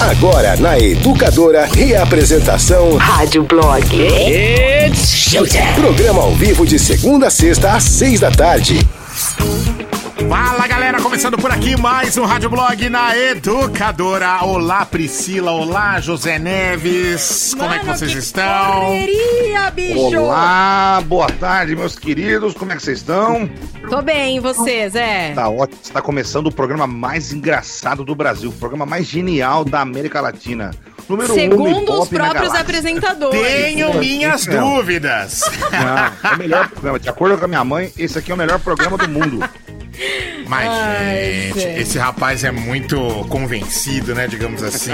[0.00, 3.84] Agora na Educadora, reapresentação Rádio Blog.
[3.94, 5.74] It's showtime.
[5.74, 8.78] Programa ao vivo de segunda a sexta às seis da tarde.
[10.28, 14.44] Fala galera, começando por aqui mais um Rádio Blog na Educadora.
[14.44, 18.80] Olá Priscila, olá José Neves, como é que Mano, vocês que estão?
[18.80, 20.18] Correria, bicho!
[20.18, 22.54] Olá, boa tarde, meus queridos.
[22.54, 23.50] Como é que vocês estão?
[23.88, 25.32] Tô bem, e vocês, é?
[25.32, 25.80] Tá ótimo.
[25.82, 30.70] Está começando o programa mais engraçado do Brasil, o programa mais genial da América Latina.
[31.08, 33.40] Número um Segundo Ibope os próprios apresentadores.
[33.40, 34.76] Tenho minhas Não.
[34.76, 35.40] dúvidas.
[35.72, 37.00] Não, é o melhor programa.
[37.00, 39.42] De acordo com a minha mãe, esse aqui é o melhor programa do mundo.
[40.46, 41.80] Mas, Ai, gente, gente.
[41.80, 42.98] esse rapaz é muito
[43.28, 44.92] convencido, né, digamos assim.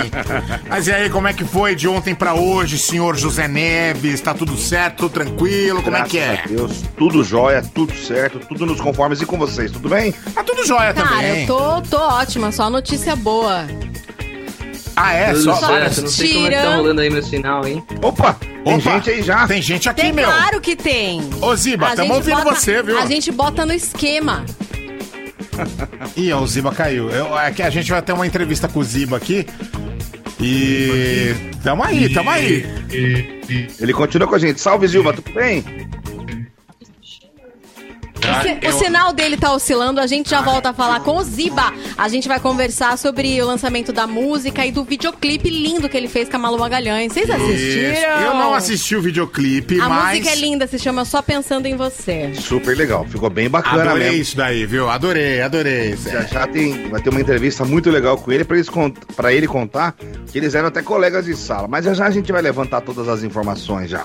[0.68, 4.20] Mas e aí, como é que foi de ontem pra hoje, senhor José Neves?
[4.20, 5.82] Tá tudo certo, tudo tranquilo?
[5.82, 6.27] Como é que é?
[6.37, 9.20] Graças a Deus, tudo jóia, tudo certo, tudo nos conformes.
[9.20, 10.12] E com vocês, tudo bem?
[10.12, 11.40] Tá tudo jóia Cara, também.
[11.42, 13.66] eu tô, tô ótima, só notícia boa.
[14.98, 15.26] Ah, é?
[15.34, 15.54] Tudo Só...
[15.56, 17.84] certo, não sei como é que tá rolando aí meu sinal, hein?
[18.02, 18.32] Opa,
[18.65, 19.46] tem Opa, gente aí já.
[19.46, 20.24] Tem gente aqui, Tem, meu.
[20.24, 21.20] claro que tem.
[21.42, 22.98] Ô, Ziba, A tamo gente ouvindo bota- você, viu?
[22.98, 24.46] A gente bota no esquema.
[26.16, 27.10] Ih, ó, o Ziba caiu.
[27.10, 29.46] Eu, é que a gente vai ter uma entrevista com o Ziba aqui.
[30.40, 31.35] E.
[31.63, 32.65] Tamo aí, tamo aí.
[33.80, 34.60] Ele continua com a gente.
[34.60, 35.65] Salve, Zilva, tudo bem?
[38.16, 41.22] O, si- o sinal dele tá oscilando, a gente já volta a falar com o
[41.22, 41.72] Ziba.
[41.96, 46.08] A gente vai conversar sobre o lançamento da música e do videoclipe lindo que ele
[46.08, 47.12] fez com a Malu Magalhães.
[47.12, 47.92] Vocês assistiram?
[47.92, 48.24] Isso.
[48.24, 50.18] Eu não assisti o videoclipe, A mas.
[50.18, 52.32] música é linda, se chama Só Pensando em Você.
[52.34, 54.23] Super legal, ficou bem bacana Adorei mesmo.
[54.23, 54.88] isso daí, viu?
[54.88, 55.96] Adorei, adorei.
[55.96, 59.32] Já já tem, vai ter uma entrevista muito legal com ele pra eles cont- pra
[59.32, 59.95] ele contar
[60.32, 61.68] que eles eram até colegas de sala.
[61.68, 64.04] Mas já já a gente vai levantar todas as informações já.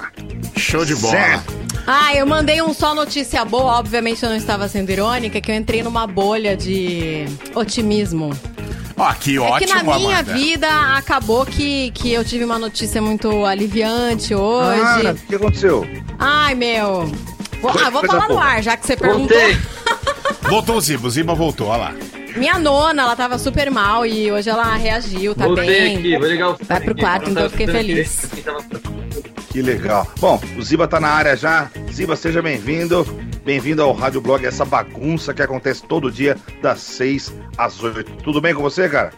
[0.57, 1.13] Show de bola.
[1.13, 1.61] Certo.
[1.87, 5.55] Ah, eu mandei um só notícia boa, obviamente eu não estava sendo irônica, que eu
[5.55, 8.31] entrei numa bolha de otimismo.
[8.97, 10.33] Ó, que é ótimo, que na minha Amanda.
[10.33, 15.07] vida acabou que, que eu tive uma notícia muito aliviante Ah, hoje.
[15.11, 15.87] o que aconteceu?
[16.17, 17.11] Ai, meu.
[17.61, 19.37] Vou, ah, vou falar no ar, já que você perguntou.
[19.37, 19.57] Voltei.
[20.49, 21.93] Voltou o Ziba, o Ziba voltou, ó lá.
[22.35, 25.97] Minha nona, ela tava super mal e hoje ela reagiu, tá Voltei bem.
[25.97, 28.21] aqui, vou ligar o Vai pro quarto, então eu fiquei feliz.
[29.51, 30.11] Que legal.
[30.19, 31.69] Bom, o Ziba tá na área já.
[31.91, 33.05] Ziba, seja bem-vindo.
[33.43, 38.17] Bem-vindo ao Rádio Blog, essa bagunça que acontece todo dia, das 6 às 8.
[38.23, 39.11] Tudo bem com você, cara?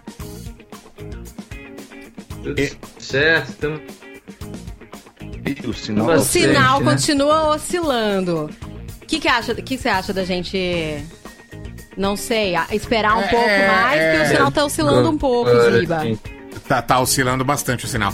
[2.41, 2.55] Tudo
[2.99, 3.81] certo,
[5.67, 6.05] O sinal.
[6.07, 6.91] Mas- O sinal né?
[6.91, 8.49] continua oscilando.
[9.01, 11.03] O que, que, acha, que você acha da gente.
[11.95, 14.23] Não sei, esperar um É, pouco é, mais, porque é.
[14.23, 15.99] o sinal tá oscilando um pouco, Ziba.
[16.01, 16.17] sim.
[16.67, 18.13] Tá, tá oscilando bastante o sinal.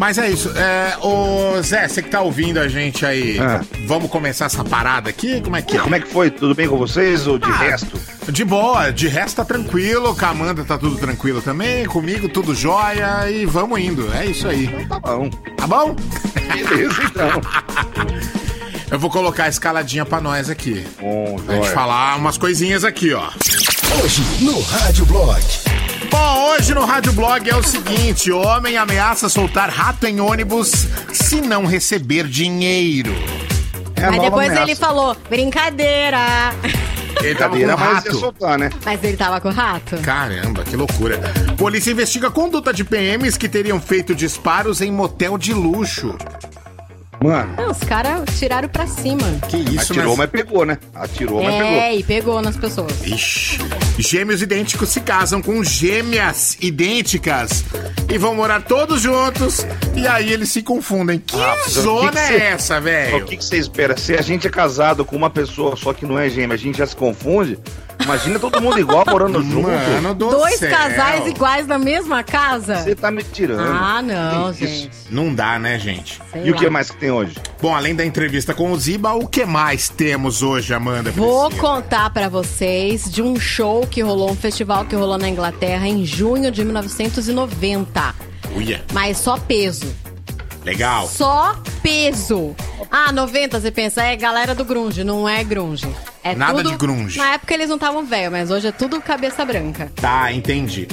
[0.00, 0.50] Mas é isso.
[0.56, 3.60] É, ô Zé, você que tá ouvindo a gente aí, Ah.
[3.86, 5.42] vamos começar essa parada aqui?
[5.42, 5.80] Como é que é?
[5.80, 6.30] Como é que foi?
[6.30, 8.00] Tudo bem com vocês ou de Ah, resto?
[8.32, 12.54] De boa, de resto tá tranquilo, com a Amanda tá tudo tranquilo também, comigo tudo
[12.54, 14.10] jóia e vamos indo.
[14.14, 14.68] É isso aí.
[14.88, 15.28] Tá bom.
[15.28, 15.94] Tá bom?
[16.48, 17.28] Beleza, então.
[18.90, 20.82] Eu vou colocar a escaladinha pra nós aqui.
[20.98, 23.28] Bom, Pra gente falar umas coisinhas aqui, ó.
[24.02, 25.42] Hoje no Rádio Blog.
[26.10, 30.70] Bom, hoje no Rádio Blog é o seguinte: homem ameaça soltar rato em ônibus
[31.12, 33.14] se não receber dinheiro.
[33.96, 34.62] É Mas depois ameaça.
[34.70, 36.18] ele falou, brincadeira.
[37.22, 38.14] Ele tava com rato.
[38.18, 38.70] soltar, né?
[38.84, 39.96] Mas ele tava com o rato?
[39.98, 41.18] Caramba, que loucura.
[41.58, 46.16] Polícia investiga a conduta de PMs que teriam feito disparos em motel de luxo.
[47.22, 49.22] Mano, Não, os caras tiraram pra cima.
[49.48, 50.16] Que isso, atirou, né?
[50.18, 50.78] mas pegou, né?
[50.94, 51.68] Atirou, mas pegou.
[51.70, 52.92] É, e pegou nas pessoas.
[53.06, 53.58] Ixi.
[53.98, 57.62] Gêmeos idênticos se casam com gêmeas idênticas
[58.10, 61.18] e vão morar todos juntos e aí eles se confundem.
[61.18, 63.24] Que Ah, mas o zona que que é cê- essa, O velho?
[63.26, 63.96] que, que você espera?
[63.98, 66.78] Se a gente é casado com uma pessoa só que não é gêmea, a gente
[66.78, 67.58] já se confunde?
[68.02, 69.68] Imagina todo mundo igual morando junto.
[69.68, 70.70] Mano do Dois céu.
[70.70, 72.76] casais iguais na mesma casa?
[72.76, 73.60] Você tá me tirando.
[73.60, 74.58] Ah, não, isso?
[74.66, 74.90] gente.
[75.10, 76.20] Não dá, né, gente?
[76.32, 76.70] Sei E o que lá.
[76.70, 77.34] mais que tem hoje?
[77.60, 81.10] Bom, além da entrevista com o Ziba, o que mais temos hoje, Amanda?
[81.10, 81.74] Vou Priscila?
[81.74, 86.04] contar pra vocês de um show que rolou, um festival que rolou na Inglaterra em
[86.04, 88.14] junho de 1990.
[88.56, 89.86] Uia, Mas só peso.
[90.64, 91.06] Legal.
[91.08, 92.54] Só peso.
[92.90, 95.04] Ah, 90, você pensa, é galera do grunge.
[95.04, 95.86] Não é grunge.
[96.22, 97.18] É Nada tudo- de grunge.
[97.18, 99.90] Na época eles não estavam velhos, mas hoje é tudo cabeça branca.
[99.96, 100.86] Tá, entendi.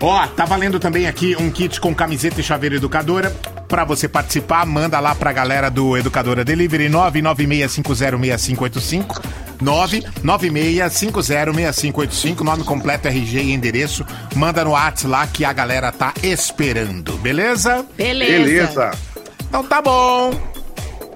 [0.00, 3.30] Ó, tá valendo também aqui um kit com camiseta e chaveiro educadora.
[3.68, 9.22] Pra você participar, manda lá pra galera do Educadora Delivery 996506585.
[9.62, 12.42] 996506585.
[12.44, 14.04] Nome completo, RG e endereço.
[14.34, 17.84] Manda no WhatsApp lá que a galera tá esperando, beleza?
[17.96, 18.32] Beleza.
[18.44, 18.90] Beleza.
[19.48, 20.30] Então tá bom.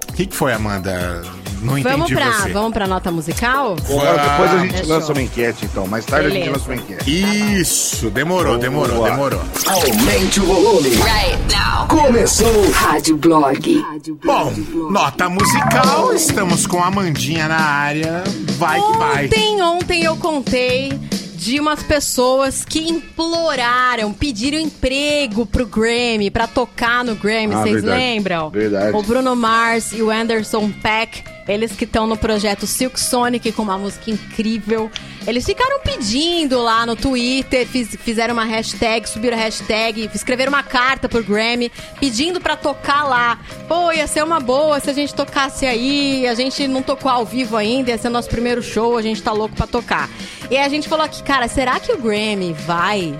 [0.08, 1.22] O que, que foi, Amanda?
[1.60, 2.52] Não Vamos entendi pra, você.
[2.52, 3.74] vamos pra nota musical?
[3.88, 4.88] Agora, depois a gente Fechou.
[4.96, 5.86] lança uma enquete, então.
[5.88, 6.58] Mais tarde a gente Beleza.
[6.58, 7.60] lança uma enquete.
[7.60, 9.10] Isso, demorou, demorou, Boa.
[9.10, 9.40] demorou.
[9.66, 10.88] Aumente o volume.
[10.90, 11.88] Right now.
[11.88, 12.70] Começou.
[12.70, 13.84] Rádio Blog.
[14.24, 14.52] Bom,
[14.90, 18.22] nota musical, estamos com a Amandinha na área.
[18.56, 19.24] Vai que vai.
[19.26, 20.92] Ontem, ontem eu contei
[21.38, 27.84] de umas pessoas que imploraram, pediram emprego pro Grammy, pra tocar no Grammy, Ah, vocês
[27.84, 28.50] lembram?
[28.50, 28.96] Verdade.
[28.96, 33.62] O Bruno Mars e o Anderson Peck, eles que estão no projeto Silk Sonic com
[33.62, 34.90] uma música incrível.
[35.26, 40.62] Eles ficaram pedindo lá no Twitter, fiz- fizeram uma hashtag, subiram a hashtag, escreveram uma
[40.62, 43.38] carta pro Grammy, pedindo pra tocar lá.
[43.66, 46.26] Pô, ia ser uma boa se a gente tocasse aí.
[46.28, 49.32] A gente não tocou ao vivo ainda, ia ser nosso primeiro show, a gente tá
[49.32, 50.08] louco pra tocar.
[50.50, 53.18] E aí a gente falou aqui, cara, será que o Grammy vai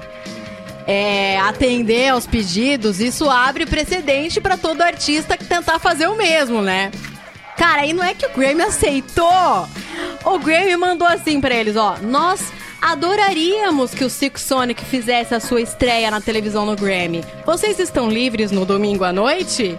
[0.87, 3.01] é, atender aos pedidos?
[3.01, 6.91] Isso abre precedente pra todo artista que tentar fazer o mesmo, né?
[7.59, 9.69] Cara, aí não é que o Grammy aceitou.
[10.25, 11.97] O Grammy mandou assim pra eles, ó.
[12.01, 17.25] Nós adoraríamos que o Silk Sonic fizesse a sua estreia na televisão no Grammy.
[17.45, 19.77] Vocês estão livres no domingo à noite?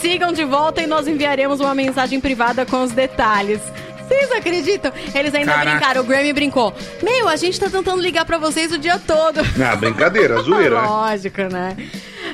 [0.00, 3.60] Sigam de volta e nós enviaremos uma mensagem privada com os detalhes.
[4.06, 4.92] Vocês acreditam?
[5.14, 5.70] Eles ainda Caraca.
[5.70, 6.74] brincaram, o Grammy brincou.
[7.02, 9.40] Meu, a gente tá tentando ligar pra vocês o dia todo.
[9.64, 10.86] Ah, brincadeira, zoeira, né?
[10.88, 11.76] Lógico, né?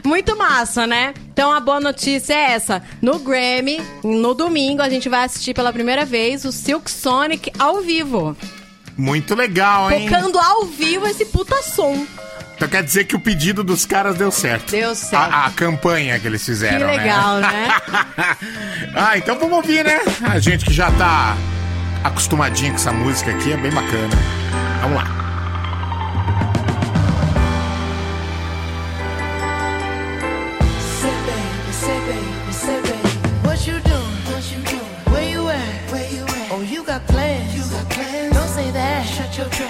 [0.05, 1.15] Muito massa, né?
[1.33, 2.83] Então a boa notícia é essa.
[3.01, 7.81] No Grammy, no domingo, a gente vai assistir pela primeira vez o Silk Sonic ao
[7.81, 8.37] vivo.
[8.97, 10.09] Muito legal, hein?
[10.09, 12.07] Tocando ao vivo esse puta som.
[12.57, 14.71] Então quer dizer que o pedido dos caras deu certo.
[14.71, 15.33] Deu certo.
[15.33, 17.69] A, a campanha que eles fizeram, Que legal, né?
[18.95, 19.99] ah, então vamos ouvir, né?
[20.29, 21.39] A gente que já tá
[22.05, 24.17] acostumadinho com essa música aqui, é bem bacana.
[24.83, 25.05] Vamos lá.
[25.17, 25.21] Oh.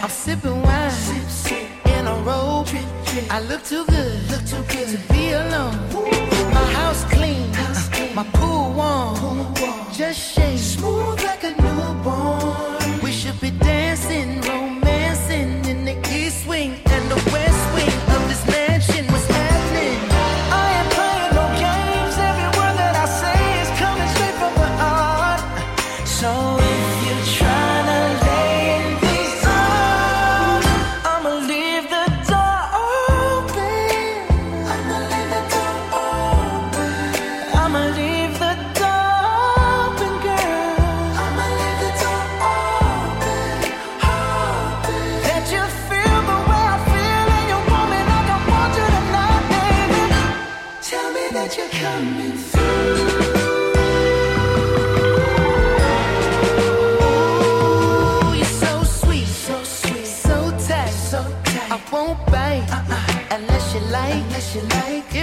[0.02, 1.86] I'm sipping wine, sip, sip.
[1.86, 2.66] in a robe.
[2.66, 3.30] Drip, drip.
[3.30, 5.76] I look too good, look too good to be alone.
[6.54, 8.14] My house clean, house clean.
[8.14, 9.16] my pool warm.
[9.16, 9.92] Pool warm.
[9.92, 11.19] Just shake smooth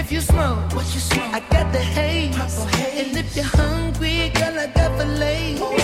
[0.08, 1.34] If you smoke, what you smoke?
[1.34, 2.34] I got the haze.
[2.96, 5.58] And if you're hungry, girl, I got filet.
[5.60, 5.77] Ooh,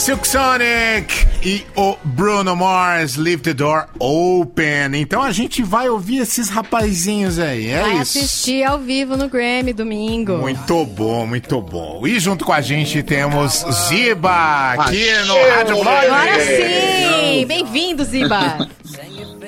[0.00, 4.94] Silk Sonic e o Bruno Mars, Leave the Door Open.
[4.94, 8.18] Então a gente vai ouvir esses rapazinhos aí, é Vai isso.
[8.18, 10.38] assistir ao vivo no Grammy domingo.
[10.38, 12.06] Muito bom, muito bom.
[12.06, 16.06] E junto com a gente temos Ziba aqui no Rádio Blog.
[16.06, 17.44] Agora sim!
[17.46, 18.68] Bem-vindo, Ziba!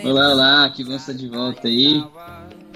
[0.04, 2.04] Olá, olá, que bom estar de volta aí.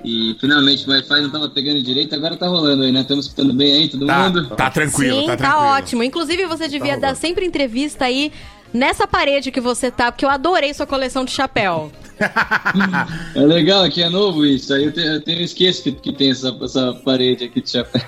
[0.04, 3.00] E finalmente o Wi-Fi não tava pegando direito, agora tá rolando aí, né?
[3.00, 4.48] Estamos escutando bem aí, todo Tá, mundo?
[4.50, 5.72] tá tranquilo, sim, tá tá, tranquilo.
[5.72, 6.02] ótimo.
[6.04, 8.32] Inclusive, você devia dar sempre entrevista aí
[8.72, 11.90] nessa parede que você tá, porque eu adorei sua coleção de chapéu.
[13.34, 14.72] É legal, aqui é novo isso.
[14.72, 18.00] Aí eu tenho, eu tenho esqueço que, que tem essa, essa parede aqui de chapéu.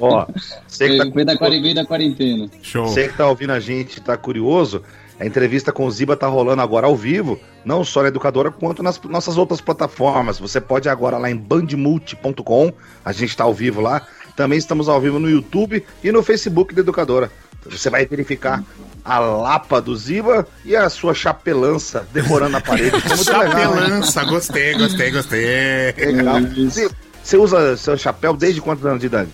[0.00, 0.26] Ó,
[0.66, 1.34] você que, tá,
[1.74, 2.48] da quarentena.
[2.60, 2.86] Show.
[2.88, 4.82] você que tá ouvindo a gente, tá curioso,
[5.22, 8.82] a entrevista com o Ziba tá rolando agora ao vivo, não só na Educadora, quanto
[8.82, 10.40] nas nossas outras plataformas.
[10.40, 12.72] Você pode ir agora lá em bandmulti.com,
[13.04, 14.04] a gente tá ao vivo lá.
[14.34, 17.30] Também estamos ao vivo no YouTube e no Facebook da Educadora.
[17.70, 18.64] Você vai verificar
[19.04, 22.90] a lapa do Ziba e a sua chapelança decorando a parede.
[23.30, 23.44] Legal,
[23.76, 23.80] né?
[23.86, 25.92] Chapelança, gostei, gostei, gostei.
[25.98, 26.40] Legal.
[26.40, 26.90] Você-
[27.22, 29.30] Você usa seu chapéu desde quantos anos de idade?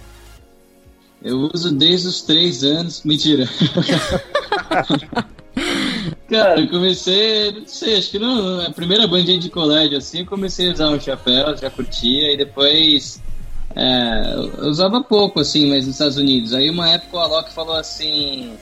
[1.22, 3.02] Eu uso desde os três anos.
[3.04, 3.48] Mentira.
[6.28, 10.68] Cara, eu comecei, não sei, acho que não, a primeira bandinha de colégio assim, comecei
[10.68, 13.22] a usar um chapéu, já curtia, e depois
[13.74, 16.52] é, eu usava pouco assim, mas nos Estados Unidos.
[16.52, 18.56] Aí uma época o Alok falou assim.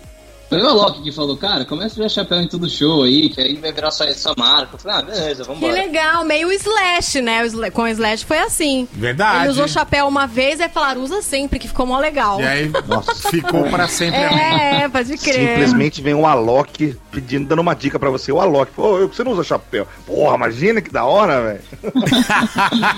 [0.49, 3.41] Foi o Alok que falou, cara, começa a usar chapéu em todo show aí, que
[3.41, 4.75] aí vai virar sua, sua marca.
[4.75, 5.73] Eu falei, ah, beleza, Que vambora.
[5.73, 7.45] legal, meio Slash, né?
[7.45, 8.87] O Com o Slash foi assim.
[8.93, 9.41] Verdade.
[9.41, 12.41] Ele usou chapéu uma vez e falaram, usa sempre, que ficou mó legal.
[12.41, 12.71] E aí,
[13.31, 14.21] ficou pra sempre.
[14.21, 15.35] É, pode crer.
[15.49, 18.31] Simplesmente vem um Alok pedindo, dando uma dica pra você.
[18.31, 19.87] O Alok, pô, eu- você não usa chapéu.
[20.07, 21.61] Porra, imagina que da hora, velho.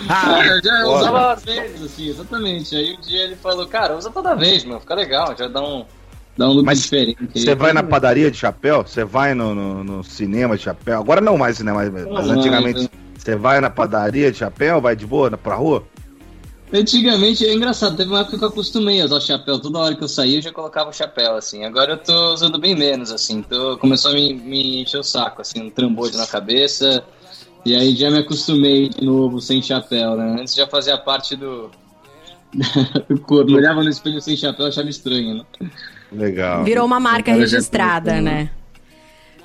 [0.08, 2.76] Ah, eu já usava às vezes, assim, exatamente.
[2.76, 5.84] Aí um dia ele falou, cara, usa toda vez, mano, fica legal, já dá um,
[6.38, 7.18] dá um look Mas diferente.
[7.34, 8.82] Você vai na padaria de chapéu?
[8.86, 11.00] Você vai no, no- no cinema de chapéu?
[11.00, 12.88] Agora não mais cinema, mas, Não, antigamente.
[13.18, 15.84] Você vai na padaria de chapéu, vai de boa na- pra rua?
[16.72, 19.58] Antigamente é engraçado, teve uma época que eu acostumei a usar chapéu.
[19.58, 21.64] Toda hora que eu saía eu já colocava o chapéu, assim.
[21.64, 23.42] Agora eu tô usando bem menos, assim.
[23.42, 27.02] Tô, começou a me, me encher o saco, assim, um trambolho na cabeça.
[27.64, 30.36] E aí já me acostumei de novo sem chapéu, né?
[30.40, 31.70] Antes já fazia parte do,
[33.08, 33.50] do corpo.
[33.50, 35.44] Eu olhava no espelho sem chapéu achava estranho, né?
[36.12, 36.64] Legal.
[36.64, 38.50] Virou uma marca já registrada, né?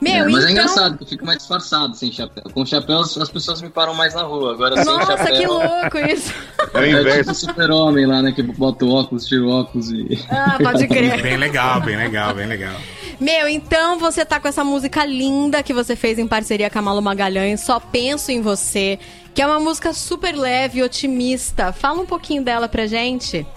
[0.06, 0.48] É, Meu, mas então...
[0.48, 2.44] é engraçado que eu fico mais disfarçado sem chapéu.
[2.54, 4.52] Com chapéu as as pessoas me param mais na rua.
[4.54, 5.36] Agora sem Nossa, chapéu.
[5.38, 6.34] que louco isso.
[6.74, 7.32] É o É tipo inverso.
[7.32, 8.32] o super-homem lá, né?
[8.34, 10.20] Que bota o óculos, tira o óculos e.
[10.30, 11.22] Ah, pode crer.
[11.24, 12.76] Bem legal, bem legal, bem legal.
[13.20, 16.82] Meu, então você tá com essa música linda que você fez em parceria com a
[16.82, 19.00] Malu Magalhães, Só Penso em Você,
[19.34, 21.72] que é uma música super leve e otimista.
[21.72, 23.48] Fala um pouquinho dela pra gente.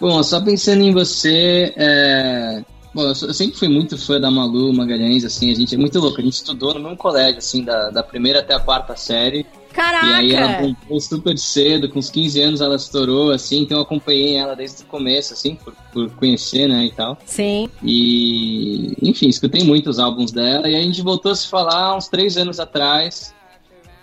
[0.00, 1.72] Bom, só pensando em você.
[1.76, 2.62] É...
[2.94, 6.18] Bom, eu sempre fui muito fã da Malu Magalhães, assim, a gente é muito louco.
[6.18, 9.44] A gente estudou no mesmo colégio, assim, da, da primeira até a quarta série.
[9.76, 10.06] Caraca!
[10.06, 13.82] E aí ela bombou super cedo, com uns 15 anos ela estourou, assim, então eu
[13.82, 17.18] acompanhei ela desde o começo, assim, por, por conhecer, né, e tal.
[17.26, 17.68] Sim.
[17.82, 22.38] E, enfim, escutei muitos álbuns dela e a gente voltou a se falar uns três
[22.38, 23.34] anos atrás.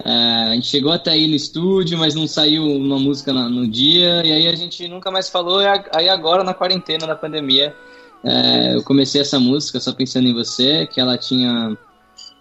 [0.03, 0.09] É,
[0.49, 4.25] a gente chegou até aí no estúdio, mas não saiu uma música na- no dia,
[4.25, 5.61] e aí a gente nunca mais falou.
[5.61, 7.73] E aí agora, na quarentena, na pandemia,
[8.23, 11.77] é, eu comecei essa música, Só Pensando em Você, que ela tinha.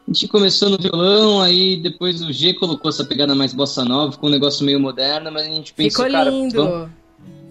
[0.08, 4.10] A gente começou no violão, aí depois o G colocou essa pegada mais bossa nova,
[4.12, 6.56] ficou um negócio meio moderno, mas a gente pensou, Ficou cara, lindo.
[6.56, 6.90] vamos-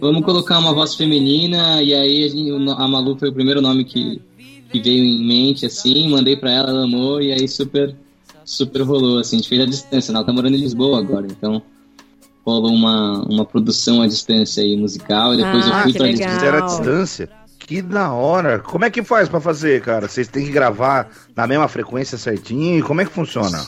[0.01, 3.61] Vamos colocar uma voz feminina, e aí a, gente- no- a Malu foi o primeiro
[3.61, 4.19] nome que,
[4.71, 7.95] que veio em mente, assim, mandei pra ela, ela amou, e aí super,
[8.51, 11.61] super rolou, assim, a gente fez a distância, ela tá morando em Lisboa agora, então
[12.45, 16.11] rolou uma, uma produção à distância aí, musical, e depois Ah, eu fui pra legal.
[16.11, 16.33] Lisboa.
[16.33, 17.29] Fizeram a distância.
[17.59, 18.59] Que da hora.
[18.59, 20.07] Como é que faz pra fazer, cara?
[20.07, 22.83] Vocês têm que gravar na mesma frequência certinho?
[22.83, 23.65] Como é que funciona?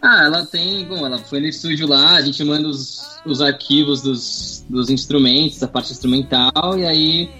[0.00, 4.02] Ah, ela tem, bom, ela foi no estúdio lá, a gente manda os, os arquivos
[4.02, 7.30] dos, dos instrumentos, da parte instrumental, e aí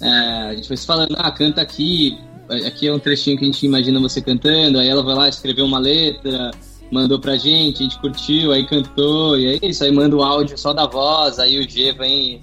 [0.00, 2.16] é, a gente foi se falando, ah, canta aqui,
[2.48, 5.64] aqui é um trechinho que a gente imagina você cantando, aí ela vai lá, escreveu
[5.64, 6.50] uma letra,
[6.90, 10.58] mandou pra gente, a gente curtiu, aí cantou, e é isso, aí manda o áudio
[10.58, 12.40] só da voz, aí o G vem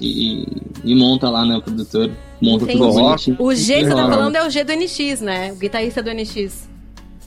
[0.00, 0.06] e,
[0.42, 0.46] e,
[0.84, 2.78] e monta lá, né, o produtor, monta Entendi.
[2.78, 3.36] tudo bonitinho.
[3.40, 5.52] O G que você tá falando é o G do NX, né?
[5.52, 6.68] O guitarrista do NX.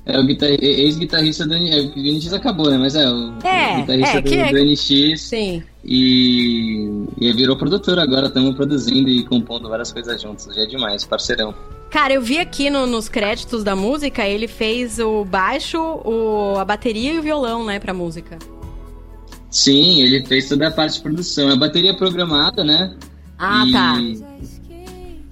[0.05, 3.81] É o guitar- ex-guitarrista do NX, é, o NX acabou, né, mas é, o É,
[3.81, 5.21] guitarrista é, do, que é- do NX...
[5.21, 5.63] Sim.
[5.83, 10.45] E, e virou produtor agora, estamos produzindo e compondo várias coisas juntos.
[10.55, 11.53] Já é demais, parceirão.
[11.89, 16.63] Cara, eu vi aqui no- nos créditos da música, ele fez o baixo, o, a
[16.63, 18.37] bateria e o violão, né, pra música.
[19.49, 21.49] Sim, ele fez toda a parte de produção.
[21.49, 22.95] A bateria programada, né?
[23.37, 23.97] Ah, e, tá.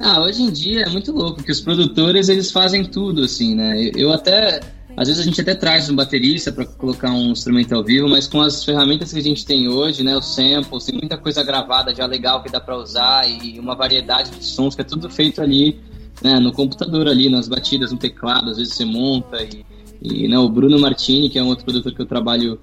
[0.01, 3.91] Ah, hoje em dia é muito louco, que os produtores eles fazem tudo, assim, né?
[3.95, 4.59] Eu até.
[4.99, 8.27] Às vezes a gente até traz um baterista para colocar um instrumento ao vivo, mas
[8.27, 10.17] com as ferramentas que a gente tem hoje, né?
[10.17, 14.29] Os samples, tem muita coisa gravada já legal que dá para usar e uma variedade
[14.31, 15.79] de sons que é tudo feito ali,
[16.21, 16.37] né?
[16.41, 19.65] No computador ali, nas batidas, no teclado, às vezes você monta e,
[20.01, 22.59] e né, o Bruno Martini, que é um outro produtor que eu trabalho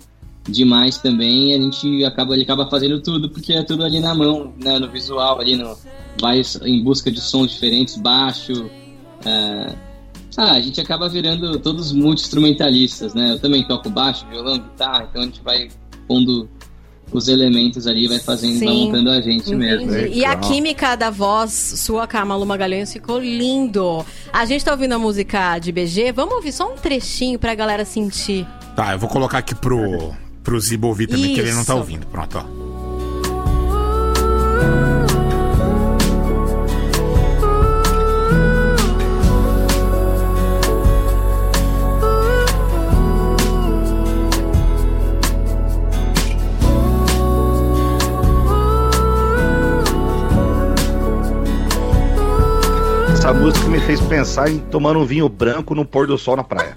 [0.47, 4.53] demais também, a gente acaba, ele acaba fazendo tudo, porque é tudo ali na mão,
[4.63, 5.75] né, no visual, ali no,
[6.21, 8.71] vai em busca de sons diferentes, baixo.
[9.25, 9.86] É,
[10.37, 13.33] ah, a gente acaba virando todos multi-instrumentalistas, né?
[13.33, 15.69] Eu também toco baixo, violão, guitarra, então a gente vai
[16.07, 16.49] pondo
[17.13, 18.87] os elementos ali, vai fazendo, vai Sim.
[18.87, 19.91] montando a gente mesmo.
[19.91, 20.19] Entendi.
[20.19, 24.05] E a química da voz sua Malu Magalhães ficou lindo.
[24.33, 27.85] A gente tá ouvindo a música de BG, vamos ouvir só um trechinho pra galera
[27.85, 28.47] sentir.
[28.75, 30.13] Tá, eu vou colocar aqui pro,
[30.43, 31.81] pro Zibo ouvir também, que ele não tá Isso.
[31.81, 32.07] ouvindo.
[32.07, 32.67] Pronto, ó.
[53.27, 56.45] Essa música me fez pensar em tomar um vinho branco no pôr do sol na
[56.45, 56.77] praia.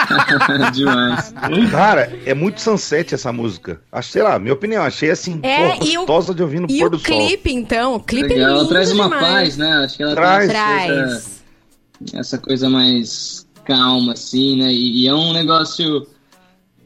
[0.72, 1.34] Demais.
[1.70, 3.78] Cara, é muito sunset essa música.
[3.92, 6.66] Acho, sei lá, minha opinião, achei assim, É, pô, e o- gostosa de ouvir no
[6.70, 7.04] E pôr o do sol.
[7.06, 7.96] clipe, então?
[7.96, 9.20] O clipe é Legal, lindo ela traz uma demais.
[9.26, 9.72] paz, né?
[9.84, 10.48] Acho que ela Traz.
[10.50, 14.72] traz essa, essa coisa mais calma, assim, né?
[14.72, 16.06] E, e é um negócio.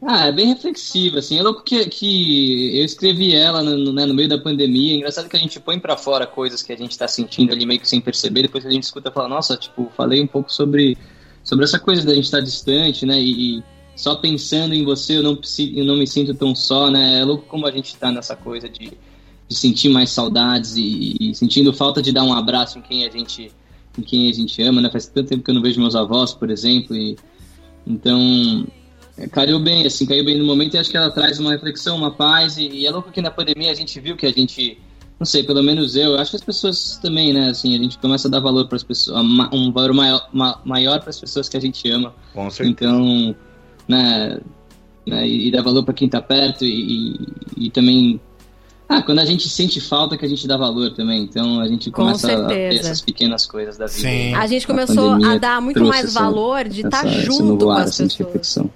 [0.03, 1.37] Ah, é bem reflexivo, assim.
[1.37, 4.93] É louco que, que eu escrevi ela no, né, no meio da pandemia.
[4.93, 7.67] É engraçado que a gente põe pra fora coisas que a gente tá sentindo ali
[7.67, 8.43] meio que sem perceber.
[8.43, 10.97] Depois a gente escuta, fala, nossa, tipo, falei um pouco sobre,
[11.43, 13.21] sobre essa coisa da gente estar distante, né?
[13.21, 13.63] E, e
[13.95, 15.39] só pensando em você eu não,
[15.75, 17.19] eu não me sinto tão só, né?
[17.19, 18.93] É louco como a gente tá nessa coisa de,
[19.47, 23.09] de sentir mais saudades e, e sentindo falta de dar um abraço em quem a
[23.09, 23.51] gente
[23.97, 24.89] em quem a gente ama, né?
[24.89, 27.15] Faz tanto tempo que eu não vejo meus avós, por exemplo, e
[27.85, 28.65] então
[29.29, 32.11] caiu bem, assim, caiu bem no momento e acho que ela traz uma reflexão, uma
[32.11, 34.77] paz e, e é louco que na pandemia a gente viu que a gente,
[35.19, 37.49] não sei, pelo menos eu, acho que as pessoas também, né?
[37.49, 40.99] Assim, a gente começa a dar valor para as pessoas, um valor maior, ma- maior
[40.99, 42.13] para as pessoas que a gente ama.
[42.33, 42.69] Com certeza.
[42.71, 43.35] Então,
[43.87, 44.39] né,
[45.05, 47.15] né, e e dar valor para quem tá perto e,
[47.57, 48.19] e, e também
[48.87, 51.23] ah, quando a gente sente falta que a gente dá valor também.
[51.23, 53.99] Então a gente Com começa a ter essas pequenas coisas da vida.
[53.99, 54.33] Sim.
[54.35, 57.65] A gente começou pandemia a dar muito mais essa- valor de estar esse junto novo
[57.65, 58.27] com ar, as assim, de pessoas.
[58.27, 58.69] reflexão.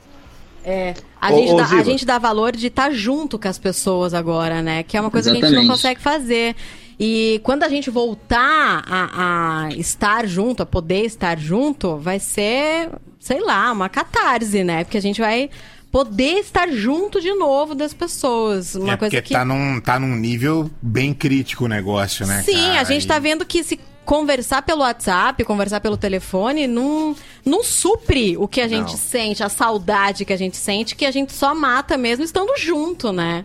[1.21, 4.13] A, Ô, gente ô, dá, a gente dá valor de estar junto com as pessoas
[4.13, 4.83] agora, né?
[4.83, 5.71] Que é uma coisa que a gente não Exatamente.
[5.71, 6.55] consegue fazer.
[6.99, 12.89] E quando a gente voltar a, a estar junto, a poder estar junto, vai ser,
[13.19, 14.83] sei lá, uma catarse, né?
[14.83, 15.49] Porque a gente vai
[15.91, 18.75] poder estar junto de novo das pessoas.
[18.75, 19.33] Uma é coisa porque que.
[19.33, 22.41] tá, num, tá num nível bem crítico o negócio, né?
[22.43, 22.81] Sim, cara?
[22.81, 27.63] a gente tá E- vendo que se conversar pelo WhatsApp, conversar pelo telefone, não, não
[27.63, 28.97] supre o que a gente Não.
[28.97, 33.11] sente, a saudade que a gente sente, que a gente só mata mesmo estando junto,
[33.11, 33.43] né?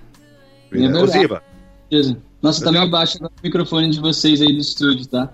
[0.73, 2.16] É verdade.
[2.40, 5.29] Nossa, tá meio baixo o microfone de vocês aí do estúdio, tá?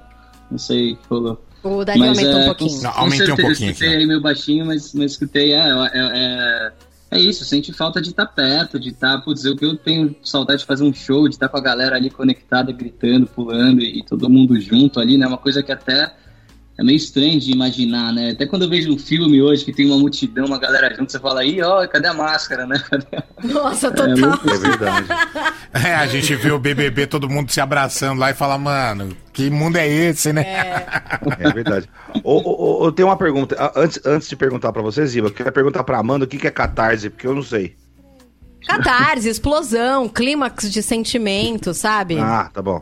[0.51, 1.45] Não sei o que rolou.
[1.63, 2.77] O Dani aumentou um é, pouquinho.
[2.77, 5.53] Com, Não, aumentei um pouquinho eu escutei aqui, meio baixinho, mas, mas escutei.
[5.53, 6.73] É, é,
[7.11, 9.21] é, isso, sente falta de estar perto, de estar.
[9.21, 12.11] putz, eu, eu tenho saudade de fazer um show, de estar com a galera ali
[12.11, 15.27] conectada, gritando, pulando e, todo mundo junto ali, né?
[15.27, 16.13] Uma coisa que até
[16.79, 18.31] é meio estranho de imaginar, né?
[18.33, 21.19] Até quando eu vejo um filme hoje que tem uma multidão, uma galera junto, você
[21.19, 22.79] fala, ih, ó, cadê a máscara, né?
[22.91, 23.07] Cadê.
[23.53, 24.09] Nossa, É, total.
[24.19, 25.07] muito- é verdade.
[25.73, 29.49] É, a gente vê o BBB, todo mundo se abraçando lá e fala, mano, que
[29.49, 30.43] mundo é esse, né?
[31.39, 31.89] É verdade.
[32.23, 33.73] Ô, ô, ô, eu tenho uma pergunta.
[33.75, 36.47] Antes, antes de perguntar pra você, Ziba, eu queria perguntar pra Amanda o que que
[36.47, 37.75] é catarse, porque eu não sei.
[38.67, 42.19] Catarse, explosão, clímax de sentimento, sabe?
[42.19, 42.81] Ah, tá bom.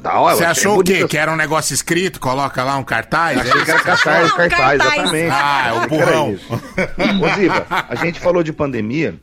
[0.00, 0.94] Da hora, Você achou o quê?
[0.94, 1.08] bonito.
[1.08, 2.18] Que era um negócio escrito?
[2.18, 3.38] Coloca lá um cartaz?
[3.38, 4.80] Achei que era Não, cartaz, cartaz.
[4.80, 5.30] exatamente.
[5.30, 6.30] Ah, é o burrão.
[6.32, 9.14] Ô, Ziba, a gente falou de pandemia.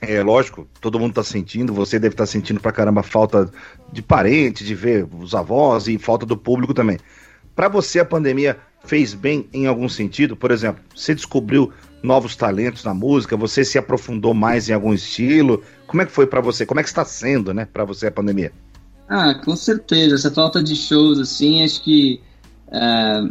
[0.00, 3.48] É lógico, todo mundo tá sentindo, você deve estar sentindo pra caramba falta
[3.92, 6.98] de parente, de ver os avós e falta do público também.
[7.54, 10.34] Pra você, a pandemia fez bem em algum sentido?
[10.36, 15.62] Por exemplo, você descobriu novos talentos na música, você se aprofundou mais em algum estilo?
[15.86, 16.66] Como é que foi pra você?
[16.66, 18.50] Como é que está sendo, né, pra você a pandemia?
[19.14, 20.14] Ah, com certeza.
[20.14, 22.18] Essa falta de shows, assim, acho que
[22.68, 23.22] é,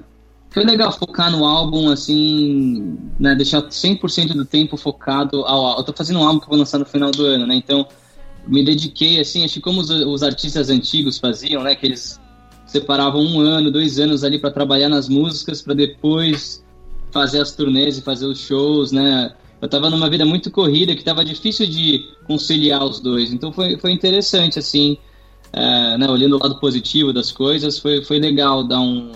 [0.52, 5.80] foi legal focar no álbum, assim, né, deixar 100% do tempo focado ao álbum.
[5.80, 7.88] Eu tô fazendo um álbum que vou lançar no final do ano, né, então
[8.48, 12.20] me dediquei, assim, acho que como os, os artistas antigos faziam, né, que eles
[12.67, 16.63] separavam um ano, dois anos ali para trabalhar nas músicas, para depois
[17.12, 21.04] fazer as turnês e fazer os shows, né, eu tava numa vida muito corrida, que
[21.04, 25.00] tava difícil de conciliar os dois, então foi, foi interessante, assim,
[25.54, 29.12] é, né, olhando o lado positivo das coisas, foi, foi legal dar um.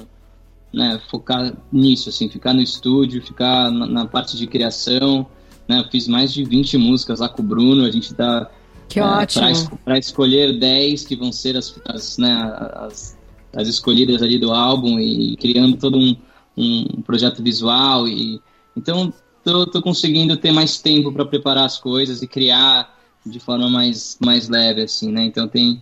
[0.73, 5.25] Né, focar nisso, assim, ficar no estúdio, ficar na, na parte de criação.
[5.67, 8.51] Né, eu fiz mais de 20 músicas lá com o Bruno, a gente tá.
[8.89, 9.79] Que é, ótimo.
[9.83, 12.33] Para escolher 10 que vão ser as, as, né,
[12.75, 13.17] as,
[13.53, 16.15] as escolhidas ali do álbum e criando todo um,
[16.57, 18.07] um projeto visual.
[18.07, 18.41] e
[18.75, 19.13] Então,
[19.45, 22.95] tô, tô conseguindo ter mais tempo para preparar as coisas e criar
[23.25, 25.23] de forma mais, mais leve, assim, né?
[25.23, 25.81] Então tem,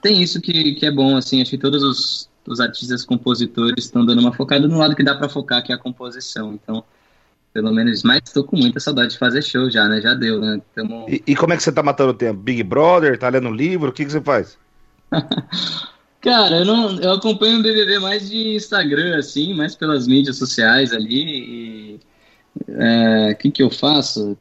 [0.00, 4.04] tem isso que, que é bom, assim, acho que todos os, os artistas compositores estão
[4.04, 6.54] dando uma focada no lado que dá para focar, que é a composição.
[6.54, 6.84] Então,
[7.52, 10.00] pelo menos, mas estou com muita saudade de fazer show já, né?
[10.00, 10.60] Já deu, né?
[10.74, 11.06] Tamo...
[11.08, 12.40] E, e como é que você tá matando o tempo?
[12.40, 14.58] Big Brother, tá lendo livro, o que, que você faz?
[16.20, 20.92] Cara, eu não, eu acompanho o BBB mais de Instagram, assim, mais pelas mídias sociais
[20.92, 21.22] ali.
[21.22, 22.00] E
[22.68, 24.36] é, o que que eu faço?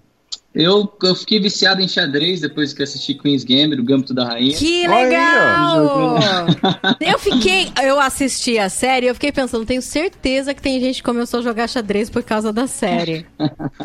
[0.55, 4.55] Eu, eu fiquei viciado em xadrez depois que assisti Queen's Gambit, o Gambito da Rainha.
[4.55, 6.17] Que legal!
[7.01, 11.03] eu fiquei, eu assisti a série, eu fiquei pensando, tenho certeza que tem gente que
[11.03, 13.25] começou a jogar xadrez por causa da série.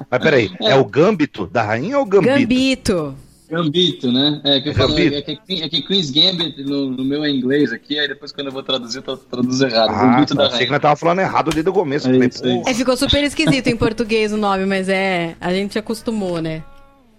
[0.09, 2.39] Mas peraí, é o Gambito da rainha ou Gambito?
[2.39, 3.17] Gambito.
[3.51, 4.41] Gambito, né?
[4.45, 5.17] É que eu falo, Gambito?
[5.17, 8.47] é que, é que Queen's Gambit no, no meu é inglês aqui, aí depois quando
[8.47, 9.91] eu vou traduzir, eu traduzo errado.
[9.91, 12.09] Ah, Gambito tá, da achei que nós tava falando errado desde o começo.
[12.09, 15.37] É Falei, isso É, ficou super esquisito em português o nome, mas é.
[15.41, 16.63] A gente acostumou, né?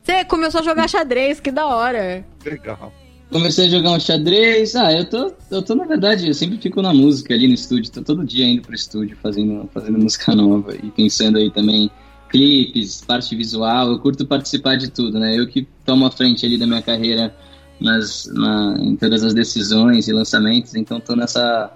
[0.03, 2.25] Você começou a jogar xadrez, que da hora.
[2.43, 2.91] legal.
[3.31, 4.75] Comecei a jogar um xadrez.
[4.75, 7.91] Ah, eu tô, eu tô, na verdade, eu sempre fico na música ali no estúdio,
[7.91, 11.89] tô todo dia indo pro estúdio fazendo, fazendo música nova e pensando aí também
[12.31, 13.91] clipes, parte visual.
[13.91, 15.37] Eu curto participar de tudo, né?
[15.37, 17.35] Eu que tomo a frente ali da minha carreira
[17.79, 21.71] nas, na, em todas as decisões e lançamentos, então tô nessa,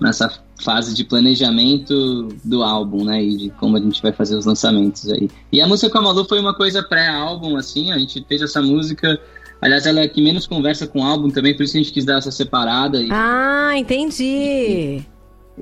[0.00, 0.30] nessa
[0.62, 3.22] fase de planejamento do álbum, né?
[3.22, 5.28] E de como a gente vai fazer os lançamentos aí.
[5.50, 8.62] E a música com a Malu foi uma coisa pré-álbum, assim, a gente fez essa
[8.62, 9.18] música.
[9.60, 12.04] Aliás, ela é que menos conversa com o álbum também, por isso a gente quis
[12.04, 13.00] dar essa separada.
[13.00, 15.02] E, Ah, entendi.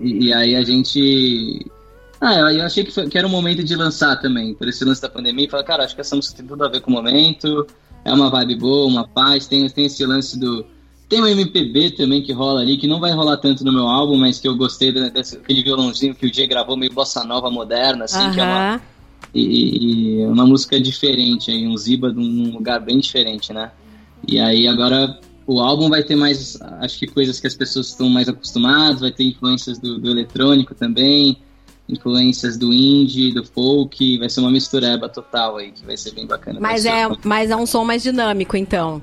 [0.00, 1.64] e, e aí a gente.
[2.20, 5.00] Ah, eu, achei que, foi- que era o momento de lançar também, por esse lance
[5.00, 5.46] da pandemia.
[5.46, 7.66] E falei, cara, acho que essa música tem tudo a ver com o momento.
[8.04, 9.46] É uma vibe boa, uma paz.
[9.46, 10.66] Tem, tem esse lance do.
[11.08, 14.16] Tem um MPB também que rola ali, que não vai rolar tanto no meu álbum,
[14.16, 17.50] mas que eu gostei da- desse, aquele violãozinho que o Jay gravou, meio bossa nova
[17.50, 18.80] moderna, assim, que é uma,
[19.34, 23.72] e, e uma música diferente aí, um Ziba num lugar bem diferente, né?
[24.28, 28.08] E aí agora o álbum vai ter mais, acho que coisas que as pessoas estão
[28.08, 31.38] mais acostumadas, vai ter influências do, do eletrônico também,
[31.90, 36.26] influências do indie, do folk, vai ser uma mistureba total aí, que vai ser bem
[36.26, 36.58] bacana.
[36.60, 39.02] Mas é, ser mas é um som mais dinâmico, então.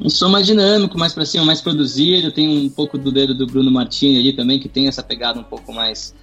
[0.00, 3.46] Um som mais dinâmico, mais pra cima, mais produzido, tem um pouco do dedo do
[3.46, 6.14] Bruno Martini ali também, que tem essa pegada um pouco mais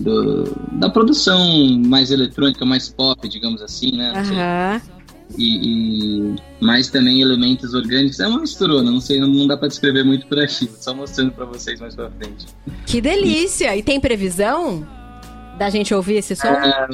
[0.00, 1.38] do, da produção
[1.86, 4.12] mais eletrônica, mais pop, digamos assim, né?
[4.16, 4.97] Aham.
[5.36, 8.20] E, e mais também elementos orgânicos.
[8.20, 11.32] É uma misturona, não sei, não, não dá pra descrever muito por aqui, só mostrando
[11.32, 12.46] pra vocês mais pra frente.
[12.86, 13.76] Que delícia!
[13.76, 14.86] E tem previsão
[15.58, 16.48] da gente ouvir esse som?
[16.48, 16.88] É,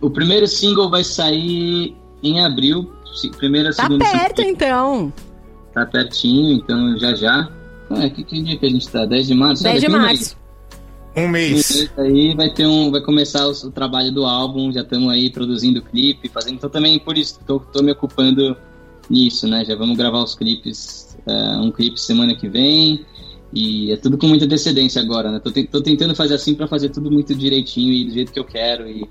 [0.00, 2.90] o primeiro single vai sair em abril,
[3.36, 5.12] primeira, tá segunda, perto, então.
[5.72, 7.48] tá pertinho, então já já.
[7.90, 9.04] Ah, que, que dia que a gente tá?
[9.04, 9.66] 10 de março?
[9.66, 10.43] Ah, 10 de daqui um março.
[11.16, 11.88] Um mês.
[11.96, 15.30] Um aí vai ter um, vai começar o, o trabalho do álbum, já estamos aí
[15.30, 18.56] produzindo clipe, fazendo, então também por isso tô, tô me ocupando
[19.08, 19.64] nisso, né?
[19.64, 23.04] Já vamos gravar os clipes, é, um clipe semana que vem.
[23.52, 25.38] E é tudo com muita antecedência agora, né?
[25.38, 28.38] Tô, te- tô tentando fazer assim pra fazer tudo muito direitinho e do jeito que
[28.40, 29.08] eu quero e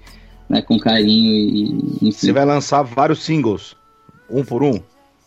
[0.50, 1.62] né, com carinho e
[2.08, 2.12] enfim.
[2.12, 3.74] Você vai lançar vários singles,
[4.30, 4.82] um por um.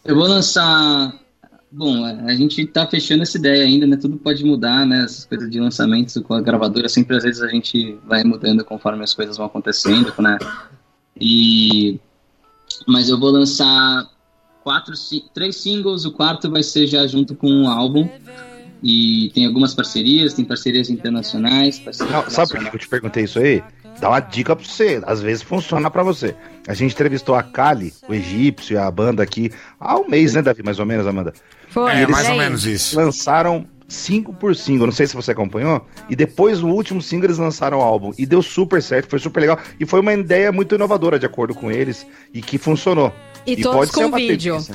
[0.04, 1.14] Eu vou lançar.
[1.76, 3.98] Bom, a gente tá fechando essa ideia ainda, né?
[3.98, 5.04] Tudo pode mudar, né?
[5.04, 9.04] Essas coisas de lançamentos com a gravadora, sempre às vezes a gente vai mudando conforme
[9.04, 10.38] as coisas vão acontecendo, né?
[11.20, 12.00] E.
[12.88, 14.08] Mas eu vou lançar
[14.64, 14.94] quatro,
[15.34, 18.08] três singles, o quarto vai ser já junto com um álbum.
[18.82, 21.78] E tem algumas parcerias, tem parcerias internacionais.
[21.78, 23.62] Parcerias Não, sabe por que eu te perguntei isso aí?
[24.00, 26.34] Dá uma dica pra você, às vezes funciona pra você.
[26.66, 30.62] A gente entrevistou a Kali, o egípcio, a banda aqui, há um mês, né, Davi?
[30.62, 31.34] Mais ou menos, Amanda?
[31.76, 32.38] Foi, É, por mais ou aí.
[32.38, 32.96] menos isso.
[32.96, 35.84] Lançaram cinco por single, não sei se você acompanhou.
[36.08, 38.12] E depois, o último single, eles lançaram o álbum.
[38.16, 39.58] E deu super certo, foi super legal.
[39.78, 43.12] E foi uma ideia muito inovadora, de acordo com eles, e que funcionou.
[43.46, 44.54] E todos com uma vídeo.
[44.54, 44.74] tendência.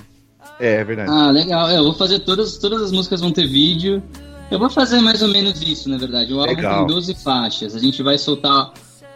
[0.60, 1.10] É, é verdade.
[1.12, 1.70] Ah, legal.
[1.70, 4.04] É, eu vou fazer todas, todas as músicas vão ter vídeo.
[4.52, 6.32] Eu vou fazer mais ou menos isso, na verdade.
[6.32, 6.86] O álbum Legal.
[6.86, 7.76] tem 12 faixas.
[7.76, 8.72] A gente vai soltar.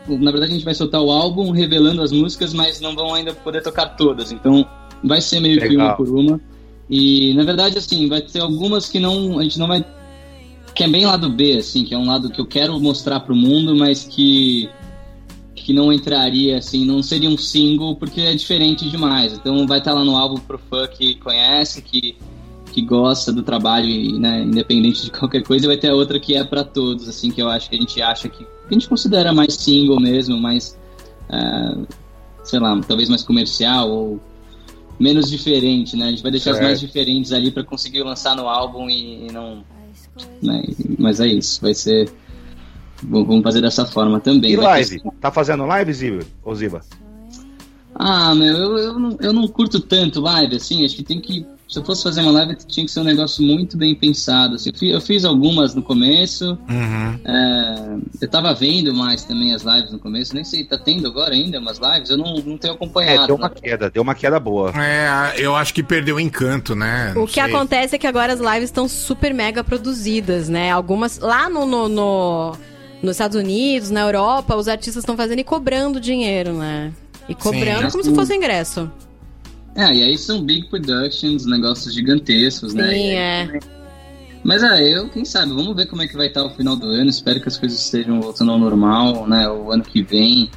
[0.08, 3.32] Na verdade, a gente vai soltar o álbum revelando as músicas, mas não vão ainda
[3.32, 4.32] poder tocar todas.
[4.32, 4.68] Então,
[5.04, 5.88] vai ser meio que Legal.
[5.90, 6.42] uma por uma.
[6.90, 9.40] E, na verdade, assim, vai ter algumas que não.
[9.40, 9.84] A gente não vai.
[10.74, 13.36] Que é bem lado B, assim, que é um lado que eu quero mostrar pro
[13.36, 14.70] mundo, mas que.
[15.56, 19.34] Que não entraria, assim, não seria um single, porque é diferente demais.
[19.34, 22.16] Então vai estar lá no álbum pro fã que conhece, que,
[22.72, 26.36] que gosta do trabalho, né, independente de qualquer coisa, e vai ter a outra que
[26.36, 28.88] é para todos, assim, que eu acho que a gente acha que, que a gente
[28.88, 30.78] considera mais single mesmo, mais,
[31.30, 31.78] é,
[32.44, 34.20] sei lá, talvez mais comercial ou
[35.00, 36.06] menos diferente, né?
[36.08, 36.68] A gente vai deixar as Certo.
[36.68, 39.64] mais diferentes ali para conseguir lançar no álbum e, e não.
[40.42, 40.64] né,
[40.98, 42.12] Mas é isso, vai ser.
[43.04, 44.52] Vamos fazer dessa forma também.
[44.54, 45.12] E Vai ter- live?
[45.20, 46.24] Tá fazendo live, Ziba?
[46.44, 46.82] Ô, Ziba?
[47.94, 51.46] Ah, meu, eu, eu, não, eu não curto tanto live, assim, acho que tem que.
[51.76, 54.56] Se eu fosse fazer uma live, tinha que ser um negócio muito bem pensado.
[54.56, 54.70] Assim.
[54.70, 57.20] Eu, fiz, eu fiz algumas no começo, Uhum.
[57.26, 61.34] é, eu tava vendo mais também as lives no começo, nem sei, tá tendo agora
[61.34, 62.10] ainda umas lives?
[62.10, 63.28] Eu não, não tenho É, acompanhado.
[63.28, 63.56] deu uma né?
[63.62, 64.72] queda, deu uma queda boa.
[64.82, 67.12] É, eu acho que perdeu o encanto, né?
[67.14, 67.44] Não O que sei.
[67.44, 70.72] acontece é que agora as lives estão super mega produzidas, né?
[70.72, 71.20] Algumas.
[71.20, 72.52] Lá no, no, no-
[73.04, 76.94] nos Estados Unidos, na Europa, os artistas estão fazendo e cobrando dinheiro, né?
[77.28, 77.92] E cobrando Sim.
[77.92, 78.90] como se fosse ingresso.
[79.76, 82.88] É, e aí são big productions, negócios gigantescos, né?
[82.88, 83.60] Sim, E aí- é.
[84.44, 86.86] Mas é, eu, quem sabe, vamos ver como é que vai estar o final do
[86.88, 87.10] ano.
[87.10, 89.50] Espero que as coisas estejam voltando ao normal, né?
[89.50, 90.50] O ano que vem.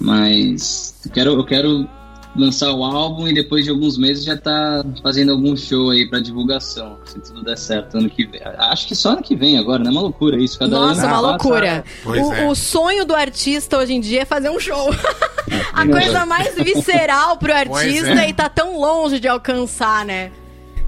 [0.00, 1.88] Mas eu quero, eu quero
[2.36, 6.20] lançar o álbum e depois de alguns meses já tá fazendo algum show aí pra
[6.20, 8.40] divulgação, se tudo der certo ano que vem.
[8.58, 9.90] Acho que só ano que vem agora, né?
[9.90, 10.58] Uma loucura isso.
[10.58, 11.84] Cada Nossa, ano uma passa- loucura.
[12.04, 12.48] O, é.
[12.48, 14.90] o sonho do artista hoje em dia é fazer um show.
[15.72, 18.30] A coisa mais visceral pro artista é.
[18.30, 20.30] e tá tão longe de alcançar, né?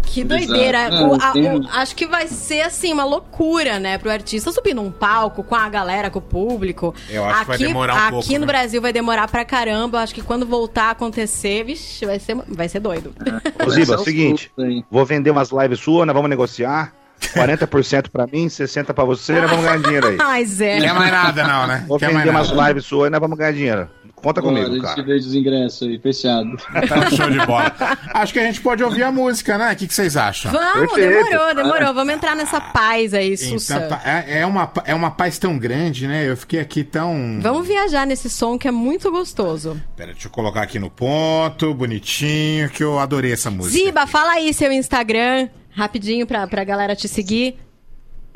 [0.07, 0.89] Que doideira.
[0.89, 4.73] Não, O- a- o- acho que vai ser assim uma loucura, né, pro artista subir
[4.75, 6.95] num palco com a galera, com o público.
[7.11, 8.47] Eu acho que vai demorar um aqui pouco, no né?
[8.47, 10.01] Brasil vai demorar pra caramba.
[10.01, 13.13] Acho que quando voltar a acontecer, vixe, vai ser, vai ser doido.
[13.67, 14.51] Ô, Ziba, Só os seguinte,
[14.91, 16.93] vou vender umas lives suas, nós vamos negociar.
[17.35, 20.17] 40% pra mim, 60% pra você, nós vamos ganhar dinheiro aí.
[20.21, 20.81] Ai, Zé.
[20.81, 21.85] Quer mais nada, não, né?
[21.89, 23.89] Vou Quer mais vender umas lives suas e nós vamos ganhar dinheiro.
[24.27, 25.17] Conta Bora, comigo, a gente cara.
[25.19, 26.57] os ingressos aí, fechado.
[26.57, 27.73] Tá show de bola.
[28.13, 29.73] Acho que a gente pode ouvir a música, né?
[29.73, 30.51] O que, que vocês acham?
[30.51, 31.31] Vamos, Perfeito.
[31.31, 31.95] demorou, demorou.
[31.95, 33.77] Vamos entrar nessa paz aí, Sussa.
[33.77, 36.29] Então, é, é uma, é uma paz tão grande, né?
[36.29, 37.39] Eu fiquei aqui tão.
[37.41, 39.81] Vamos viajar nesse som que é muito gostoso.
[39.97, 43.79] Pera, deixa eu colocar aqui no ponto, bonitinho, que eu adorei essa música.
[43.79, 47.59] Ziba, fala aí seu Instagram, rapidinho pra, pra galera te seguir.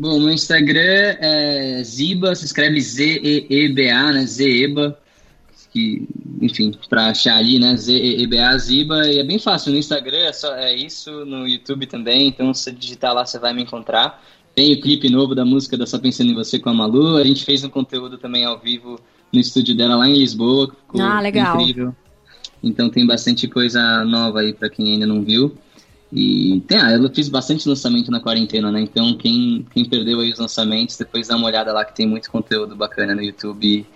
[0.00, 4.24] Bom, meu Instagram é Ziba, se escreve Z-E-E-B-A, né?
[4.24, 4.96] Zeba.
[5.72, 6.06] Que,
[6.40, 7.76] enfim, pra achar ali, né?
[7.76, 9.06] Z-E-E-B-A, Ziba.
[9.08, 9.70] E é bem fácil.
[9.72, 12.26] No Instagram é, só, é isso, no YouTube também.
[12.28, 14.20] Então, se você digitar lá, você vai me encontrar.
[14.54, 17.16] Tem o clipe novo da música da Só Pensando em Você com a Malu.
[17.16, 18.98] A gente fez um conteúdo também ao vivo
[19.32, 20.66] no estúdio dela lá em Lisboa.
[20.86, 21.60] Ficou Ah, legal.
[21.60, 21.94] incrível.
[22.62, 25.56] Então tem bastante coisa nova aí pra quem ainda não viu.
[26.12, 28.80] E tem, ah, eu fiz bastante lançamento na quarentena, né?
[28.80, 32.28] Então quem, quem perdeu aí os lançamentos, depois dá uma olhada lá que tem muito
[32.28, 33.86] conteúdo bacana no YouTube.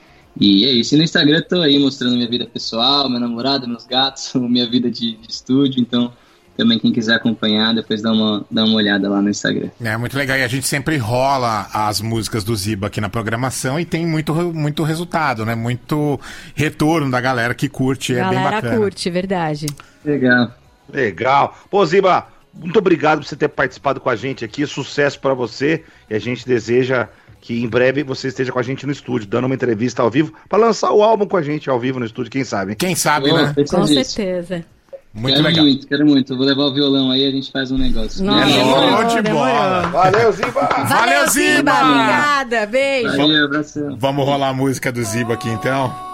[0.40, 0.94] E é isso.
[0.94, 4.68] E no Instagram eu tô aí mostrando minha vida pessoal, meu namorado, meus gatos, minha
[4.68, 5.80] vida de, de estúdio.
[5.80, 6.12] Então
[6.56, 9.70] também quem quiser acompanhar, depois dá uma, dá uma olhada lá no Instagram.
[9.80, 10.36] É muito legal.
[10.36, 14.32] E a gente sempre rola as músicas do Ziba aqui na programação e tem muito,
[14.52, 15.54] muito resultado, né?
[15.54, 16.20] Muito
[16.54, 18.12] retorno da galera que curte.
[18.12, 18.76] É bem galera bacana.
[18.76, 19.66] curte, verdade.
[20.04, 20.52] Legal.
[20.92, 21.58] Legal.
[21.68, 24.64] Pô, Ziba, muito obrigado por você ter participado com a gente aqui.
[24.64, 25.82] Sucesso pra você.
[26.08, 27.08] E a gente deseja
[27.44, 30.32] que em breve você esteja com a gente no estúdio, dando uma entrevista ao vivo,
[30.48, 32.74] pra lançar o álbum com a gente ao vivo no estúdio, quem sabe.
[32.74, 33.54] Quem sabe, Boa, né?
[33.70, 34.64] Com certeza.
[35.12, 35.64] Muito quero legal.
[35.66, 36.32] muito, quero muito.
[36.32, 38.24] Eu vou levar o violão aí a gente faz um negócio.
[38.24, 39.82] Nossa, Show demorou, de bola.
[39.88, 40.68] Valeu, Ziba!
[40.88, 41.72] Valeu, Ziba!
[41.82, 43.16] Obrigada, beijo.
[43.16, 43.96] Valeu, abração.
[43.98, 46.13] Vamos rolar a música do Ziba aqui então?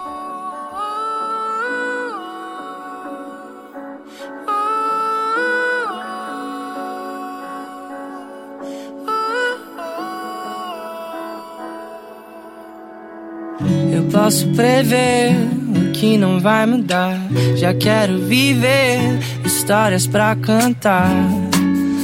[14.11, 15.31] Posso prever
[15.75, 17.17] o que não vai mudar.
[17.55, 18.99] Já quero viver
[19.45, 21.09] histórias pra cantar.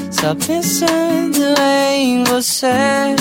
[0.10, 1.39] Só pensando
[1.93, 3.15] em você.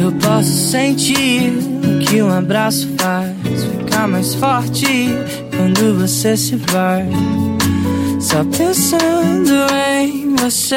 [0.00, 1.52] Eu posso sentir
[1.84, 3.36] o que um abraço faz.
[3.78, 5.08] Ficar mais forte
[5.54, 7.06] quando você se vai.
[8.20, 10.76] Só pensando em você.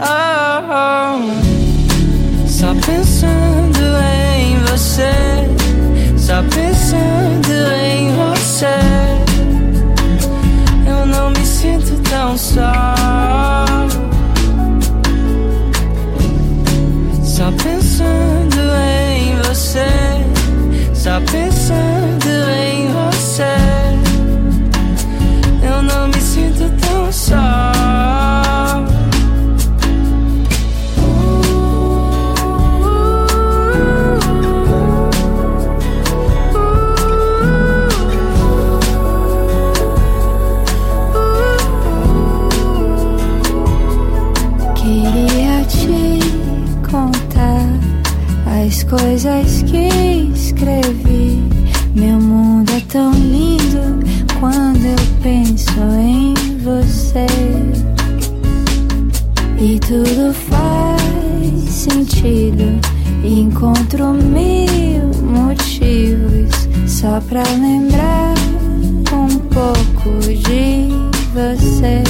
[0.00, 1.51] Oh, oh.
[2.62, 3.80] Só pensando
[4.38, 5.10] em você,
[6.16, 8.66] só pensando em você.
[10.86, 12.94] Eu não me sinto tão só.
[17.24, 19.88] Só pensando em você,
[20.94, 23.56] só pensando em você.
[25.64, 27.81] Eu não me sinto tão só.
[48.98, 49.88] coisas que
[50.34, 51.42] escrevi.
[51.94, 54.00] Meu mundo é tão lindo
[54.38, 57.26] quando eu penso em você.
[59.58, 62.78] E tudo faz sentido.
[63.24, 68.34] Encontro mil motivos só pra lembrar
[69.10, 70.88] um pouco de
[71.32, 72.02] você.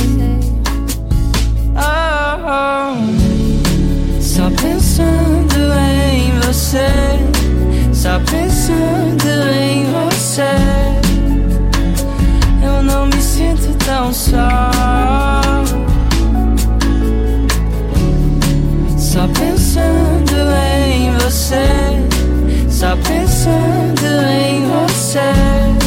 [1.76, 4.20] Oh, oh.
[4.20, 5.91] Só pensando em
[6.52, 6.86] você.
[7.92, 9.26] Só pensando
[9.58, 10.42] em você.
[12.62, 14.70] Eu não me sinto tão só.
[18.98, 20.34] Só pensando
[20.86, 21.66] em você.
[22.68, 25.81] Só pensando em você.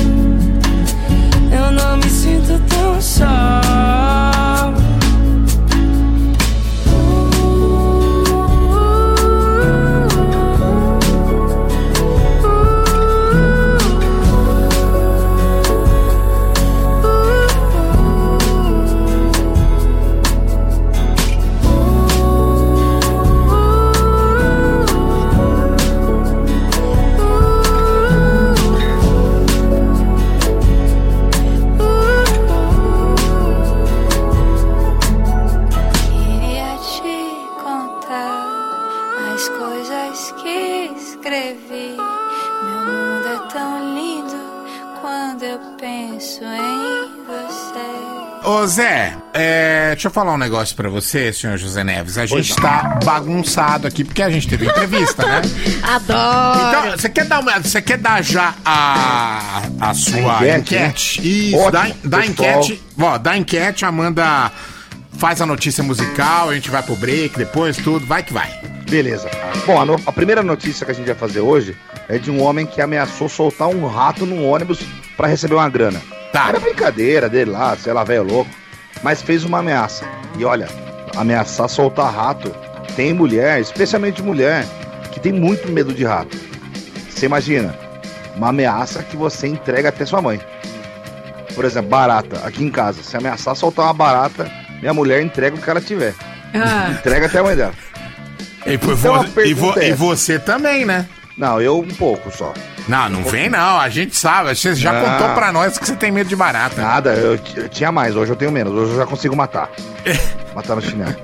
[48.65, 52.17] Ô Zé, é, deixa eu falar um negócio pra você, senhor José Neves.
[52.17, 55.41] A gente tá bagunçado aqui porque a gente teve entrevista, né?
[55.85, 56.67] Adoro!
[56.69, 61.49] Então, você quer dar uma, você quer dar já a, a sua Enquete, enquete?
[61.49, 62.81] Isso, Ótimo, dá, dá enquete.
[62.99, 64.51] Ó, dá enquete, Amanda
[65.19, 68.49] faz a notícia musical, a gente vai pro break depois, tudo, vai que vai.
[68.89, 69.29] Beleza.
[69.67, 71.77] Bom, a, no- a primeira notícia que a gente vai fazer hoje
[72.09, 74.79] é de um homem que ameaçou soltar um rato num ônibus
[75.15, 76.01] pra receber uma grana.
[76.31, 76.49] Tá.
[76.49, 78.51] Era brincadeira dele lá, sei lá, velho louco.
[79.03, 80.05] Mas fez uma ameaça.
[80.37, 80.67] E olha,
[81.15, 82.53] ameaçar soltar rato.
[82.95, 84.65] Tem mulher, especialmente mulher,
[85.11, 86.37] que tem muito medo de rato.
[87.09, 87.75] Você imagina,
[88.35, 90.39] uma ameaça que você entrega até sua mãe.
[91.53, 93.01] Por exemplo, barata, aqui em casa.
[93.03, 94.49] Se ameaçar soltar uma barata,
[94.81, 96.13] minha mulher entrega o que ela tiver.
[96.53, 97.73] Ah, Entrega até a mãe dela.
[98.65, 101.05] E, vo- Então, a e vo- é e você também, né?
[101.37, 102.53] Não, eu um pouco só.
[102.87, 104.55] Não, não vem não, a gente sabe.
[104.55, 105.01] Você já Não.
[105.01, 106.81] contou pra nós que você tem medo de barata.
[106.81, 109.69] Nada, eu, eu tinha mais, hoje eu tenho menos, hoje eu já consigo matar.
[110.55, 111.15] matar no chinelo.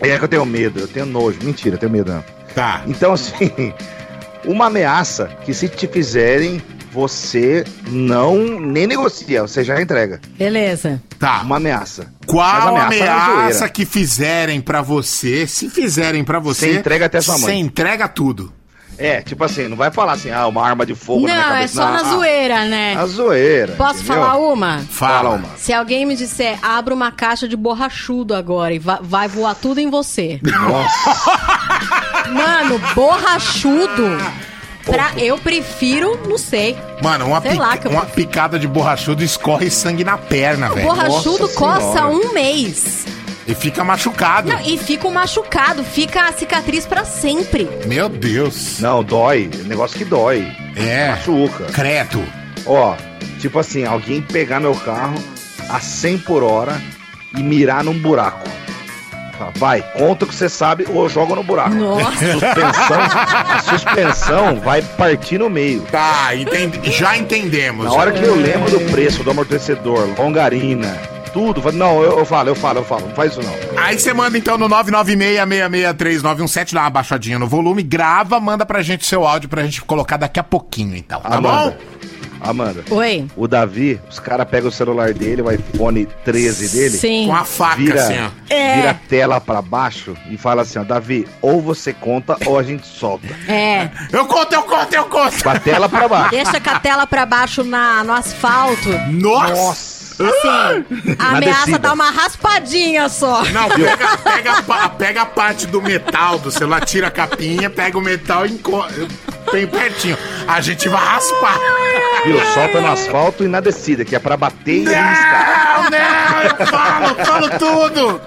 [0.00, 1.38] É que eu tenho medo, eu tenho nojo.
[1.42, 2.24] Mentira, eu tenho medo não.
[2.54, 2.82] Tá.
[2.86, 3.74] Então, assim,
[4.46, 10.18] uma ameaça que se te fizerem, você não nem negocia, você já entrega.
[10.38, 11.02] beleza.
[11.18, 11.42] Tá.
[11.42, 12.10] Uma ameaça.
[12.26, 13.68] Qual Mas ameaça ameaça, é zoeira.
[13.68, 17.44] que fizerem pra você, se fizerem pra você, Você entrega até sua mãe.
[17.44, 18.52] Você entrega tudo.
[18.98, 21.50] É, tipo assim, não vai falar assim, ah, uma arma de fogo na minha Não,
[21.50, 21.74] é cabeça.
[21.74, 22.94] só na ah, zoeira, né?
[22.96, 23.72] A zoeira.
[23.74, 24.14] Posso entendeu?
[24.22, 24.78] falar uma?
[24.90, 25.48] Fala, Fala uma.
[25.56, 29.78] Se alguém me disser, abra uma caixa de borrachudo agora e va- vai voar tudo
[29.80, 30.40] em você.
[30.42, 31.30] Nossa,
[32.32, 34.16] Mano, borrachudo.
[34.84, 36.76] Pra, eu prefiro, não sei.
[37.02, 40.86] Mano, uma, Sei pic- lá uma picada de borrachudo escorre sangue na perna, velho.
[40.86, 42.08] borrachudo Nossa coça Senhora.
[42.08, 43.04] um mês.
[43.46, 44.48] E fica machucado.
[44.48, 47.68] Não, e fica machucado, fica a cicatriz pra sempre.
[47.86, 48.80] Meu Deus.
[48.80, 49.48] não, dói.
[49.66, 50.46] Negócio que dói.
[50.74, 51.10] É.
[51.10, 51.64] Machuca.
[51.72, 52.24] Credo.
[52.66, 52.96] Ó,
[53.38, 55.14] tipo assim, alguém pegar meu carro
[55.68, 56.80] a 100 por hora
[57.36, 58.48] e mirar num buraco.
[59.38, 61.74] Tá, Vai, conta o que você sabe ou joga no buraco.
[61.74, 62.32] Nossa.
[62.32, 63.00] Suspensão,
[63.48, 65.82] a suspensão vai partir no meio.
[65.82, 66.90] Tá, entendi.
[66.90, 67.84] já entendemos.
[67.84, 70.96] Na hora que eu lembro do preço do amortecedor, longarina,
[71.36, 73.52] tudo, não, eu, eu falo, eu falo, eu falo, não faz isso não.
[73.84, 79.04] Aí você manda então no 996663917, dá uma baixadinha no volume, grava, manda pra gente
[79.04, 81.20] seu áudio pra gente colocar daqui a pouquinho, então.
[81.20, 81.76] Tá Amanda, bom?
[82.40, 83.26] Amanda, Oi.
[83.36, 87.26] o Davi, os caras pegam o celular dele, o iPhone 13 dele, Sim.
[87.26, 88.30] Com a faca, vira, assim, ó.
[88.48, 88.76] É.
[88.76, 92.62] vira a tela pra baixo e fala assim, ó, Davi, ou você conta ou a
[92.62, 93.26] gente solta.
[93.46, 93.90] É.
[94.10, 95.42] Eu conto, eu conto, eu conto.
[95.42, 96.30] Com a tela pra baixo.
[96.30, 98.88] Deixa com a tela pra baixo na, no asfalto.
[99.10, 99.54] Nossa!
[99.54, 99.95] Nossa!
[100.18, 100.84] Assim,
[101.18, 101.78] a Na ameaça descida.
[101.78, 103.44] dá uma raspadinha só.
[103.46, 107.98] Não, pega, pega, a pega a parte do metal do celular, tira a capinha, pega
[107.98, 108.58] o metal e
[109.52, 110.16] bem pertinho.
[110.48, 111.58] A gente vai raspar.
[112.24, 112.40] Viu?
[112.54, 115.76] Solta no asfalto e na descida, que é pra bater e arriscar.
[115.76, 118.20] Não, não, eu falo, falo tudo.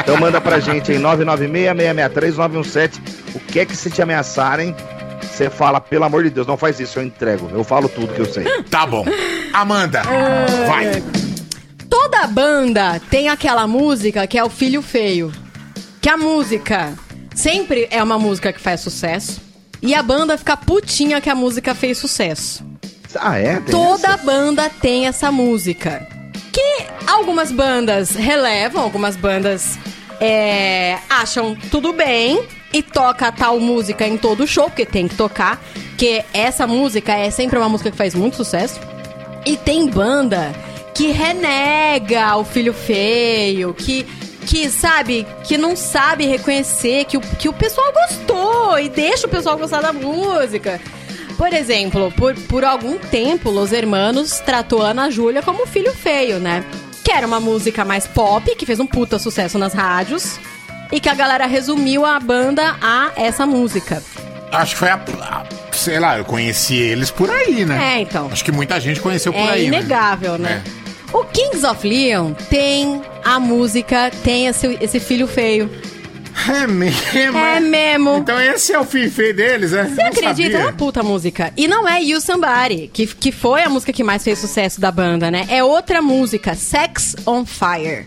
[0.00, 3.00] Então manda pra gente aí, 996-663-917.
[3.34, 4.74] O que é que se te ameaçarem,
[5.22, 7.48] você fala, pelo amor de Deus, não faz isso, eu entrego.
[7.52, 8.44] Eu falo tudo que eu sei.
[8.70, 9.04] Tá bom.
[9.52, 10.02] Amanda,
[10.66, 11.02] vai.
[11.88, 15.32] Toda banda tem aquela música que é o Filho Feio.
[16.00, 16.92] Que a música
[17.34, 19.40] sempre é uma música que faz sucesso.
[19.80, 22.64] E a banda fica putinha que a música fez sucesso.
[23.16, 23.54] Ah, é?
[23.56, 24.16] Tem Toda essa?
[24.18, 26.06] banda tem essa música.
[26.52, 29.78] Que algumas bandas relevam, algumas bandas
[30.20, 35.62] é, acham tudo bem e toca tal música em todo show, porque tem que tocar.
[35.90, 38.80] Porque essa música é sempre uma música que faz muito sucesso.
[39.46, 40.52] E tem banda
[40.94, 44.06] que renega o filho feio, que
[44.48, 49.30] que sabe, que não sabe reconhecer que o, que o pessoal gostou e deixa o
[49.30, 50.80] pessoal gostar da música.
[51.36, 56.64] Por exemplo, por, por algum tempo, Los Hermanos tratou Ana Júlia como filho feio, né?
[57.04, 60.40] Que era uma música mais pop, que fez um puta sucesso nas rádios,
[60.90, 64.02] e que a galera resumiu a banda a essa música.
[64.52, 67.96] Acho que foi a, a- Sei lá, eu conheci eles por aí, né?
[67.98, 68.28] É, então.
[68.32, 69.66] Acho que muita gente conheceu por é aí.
[69.66, 70.62] inegável, né?
[71.12, 75.70] O Kings of Leon tem a música, tem esse, esse filho feio.
[76.48, 77.36] É mesmo?
[77.38, 78.16] É mesmo.
[78.18, 79.90] Então esse é o filho feio deles, né?
[79.92, 80.56] Você acredita?
[80.58, 81.52] É uma puta música.
[81.56, 84.90] E não é You Somebody, que, que foi a música que mais fez sucesso da
[84.92, 85.46] banda, né?
[85.48, 88.04] É outra música, Sex on Fire.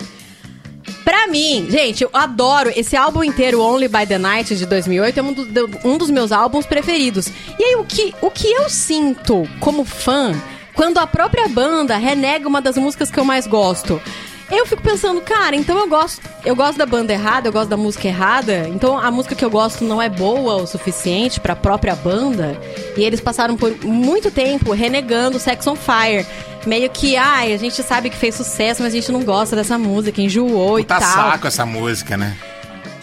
[1.03, 5.23] Pra mim, gente, eu adoro esse álbum inteiro, Only by the Night, de 2008, é
[5.23, 7.27] um, do- um dos meus álbuns preferidos.
[7.59, 10.33] E aí, o que, o que eu sinto como fã,
[10.73, 14.01] quando a própria banda renega uma das músicas que eu mais gosto?
[14.49, 17.77] Eu fico pensando, cara, então eu gosto, eu gosto da banda errada, eu gosto da
[17.77, 21.95] música errada, então a música que eu gosto não é boa o suficiente pra própria
[21.95, 22.59] banda.
[22.97, 26.25] E eles passaram por muito tempo renegando Sex on Fire.
[26.65, 29.77] Meio que, ai, a gente sabe que fez sucesso, mas a gente não gosta dessa
[29.77, 31.09] música, enjoou e Tá tal.
[31.31, 32.35] saco essa música, né?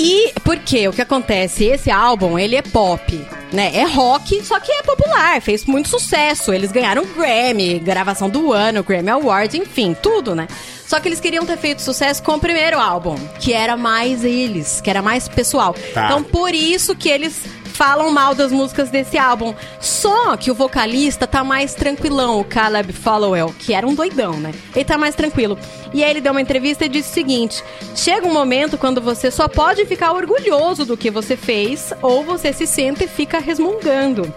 [0.00, 0.86] E por quê?
[0.86, 1.64] O que acontece?
[1.64, 3.20] Esse álbum, ele é pop,
[3.52, 3.72] né?
[3.74, 6.52] É rock, só que é popular, fez muito sucesso.
[6.52, 10.46] Eles ganharam Grammy, gravação do ano, Grammy Awards, enfim, tudo, né?
[10.86, 14.80] Só que eles queriam ter feito sucesso com o primeiro álbum, que era mais eles,
[14.80, 15.74] que era mais pessoal.
[15.92, 16.04] Tá.
[16.06, 17.42] Então, por isso que eles
[17.78, 19.54] falam mal das músicas desse álbum.
[19.80, 24.52] Só que o vocalista tá mais tranquilão, o Caleb Followell, que era um doidão, né?
[24.74, 25.56] Ele tá mais tranquilo.
[25.94, 27.62] E aí ele deu uma entrevista e disse o seguinte:
[27.94, 32.52] chega um momento quando você só pode ficar orgulhoso do que você fez, ou você
[32.52, 34.34] se senta e fica resmungando.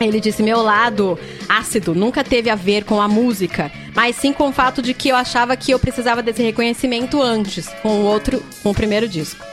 [0.00, 1.18] Ele disse: Meu lado
[1.48, 5.08] ácido nunca teve a ver com a música, mas sim com o fato de que
[5.08, 9.44] eu achava que eu precisava desse reconhecimento antes, com o outro, com o primeiro disco.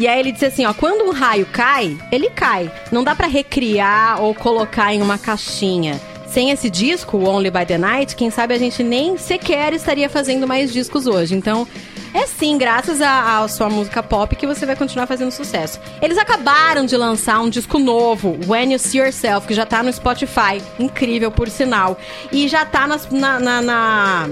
[0.00, 2.72] E aí ele disse assim, ó, quando um raio cai, ele cai.
[2.90, 6.00] Não dá pra recriar ou colocar em uma caixinha.
[6.26, 10.46] Sem esse disco, Only by the Night, quem sabe a gente nem sequer estaria fazendo
[10.48, 11.34] mais discos hoje.
[11.34, 11.68] Então,
[12.14, 15.78] é sim, graças à à sua música pop que você vai continuar fazendo sucesso.
[16.00, 19.92] Eles acabaram de lançar um disco novo, When You See Yourself, que já tá no
[19.92, 20.62] Spotify.
[20.78, 21.98] Incrível, por sinal.
[22.32, 24.30] E já tá nas- na- na- na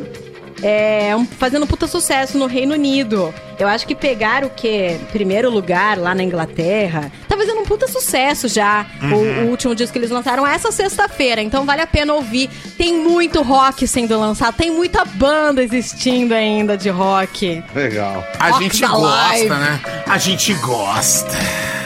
[0.63, 3.33] é, fazendo puta sucesso no Reino Unido.
[3.59, 4.99] Eu acho que pegaram o quê?
[5.13, 7.11] Primeiro lugar lá na Inglaterra.
[7.29, 8.87] Tá fazendo um puta sucesso já.
[9.03, 11.43] O, o último disco que eles lançaram essa sexta-feira.
[11.43, 12.49] Então vale a pena ouvir.
[12.77, 14.55] Tem muito rock sendo lançado.
[14.55, 17.63] Tem muita banda existindo ainda de rock.
[17.75, 18.25] Legal.
[18.39, 19.49] A Rock gente gosta, Live.
[19.49, 19.81] né?
[20.07, 21.37] A gente gosta.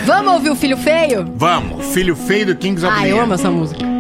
[0.05, 1.25] Vamos ouvir o Filho Feio?
[1.37, 3.92] Vamos, Filho Feio do Kings of Ah, eu amo essa música.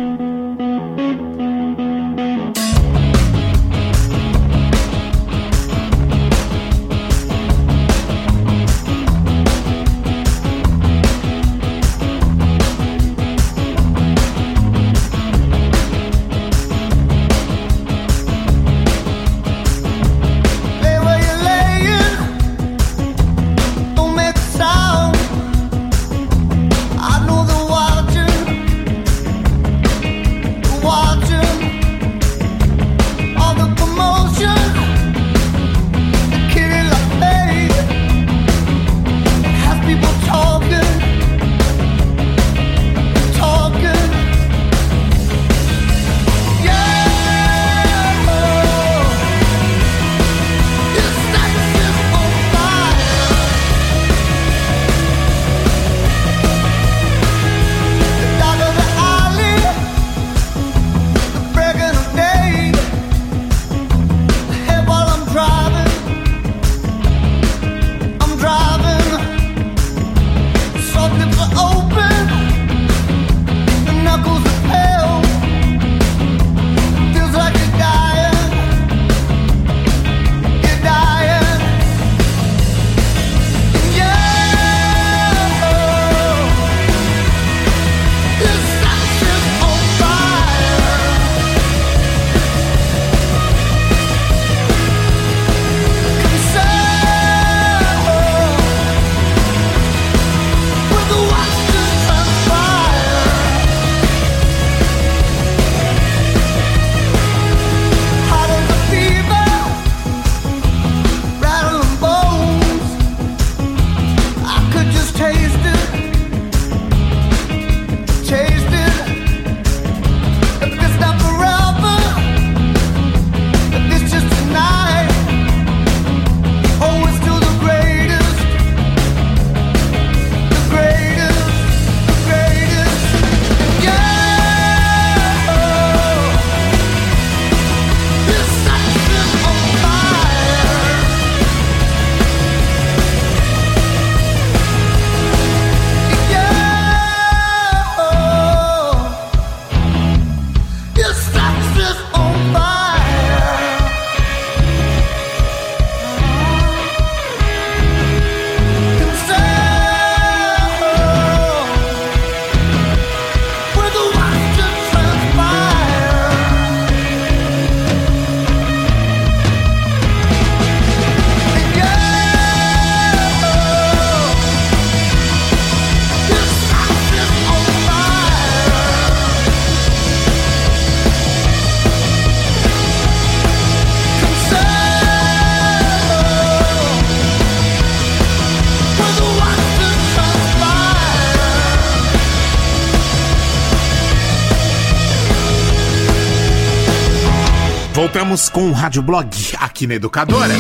[198.33, 199.28] Voltamos com o Rádio Blog
[199.59, 200.55] aqui na Educadora.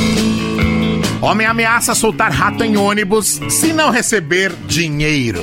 [1.22, 5.42] Homem ameaça soltar rato em ônibus se não receber dinheiro.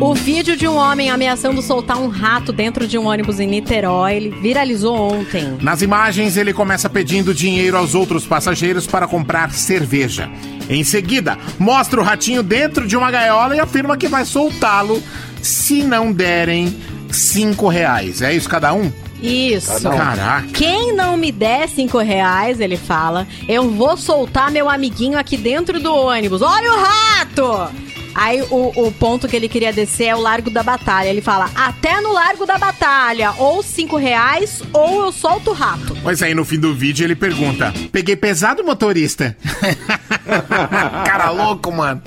[0.00, 4.14] O vídeo de um homem ameaçando soltar um rato dentro de um ônibus em Niterói
[4.14, 5.58] ele viralizou ontem.
[5.60, 10.30] Nas imagens, ele começa pedindo dinheiro aos outros passageiros para comprar cerveja.
[10.70, 15.02] Em seguida, mostra o ratinho dentro de uma gaiola e afirma que vai soltá-lo
[15.42, 16.74] se não derem
[17.10, 18.22] cinco reais.
[18.22, 18.90] É isso cada um?
[19.22, 19.82] Isso.
[19.82, 20.48] Caraca.
[20.52, 25.80] Quem não me der cinco reais, ele fala, eu vou soltar meu amiguinho aqui dentro
[25.80, 26.42] do ônibus.
[26.42, 27.88] Olha o rato!
[28.14, 31.08] Aí o, o ponto que ele queria descer é o Largo da Batalha.
[31.08, 35.96] Ele fala, até no Largo da Batalha, ou cinco reais, ou eu solto o rato.
[36.02, 39.36] Pois aí, no fim do vídeo, ele pergunta: Peguei pesado, motorista?
[41.06, 42.02] Cara louco, mano.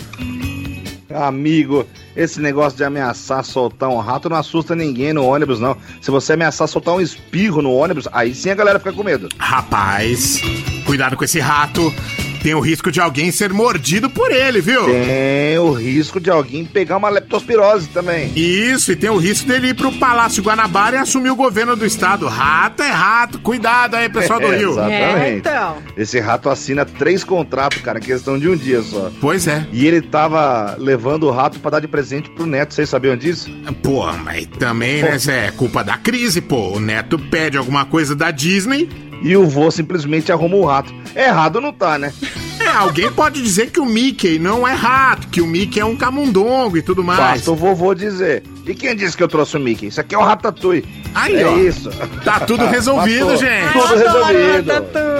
[1.15, 1.85] Amigo,
[2.15, 5.77] esse negócio de ameaçar soltar um rato não assusta ninguém no ônibus, não.
[6.01, 9.29] Se você ameaçar soltar um espirro no ônibus, aí sim a galera fica com medo.
[9.37, 10.41] Rapaz,
[10.85, 11.93] cuidado com esse rato.
[12.41, 14.83] Tem o risco de alguém ser mordido por ele, viu?
[14.85, 18.31] Tem o risco de alguém pegar uma leptospirose também.
[18.35, 21.85] Isso, e tem o risco dele ir pro Palácio Guanabara e assumir o governo do
[21.85, 22.27] estado.
[22.27, 23.39] Rato é rato.
[23.39, 24.71] Cuidado aí, pessoal do É, Rio.
[24.71, 25.03] Exatamente.
[25.21, 25.77] É, então.
[25.95, 29.11] Esse rato assina três contratos, cara, em questão de um dia só.
[29.21, 29.65] Pois é.
[29.71, 33.51] E ele tava levando o rato pra dar de presente pro neto, vocês sabiam disso?
[33.83, 35.47] Pô, mas também, né, Zé?
[35.47, 36.75] É culpa da crise, pô.
[36.75, 38.89] O neto pede alguma coisa da Disney.
[39.21, 40.93] E o vô simplesmente arruma o rato.
[41.15, 42.11] Errado não tá, né?
[42.59, 45.95] É, alguém pode dizer que o Mickey não é rato, que o Mickey é um
[45.95, 47.19] camundongo e tudo mais.
[47.19, 48.43] Basta o vovô dizer.
[48.65, 49.87] E quem disse que eu trouxe o Mickey?
[49.87, 50.85] Isso aqui é o Ratatouille.
[51.13, 51.57] Aí, é ó.
[51.57, 51.89] isso.
[52.23, 53.37] Tá tudo resolvido, Matou.
[53.37, 53.73] gente.
[53.73, 54.73] Tudo resolvido.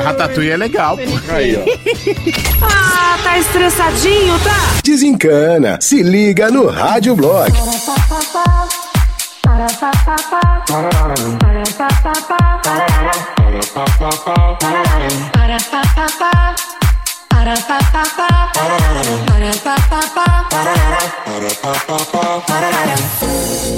[0.03, 1.33] Ratatouille é legal, pô.
[1.33, 1.61] Aí, ó.
[2.63, 4.55] Ah, tá estressadinho, tá?
[4.83, 5.79] Desencana.
[5.81, 7.51] Se liga no Rádio Blog.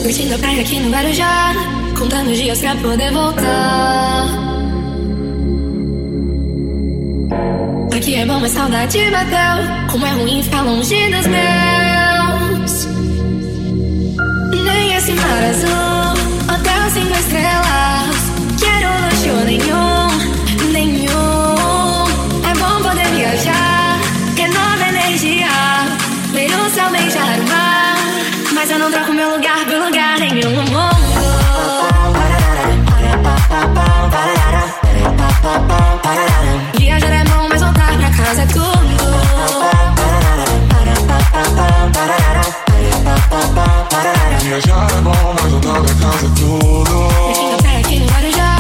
[0.02, 1.54] Curtindo a praia aqui no Guarujá
[1.98, 4.26] Contando dias pra poder voltar.
[7.96, 9.90] Aqui é bom, mas saudade bateu.
[9.92, 12.93] Como é ruim ficar longe dos meus
[44.54, 47.10] É bom, mas pra casa é tudo.
[47.26, 48.58] Curtindo a praia aqui no Guarujá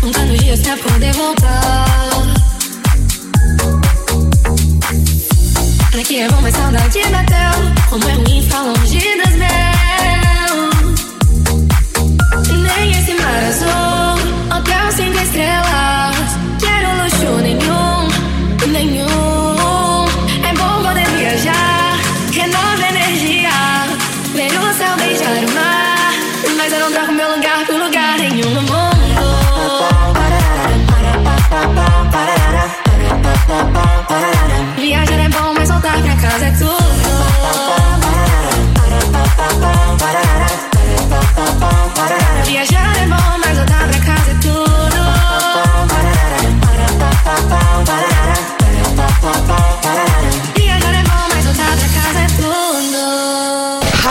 [0.00, 1.84] Contando dias pra poder voltar
[6.00, 9.25] Aqui é bom, mas saudade bateu Como é ruim ficar longe dos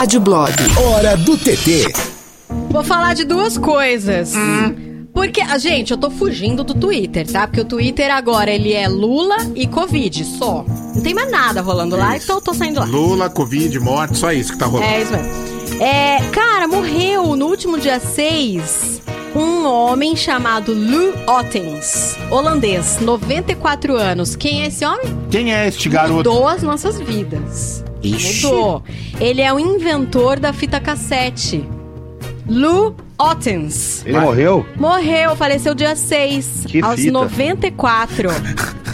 [0.06, 0.52] Rádio Blog.
[0.84, 1.92] Hora do TT.
[2.70, 4.34] Vou falar de duas coisas.
[5.12, 7.44] Porque, ah, gente, eu tô fugindo do Twitter, tá?
[7.44, 10.64] Porque o Twitter agora, ele é Lula e Covid, só.
[10.94, 12.86] Não tem mais nada rolando lá, então eu tô saindo lá.
[12.86, 14.92] Lula, Covid, morte, só isso que tá rolando.
[14.92, 15.82] É isso mesmo.
[15.82, 19.02] É, cara, morreu no último dia 6
[19.34, 24.36] um homem chamado Lou Ottens, holandês, 94 anos.
[24.36, 25.18] Quem é esse homem?
[25.32, 26.14] Quem é este garoto?
[26.14, 27.84] Mudou as nossas vidas.
[28.14, 28.46] Ixi.
[28.46, 28.82] Mudou.
[29.20, 31.64] Ele é o inventor da fita cassete.
[32.48, 34.04] Lou Ottens.
[34.04, 34.66] Ele morreu?
[34.76, 37.10] Morreu, faleceu dia 6, Que aos fita?
[37.12, 38.28] 94.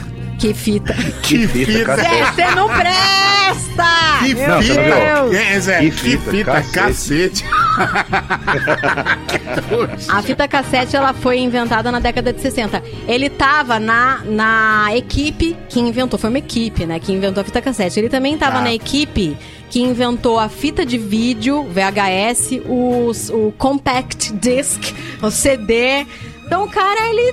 [0.43, 0.93] que fita.
[1.23, 4.19] Que fita, você não presta!
[4.25, 4.83] Que Meu fita.
[4.83, 5.35] Deus.
[5.37, 7.45] É, Zé, Que que fita, fita, cacete.
[10.09, 12.83] A fita cassete ela foi inventada na década de 60.
[13.07, 17.63] Ele tava na, na equipe que inventou, foi uma equipe, né, que inventou a fita
[17.63, 18.01] cassete.
[18.01, 18.63] Ele também tava Tá.
[18.63, 19.37] na equipe
[19.71, 26.05] que inventou a fita de vídeo, VHS, os, o compact disc, o CD.
[26.45, 27.33] Então o cara ele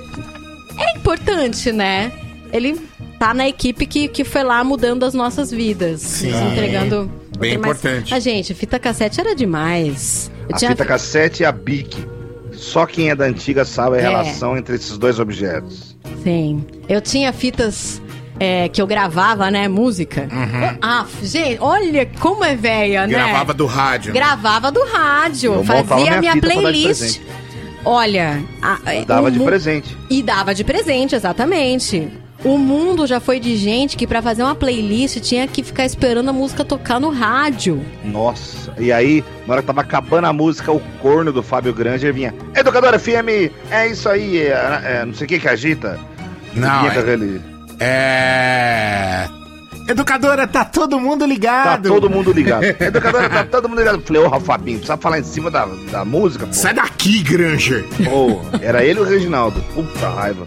[0.78, 2.12] é importante, né?
[2.52, 2.88] Ele
[3.20, 6.00] tá na equipe que, que foi lá mudando as nossas vidas.
[6.00, 6.30] Sim.
[6.32, 7.10] nos entregando.
[7.38, 8.10] Bem importante.
[8.10, 10.30] Mas, gente, fita cassete era demais.
[10.48, 11.96] Eu A tinha fita cassete e a BIC.
[12.52, 14.02] Só quem é da antiga sabe a É.
[14.02, 15.96] relação entre esses dois objetos.
[16.24, 16.64] Sim.
[16.88, 18.00] Eu tinha fitas
[18.38, 19.68] é, que eu gravava, né?
[19.68, 20.26] Música.
[20.80, 23.16] Ah, gente, olha como é velha, né?
[23.18, 23.22] Uhum.
[23.24, 24.14] Gravava do rádio.
[24.14, 24.18] né?
[24.20, 25.52] Gravava do rádio.
[25.54, 26.84] Eu fazia minha minha dar de playlist.
[27.00, 27.22] presente.
[27.84, 28.42] Olha.
[28.62, 29.96] a- dava o de presente.
[30.10, 32.08] E dava de presente, exatamente.
[32.42, 36.30] O mundo já foi de gente que pra fazer uma playlist tinha que ficar esperando
[36.30, 37.84] a música tocar no rádio.
[38.02, 38.72] Nossa.
[38.78, 42.34] E aí, na hora que tava acabando a música, o corno do Fábio Granger vinha.
[42.56, 45.98] Educadora FM, é isso aí, é, é, não sei o que que agita.
[46.54, 47.42] Não, é- aquele-
[47.78, 49.28] É.
[49.88, 51.88] Educadora, tá todo mundo Tá ligado.
[51.88, 52.64] todo mundo ligado.
[52.64, 54.00] Educadora, tá todo mundo ligado.
[54.06, 56.52] Falei, ô Fabinho, precisa falar em cima da, da música, pô.
[56.52, 57.84] Sai daqui, Granger.
[58.08, 59.60] Pô, era ele e o Reginaldo.
[59.74, 60.46] Puta raiva.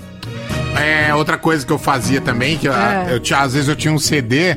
[0.80, 3.08] É, outra coisa que eu fazia também, que eu, É.
[3.10, 4.56] eu tinha, às vezes eu tinha um CD,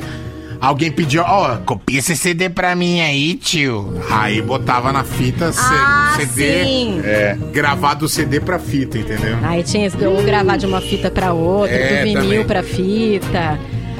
[0.61, 4.01] alguém pedia, ó, copia esse CD pra mim aí, tio.
[4.11, 7.01] Aí botava na fita Ah, CD, sim.
[7.05, 7.37] É.
[7.53, 9.37] gravado do CD pra fita, entendeu?
[9.43, 12.45] Aí tinha esse, ou gravar de uma fita pra outra, É, do vinil também.
[12.47, 13.59] pra fita.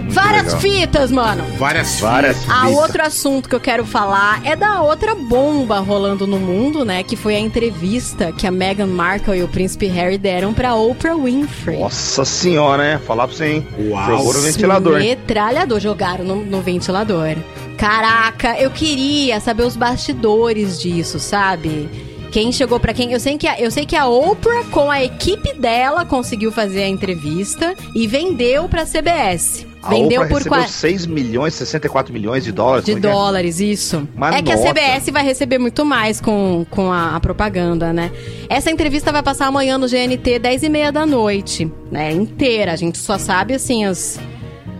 [0.09, 0.61] Várias legal.
[0.61, 1.45] fitas, mano.
[1.59, 2.51] Várias, Várias fitas.
[2.55, 2.79] Ah, fitas.
[2.79, 7.03] outro assunto que eu quero falar é da outra bomba rolando no mundo, né?
[7.03, 11.15] Que foi a entrevista que a Meghan Markle e o príncipe Harry deram pra Oprah
[11.17, 11.79] Winfrey.
[11.81, 13.01] Nossa senhora, né?
[13.07, 13.67] Falar pra você, hein?
[13.79, 14.07] Uau.
[14.07, 14.99] Jogou no ventilador.
[14.99, 17.37] Metralhador, jogaram no, no ventilador.
[17.77, 21.89] Caraca, eu queria saber os bastidores disso, sabe?
[22.33, 23.13] Quem chegou pra quem?
[23.13, 26.83] Eu sei que a, eu sei que a Oprah com a equipe dela conseguiu fazer
[26.83, 29.67] a entrevista e vendeu pra CBS.
[29.87, 32.85] A vendeu Oprah por recebeu qua- 6 milhões, 64 milhões de dólares.
[32.85, 33.01] de é é?
[33.01, 34.09] dólares, isso.
[34.15, 34.69] Mas é que a nota.
[34.69, 38.11] CBS vai receber muito mais com, com a, a propaganda, né?
[38.49, 42.13] Essa entrevista vai passar amanhã no GNT, 10 e meia da noite, né?
[42.13, 42.73] Inteira.
[42.73, 44.19] A gente só sabe, assim, as,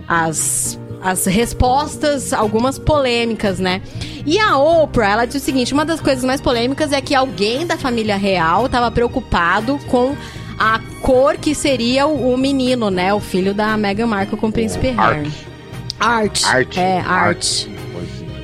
[0.07, 3.81] as, as respostas, algumas polêmicas, né?
[4.25, 7.65] E a Oprah, ela disse o seguinte: uma das coisas mais polêmicas é que alguém
[7.65, 10.15] da família real estava preocupado com
[10.57, 13.13] a cor que seria o, o menino, né?
[13.13, 15.31] O filho da Meghan Markle com o príncipe Harry.
[15.99, 16.43] Art.
[16.45, 16.77] Art.
[16.77, 17.67] É, Art.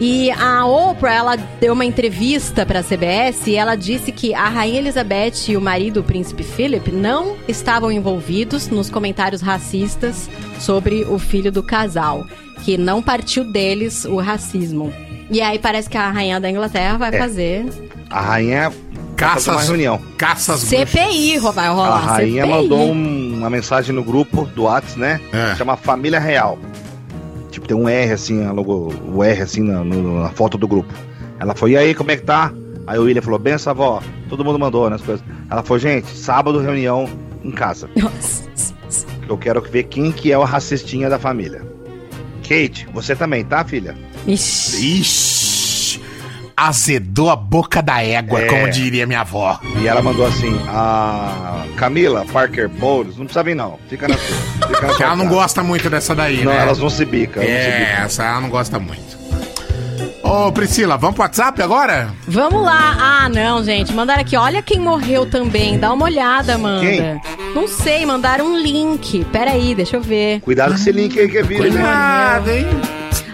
[0.01, 4.49] E a Oprah, ela deu uma entrevista para a CBS e ela disse que a
[4.49, 11.05] Rainha Elizabeth e o marido, o príncipe Philip, não estavam envolvidos nos comentários racistas sobre
[11.05, 12.26] o filho do casal,
[12.66, 14.91] que não partiu deles o racismo.
[15.30, 17.18] E aí parece que a rainha da Inglaterra vai É.
[17.18, 17.66] fazer
[18.09, 18.74] A rainha
[19.24, 19.99] Caças- uma reunião.
[20.17, 20.59] Caças.
[20.61, 21.97] CPI, vai A rolar.
[21.99, 22.61] rainha CPI.
[22.61, 25.19] mandou um- uma mensagem no grupo do Whats, né?
[25.32, 25.55] É.
[25.55, 26.57] Chama Família Real.
[27.51, 30.67] Tipo, tem um R assim, a logo, o R assim na, no- na foto do
[30.67, 30.93] grupo.
[31.39, 32.51] Ela foi, e aí, como é que tá?
[32.88, 34.01] Aí o William falou, benção, avó.
[34.30, 35.24] Todo mundo mandou, né, as coisas.
[35.49, 37.07] Ela falou, gente, sábado reunião
[37.43, 37.89] em casa.
[37.95, 38.43] Nossa.
[39.30, 41.61] Eu quero ver quem que é o racistinha da família.
[42.41, 43.95] Kate, você também, tá, filha?
[44.28, 44.99] Ixi.
[44.99, 45.01] Ixi,
[46.68, 48.45] azedou a boca da égua, É.
[48.47, 49.59] como diria minha avó.
[49.82, 54.68] E ela mandou assim, a Camila Parker Bowles, não precisa vir não, fica na sua.
[54.68, 56.59] Fica na sua ela não gosta muito dessa daí, Não, né?
[56.59, 58.03] elas não se elas não se É, bicam.
[58.05, 59.24] essa ela não gosta muito.
[60.24, 62.07] Ô, Priscila, vamos pro WhatsApp agora?
[62.28, 62.95] Vamos lá.
[62.97, 63.93] Ah, não, gente.
[63.93, 64.38] Mandaram aqui.
[64.38, 65.78] Olha quem morreu também.
[65.78, 66.80] Dá uma olhada, Amanda.
[66.82, 67.22] Quem?
[67.53, 69.26] Não sei, mandaram um link.
[69.26, 70.39] Pera aí, deixa eu ver.
[70.39, 71.82] Cuidado com esse link aí que é vírus, né?
[71.82, 72.66] Cuidado, hein?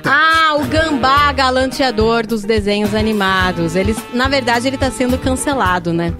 [0.05, 3.75] Ah, o Gambá galanteador dos desenhos animados.
[3.75, 6.13] Eles, na verdade, ele tá sendo cancelado, né?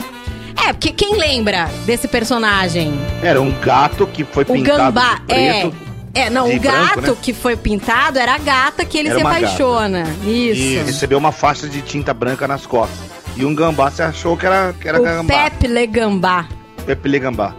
[0.68, 2.94] É, porque quem lembra desse personagem?
[3.24, 5.76] Era um gato que foi O pintado Gambá, de preto.
[5.86, 5.90] é.
[6.12, 7.18] É, não, de o gato branco, né?
[7.22, 9.38] que foi pintado era a gata que ele Era se gata.
[9.38, 10.04] apaixona.
[10.26, 10.84] Isso.
[10.86, 12.98] Recebeu uma faixa de tinta branca nas costas.
[13.38, 15.32] E um gambá se achou que era, que era O gambá.
[15.52, 16.46] Pepe Le Gambá.
[16.84, 17.54] Pepe Le Gambá.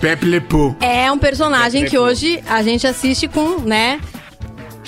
[0.00, 0.76] Pepe Le Pou.
[0.80, 3.98] É um personagem Pepe que hoje a gente assiste com, né?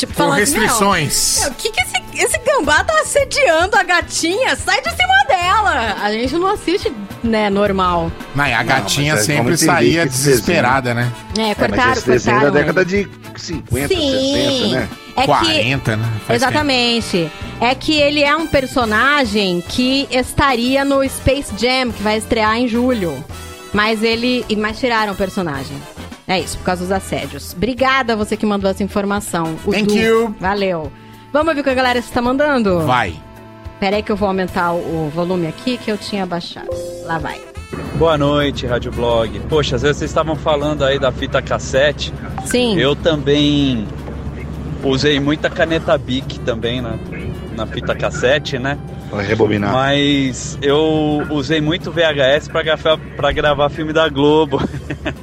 [0.00, 1.38] Tipo, Com falando assim, restrições.
[1.42, 4.56] "Meu, O que, que esse, esse gambá tá assediando a gatinha?
[4.56, 5.96] Sai de cima dela!
[6.02, 6.92] A gente não assiste,
[7.22, 8.10] né, normal.
[8.34, 11.12] Não, e a gatinha mas é, sempre saía que esse desesperada, né?
[11.38, 12.40] É, É, mas cortaram, esse é cortaram.
[12.40, 14.88] da década de 50, 60, né?
[15.16, 16.08] É que 40, né?
[16.26, 17.30] Faz Exatamente.
[17.60, 22.66] É que ele é um personagem que estaria no Space Jam, que vai estrear em
[22.66, 23.22] julho.
[23.72, 24.44] Mas ele.
[24.48, 25.76] e- Mas tiraram o personagem.
[26.30, 27.52] É isso, por causa dos assédios.
[27.54, 29.56] Obrigada a você que mandou essa informação.
[29.66, 29.96] O Thank Du.
[29.96, 30.34] you.
[30.38, 30.92] Valeu.
[31.32, 32.82] Vamos ver o que a galera está mandando?
[32.82, 33.14] Vai.
[33.80, 36.68] Pera aí que eu vou aumentar o volume aqui que eu tinha baixado.
[37.04, 37.40] Lá vai.
[37.96, 39.40] Boa noite, Rádio Blog.
[39.48, 42.14] Poxa, às vezes vocês estavam falando aí da fita cassete.
[42.44, 42.78] Sim.
[42.78, 43.88] Eu também
[44.84, 46.96] usei muita caneta Bic também na,
[47.56, 48.78] na fita cassete, né?
[49.10, 49.72] Pra rebobinar.
[49.72, 54.60] Mas eu usei muito VHS pra gravar, pra gravar filme da Globo.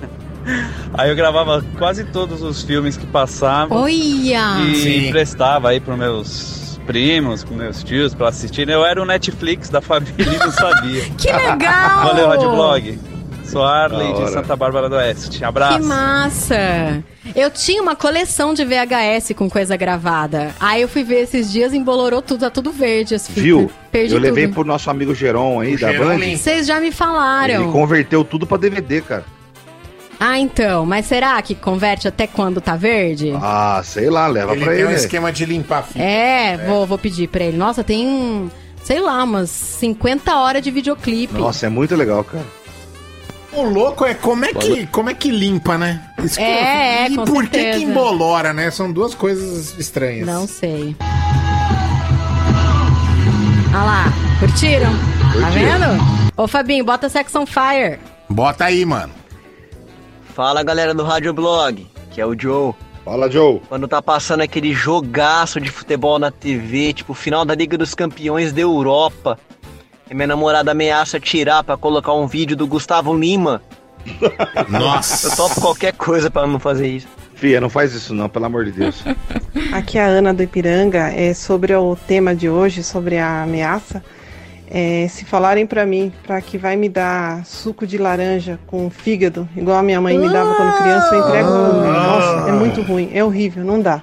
[0.94, 3.78] Aí eu gravava quase todos os filmes que passavam.
[3.78, 4.60] Olha!
[4.66, 5.08] E Sim.
[5.08, 8.74] emprestava aí pros meus primos, pros meus tios pra assistirem.
[8.74, 11.04] Eu era o Netflix da família e não sabia.
[11.18, 12.08] Que legal!
[12.08, 13.00] Valeu, Rádio Blog.
[13.44, 14.30] Sou Arley de.
[14.30, 15.44] Santa Bárbara do Oeste.
[15.44, 15.80] Abraço.
[15.80, 17.04] Que massa!
[17.34, 20.54] Eu tinha uma coleção de VHS com coisa gravada.
[20.60, 23.44] Aí eu fui ver esses dias e embolorou tudo, tá tudo verde as fitas.
[23.44, 23.72] Viu?
[23.90, 24.56] Perdi eu levei tudo.
[24.56, 26.38] pro nosso amigo Geron aí, O da Geron Band.
[26.38, 27.64] Vocês já me falaram.
[27.64, 29.24] Ele converteu tudo pra DVD, cara.
[30.20, 30.86] Ah, então.
[30.86, 33.34] Mas será que converte até quando tá verde?
[33.42, 34.92] Ah, sei lá, leva Ele pra tem ele.
[34.92, 36.00] um esquema de limpar fita.
[36.00, 37.56] É, Vou, vou pedir pra ele.
[37.58, 38.50] Nossa, tem,
[38.84, 41.36] sei lá, umas 50 horas de videoclipe.
[41.36, 42.46] Nossa, é muito legal, cara.
[43.54, 46.02] O louco é como é que, como é que limpa, né?
[46.24, 48.70] Isso que É, eu- E é, com por que que embolora, né?
[48.72, 50.28] São duas coisas estranhas.
[50.28, 50.96] Não sei.
[53.74, 54.06] Ah lá,
[54.40, 54.92] curtiram?
[55.40, 56.32] Tá vendo?
[56.36, 58.00] Ô Fabinho, bota Sex on Fire.
[58.30, 59.12] Bota aí, mano.
[60.38, 62.72] Fala galera do Rádio Blog, que é o Joe.
[63.04, 63.60] Fala, Joe.
[63.68, 68.54] Quando tá passando aquele jogaço de futebol na TV, tipo final da Liga dos Campeões
[68.54, 69.40] da Europa,
[70.08, 73.64] e minha namorada ameaça tirar pra colocar um vídeo do Gustavo Lima.
[74.70, 75.30] Nossa.
[75.30, 77.08] Eu topo qualquer coisa pra não fazer isso.
[77.34, 79.04] Fia, não faz isso não, pelo amor de Deus.
[79.74, 84.04] Aqui é a Ana do Ipiranga, é sobre o tema de hoje, sobre a ameaça.
[84.70, 89.48] É, se falarem pra mim para que vai me dar suco de laranja com fígado,
[89.56, 91.86] igual a minha mãe me dava quando criança, eu entrego tudo.
[91.86, 94.02] Nossa, é muito ruim, é horrível, não dá.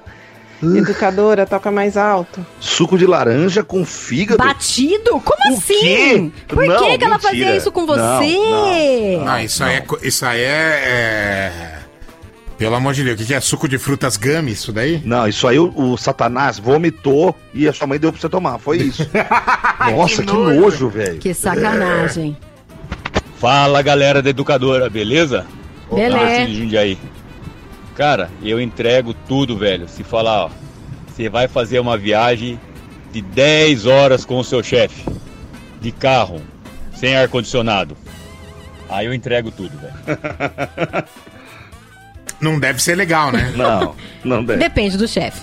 [0.63, 2.43] Educadora, toca mais alto.
[2.59, 4.43] Suco de laranja com fígado?
[4.43, 5.19] Batido?
[5.19, 5.79] Como O assim?
[5.79, 6.31] quê?
[6.47, 9.21] Por Não, que, que ela fazia isso com Não, você?
[9.27, 9.85] Ah, isso aí é.
[10.01, 11.74] Isso aí é.
[12.57, 13.41] Pelo amor de Deus, o que, que é?
[13.41, 15.01] Suco de frutas gummy, isso daí?
[15.03, 18.57] Não, isso aí o, o Satanás vomitou e a sua mãe deu pra você tomar.
[18.59, 19.09] Foi isso.
[19.91, 21.19] Nossa, que nojo, velho.
[21.19, 22.37] Que sacanagem.
[23.37, 25.45] Fala galera da educadora, beleza?
[25.91, 26.97] Beleza.
[27.95, 29.87] Cara, eu entrego tudo, velho.
[29.89, 30.49] Se falar, ó,
[31.07, 32.59] você vai fazer uma viagem
[33.11, 35.05] de 10 horas com o seu chefe,
[35.81, 36.41] de carro,
[36.95, 37.97] sem ar-condicionado.
[38.89, 41.05] Aí eu entrego tudo, velho.
[42.39, 43.53] Não deve ser legal, né?
[43.55, 45.41] Não, não Depende do chefe.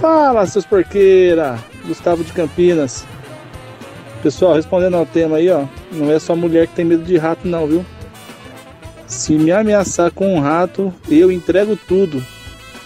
[0.00, 1.58] Fala, seus porqueira!
[1.86, 3.04] Gustavo de Campinas.
[4.22, 5.64] Pessoal, respondendo ao tema aí, ó.
[5.92, 7.86] Não é só mulher que tem medo de rato, não, viu?
[9.06, 12.22] Se me ameaçar com um rato, eu entrego tudo.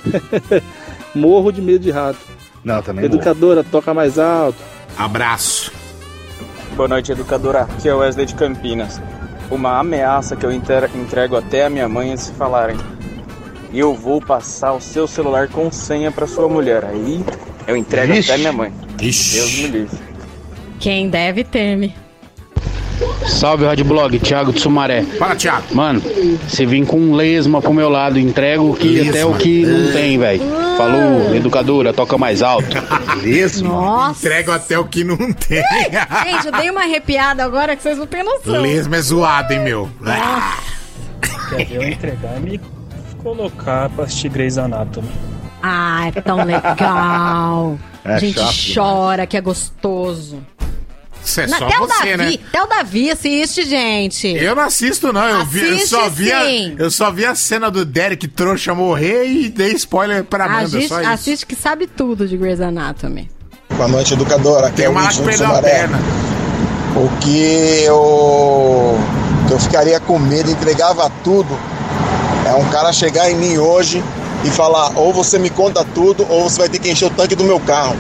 [1.15, 2.19] Morro de medo de rato.
[2.63, 4.59] Não, também Educadora, toca mais alto.
[4.97, 5.73] Abraço.
[6.77, 7.63] Boa noite, educadora.
[7.63, 9.01] Aqui é o Wesley de Campinas.
[9.51, 12.77] Uma ameaça que eu entrego até a minha mãe é se falarem.
[13.73, 16.85] Eu vou passar o seu celular com senha pra sua mulher.
[16.85, 17.25] Aí
[17.67, 18.31] eu entrego Vixe.
[18.31, 18.73] até minha mãe.
[19.01, 19.35] Ixi.
[19.37, 19.99] Deus me livre.
[20.79, 21.95] Quem deve teme.
[23.27, 25.03] Salve Rádio Blog, Thiago de Sumaré.
[25.03, 25.75] Fala, Thiago.
[25.75, 26.03] Mano,
[26.47, 29.11] você vem com um lesma pro meu lado, entrego o que Lesma.
[29.11, 30.43] até o que não tem, velho.
[30.77, 32.67] Falou, educadora, toca mais alto.
[33.23, 33.69] Lesma?
[33.69, 34.27] Nossa.
[34.27, 35.63] Entrego até o que não tem.
[36.25, 38.61] Gente, eu dei uma arrepiada agora que vocês não têm noção.
[38.61, 39.89] Lesma é zoado, hein, meu?
[41.51, 42.61] Quer ver eu entregar e me
[43.23, 45.09] colocar pra assistir Grey's Anatomy.
[45.63, 47.79] Ah, é tão legal.
[48.03, 50.39] É a gente chato chora, que é gostoso.
[51.23, 52.39] Isso é Na- só até o você, Davi, né?
[52.49, 54.27] até o Davi assiste, gente.
[54.27, 55.23] Eu não assisto, não.
[55.29, 59.27] Eu, vi, eu, só vi a, eu só vi a cena do Derek trouxa morrer
[59.27, 60.79] e dei spoiler pra Amanda.
[60.79, 60.95] Isso.
[60.95, 63.31] assiste que sabe tudo de Grey's Anatomy.
[63.77, 64.69] Boa noite, educadora.
[64.69, 65.75] Aqui Tem é o uma lá que Wilson de perdeu a Sumaré.
[65.79, 65.99] perna.
[66.97, 68.99] O que eu,
[69.47, 71.55] que eu ficaria com medo, entregava tudo,
[72.51, 74.03] é um cara chegar em mim hoje
[74.45, 77.35] e falar: ou você me conta tudo, ou você vai ter que encher o tanque
[77.35, 77.97] do meu carro.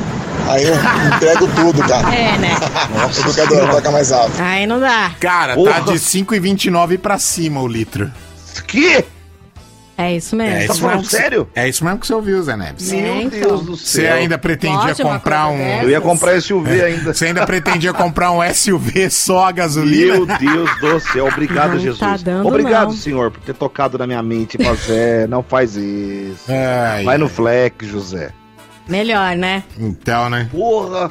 [0.48, 0.74] Aí eu
[1.14, 2.12] entrego tudo, cara.
[2.14, 2.56] É, né?
[2.94, 4.32] Nossa, educadora, toca mais alto.
[4.40, 5.12] Aí não dá.
[5.20, 5.80] Cara, tá Porra.
[5.92, 8.10] de 5,29 pra cima o litro.
[8.66, 9.04] Que?
[10.02, 10.56] É isso mesmo.
[10.56, 12.90] É isso mesmo que- É isso mesmo que você ouviu, Zé Neves.
[12.90, 14.14] Meu Meu Deus do Você céu.
[14.14, 15.58] ainda pretendia Pode comprar um.
[15.58, 15.82] dessas?
[15.82, 16.84] Eu ia comprar SUV É.
[16.86, 17.12] ainda.
[17.12, 20.14] Você ainda pretendia comprar um SUV só a gasolina?
[20.14, 21.98] Meu Deus do céu, obrigado, Não Jesus.
[22.00, 22.96] tá dando, obrigado, não.
[22.96, 24.56] Senhor, por ter tocado na minha mente.
[24.62, 26.44] José, não faz isso.
[26.48, 28.30] Ai, Vai no flex, José.
[28.88, 29.62] Melhor, né?
[29.78, 30.48] Então, né?
[30.50, 31.10] Porra!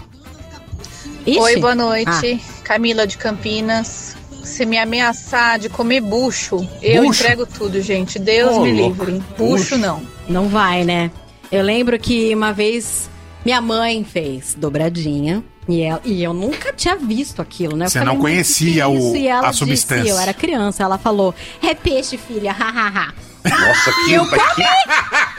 [1.27, 1.39] Ixi.
[1.39, 2.41] Oi, boa noite.
[2.63, 4.15] Camila de Campinas.
[4.43, 7.21] Se me ameaçar de comer bucho, eu Bucho?
[7.21, 8.17] entrego tudo, gente.
[8.19, 9.21] Deus Ô, me livre.
[9.37, 10.01] Bucho, não.
[10.27, 11.11] Não vai, né?
[11.51, 13.09] Eu lembro que uma vez
[13.45, 15.43] minha mãe fez dobradinha.
[15.67, 17.85] E, ela- e eu nunca tinha visto aquilo, né?
[17.85, 20.09] Eu Você falei, não "Mas conhecia é o- isso?" E a disse, substância.
[20.09, 20.81] eu era criança.
[20.83, 23.13] Ela falou: é peixe, filha, hahaha.
[23.43, 24.41] Nossa, E eu comi!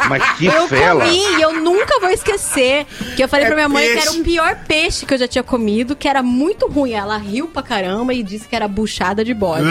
[0.08, 1.04] Mas que eu fela.
[1.04, 2.86] comi e eu nunca vou esquecer.
[3.16, 4.20] Que eu falei É pra minha mãe que era peixe.
[4.20, 6.92] o pior peixe que eu já tinha comido, que era muito ruim.
[6.92, 9.66] Ela riu pra caramba e disse que era buchada de bode.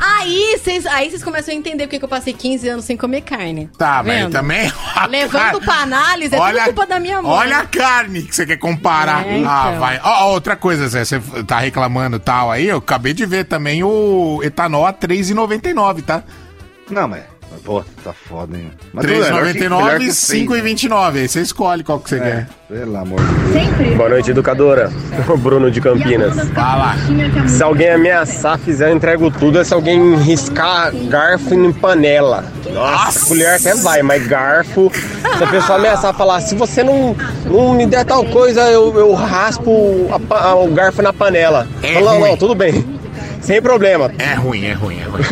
[0.00, 3.22] aí vocês aí vocês começam a entender porque que eu passei 15 anos sem comer
[3.22, 3.70] carne.
[3.78, 4.32] Tá, mas vendo?
[4.32, 4.72] também.
[5.08, 7.30] Levando pra análise, é Olha- tudo culpa da minha mãe.
[7.32, 9.26] Olha a carne que você quer comparar.
[9.26, 9.80] É, Ah, então.
[9.80, 10.00] vai.
[10.02, 13.82] Ó, ó, outra coisa, Zé, você tá reclamando tal aí, eu acabei de ver também
[13.82, 16.22] o etanol a R$3,99, tá?
[16.90, 17.22] Não, mas.
[17.64, 18.70] Pô, tá foda, hein?
[18.92, 20.56] Mas tudo bem, melhor que- melhor R$3,99 que e seis, né?
[20.56, 21.16] R$5,29.
[21.20, 22.48] Aí você escolhe qual que você quer.
[22.68, 23.96] Pelo amor de Deus.
[23.96, 24.90] Boa noite, educadora.
[25.28, 26.34] O Bruno de Campinas.
[26.50, 26.94] Fala.
[27.48, 29.58] Se alguém ameaçar, fizer, eu entrego tudo.
[29.60, 32.44] É se alguém riscar garfo em panela.
[32.72, 33.26] Nossa!
[33.26, 34.90] Colher até vai, mas garfo.
[35.38, 37.16] Se a pessoa ameaçar falar, se você não,
[37.46, 41.66] não me der tal coisa, eu, eu raspo a pa- o garfo na panela.
[41.82, 42.84] É Fala, não, não, tudo bem.
[43.40, 44.10] Sem problema.
[44.18, 45.22] É ruim, é ruim, é ruim.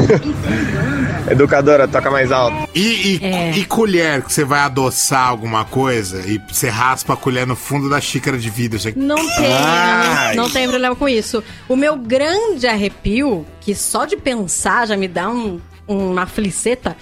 [1.29, 2.69] Educadora, toca mais alto.
[2.75, 3.51] E, e, É.
[3.53, 7.89] e colher, que você vai adoçar alguma coisa e você raspa a colher no fundo
[7.89, 8.79] da xícara de vidro.
[8.79, 8.93] Você...
[8.97, 10.35] Não tem, Ai.
[10.37, 11.43] não tem problema com isso.
[11.69, 16.97] O meu grande arrepio, que só de pensar já me dá um, uma fliceta,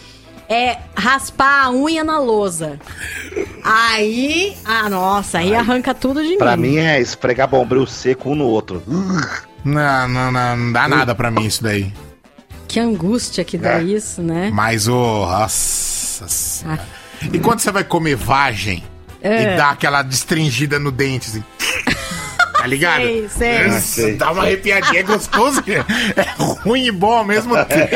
[0.48, 2.78] é raspar a unha na lousa.
[3.64, 6.70] Aí, ah, nossa, aí arranca tudo de Pra mim.
[6.70, 8.82] mim é esfregar bombril seco um no outro.
[9.64, 11.92] Não, não, não, não dá nada pra mim isso daí.
[12.72, 13.82] Que angústia que dá É.
[13.82, 14.50] isso, né?
[14.52, 14.92] Mas o.
[15.26, 16.26] Nossa.
[16.26, 16.80] senhora.
[17.32, 18.82] E quando você vai comer vagem
[19.20, 19.54] É.
[19.54, 21.44] e dá aquela destringida no dente, assim.
[22.62, 23.02] Tá ligado?
[23.02, 23.64] Sei, sei.
[23.64, 24.14] Nossa, Ah, sei.
[24.16, 25.60] Dá uma arrepiadinha, é gostoso.
[25.66, 27.88] É ruim e bom ao mesmo tempo.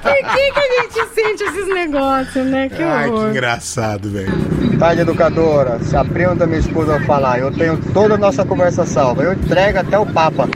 [0.00, 2.70] Por que, que a gente sente esses negócios, né?
[2.70, 4.32] Que Ai, que engraçado, velho.
[4.78, 5.78] Tarde, educadora.
[5.84, 9.22] Se a prima da minha esposa falar, eu tenho toda a nossa conversa salva.
[9.24, 10.48] Eu entrego até o Papa.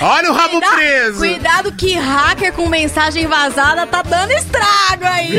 [0.00, 1.18] Olha o rabo Cuida- preso.
[1.18, 5.30] Cuidado que hacker com mensagem vazada tá dando estrago aí.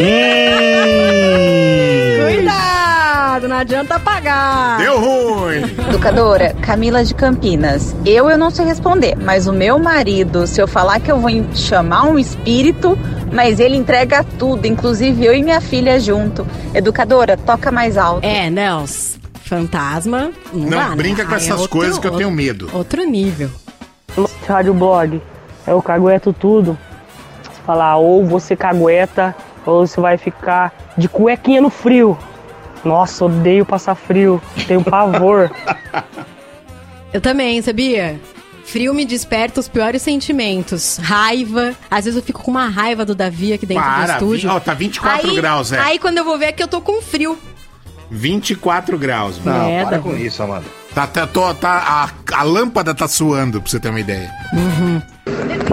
[2.24, 4.78] Cuidado, não adianta apagar.
[4.78, 5.64] Deu ruim.
[5.90, 7.96] Educadora, Camila de Campinas.
[8.06, 11.32] Eu eu não sei responder, mas o meu marido, se eu falar que eu vou
[11.56, 12.98] chamar um espírito,
[13.32, 16.46] mas ele entrega tudo, inclusive eu e minha filha junto.
[16.74, 18.24] Educadora, toca mais alto.
[18.26, 20.32] É, Nels, fantasma.
[20.54, 20.96] Não, Não, dá, né?
[20.96, 22.70] brinca com Aí é essas outro- coisas que eu tenho medo.
[22.74, 23.50] Outro nível.
[24.48, 25.22] Rádio Blog,
[25.66, 26.78] eu cagueto tudo.
[27.66, 29.36] Falar, ou você cagueta,
[29.66, 32.18] ou você vai ficar de cuequinha no frio.
[32.84, 35.52] Nossa, odeio passar frio, tenho pavor.
[37.14, 38.20] Eu também, sabia?
[38.64, 40.98] Frio me desperta os piores sentimentos.
[40.98, 41.74] Raiva.
[41.90, 44.50] Às vezes eu fico com uma raiva do Davi aqui dentro do Para, estúdio.
[44.50, 45.80] vi- ó, tá 24 Aí- graus, é.
[45.80, 47.38] Aí quando eu vou ver é que eu tô com frio.
[48.10, 49.44] 24 graus.
[49.44, 50.04] Não, É, para Davi.
[50.04, 50.66] com isso, Amanda.
[50.94, 54.30] Tá, tá, tô- tá- a, a lâmpada tá suando, pra você ter uma ideia.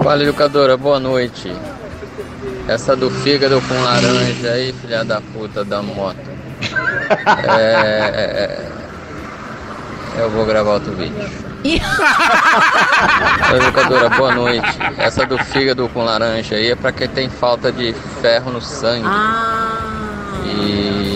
[0.01, 1.53] Fala, educadora, boa noite.
[2.67, 6.17] Essa do fígado com laranja aí, filha da puta da moto.
[7.47, 8.65] É.
[10.17, 11.13] Eu vou gravar outro vídeo.
[13.55, 14.77] Educadora, boa noite.
[14.97, 19.07] Essa do fígado com laranja aí é pra quem tem falta de ferro no sangue.
[20.45, 21.08] E o,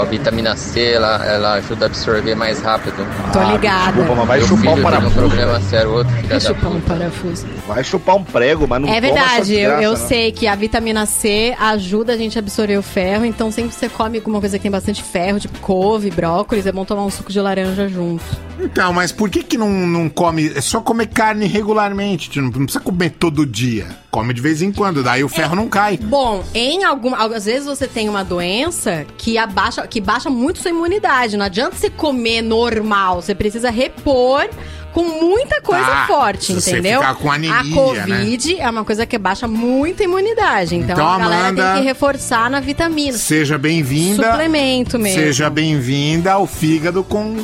[0.00, 2.96] a vitamina C, ela, ela ajuda a absorver mais rápido.
[3.32, 3.92] Tô ligada.
[3.92, 5.14] desculpa, mas vai Meu chupar um tem um parafuso.
[5.14, 7.46] problema sério, outro Vai chupar um parafuso.
[7.66, 9.96] Vai chupar um prego, mas não É verdade, eu, desgraça, eu né?
[9.96, 13.76] sei que a vitamina C ajuda a gente a absorver o ferro, então sempre que
[13.76, 17.10] você come alguma coisa que tem bastante ferro, tipo couve, brócolis, é bom tomar um
[17.10, 18.24] suco de laranja junto.
[18.60, 20.52] Então, mas por que que não, não come?
[20.54, 23.86] É só comer carne regularmente, tipo, não precisa comer todo dia.
[24.10, 25.96] Come de vez em quando, daí o ferro não cai.
[25.96, 30.70] Bom, em alguma, às vezes você tem uma doença que abaixa, que baixa muito sua
[30.70, 31.36] imunidade.
[31.36, 34.48] Não adianta você comer normal, você precisa repor
[34.92, 37.00] com muita coisa Tá, forte, se você entendeu?
[37.00, 41.08] ficar com anemia, a COVID é uma coisa que baixa muito a imunidade, então, Então,
[41.08, 43.16] a galera Amanda, tem que reforçar na vitamina.
[43.16, 44.30] Seja bem-vinda.
[44.32, 45.20] Suplemento mesmo.
[45.20, 47.36] Seja bem-vinda ao fígado com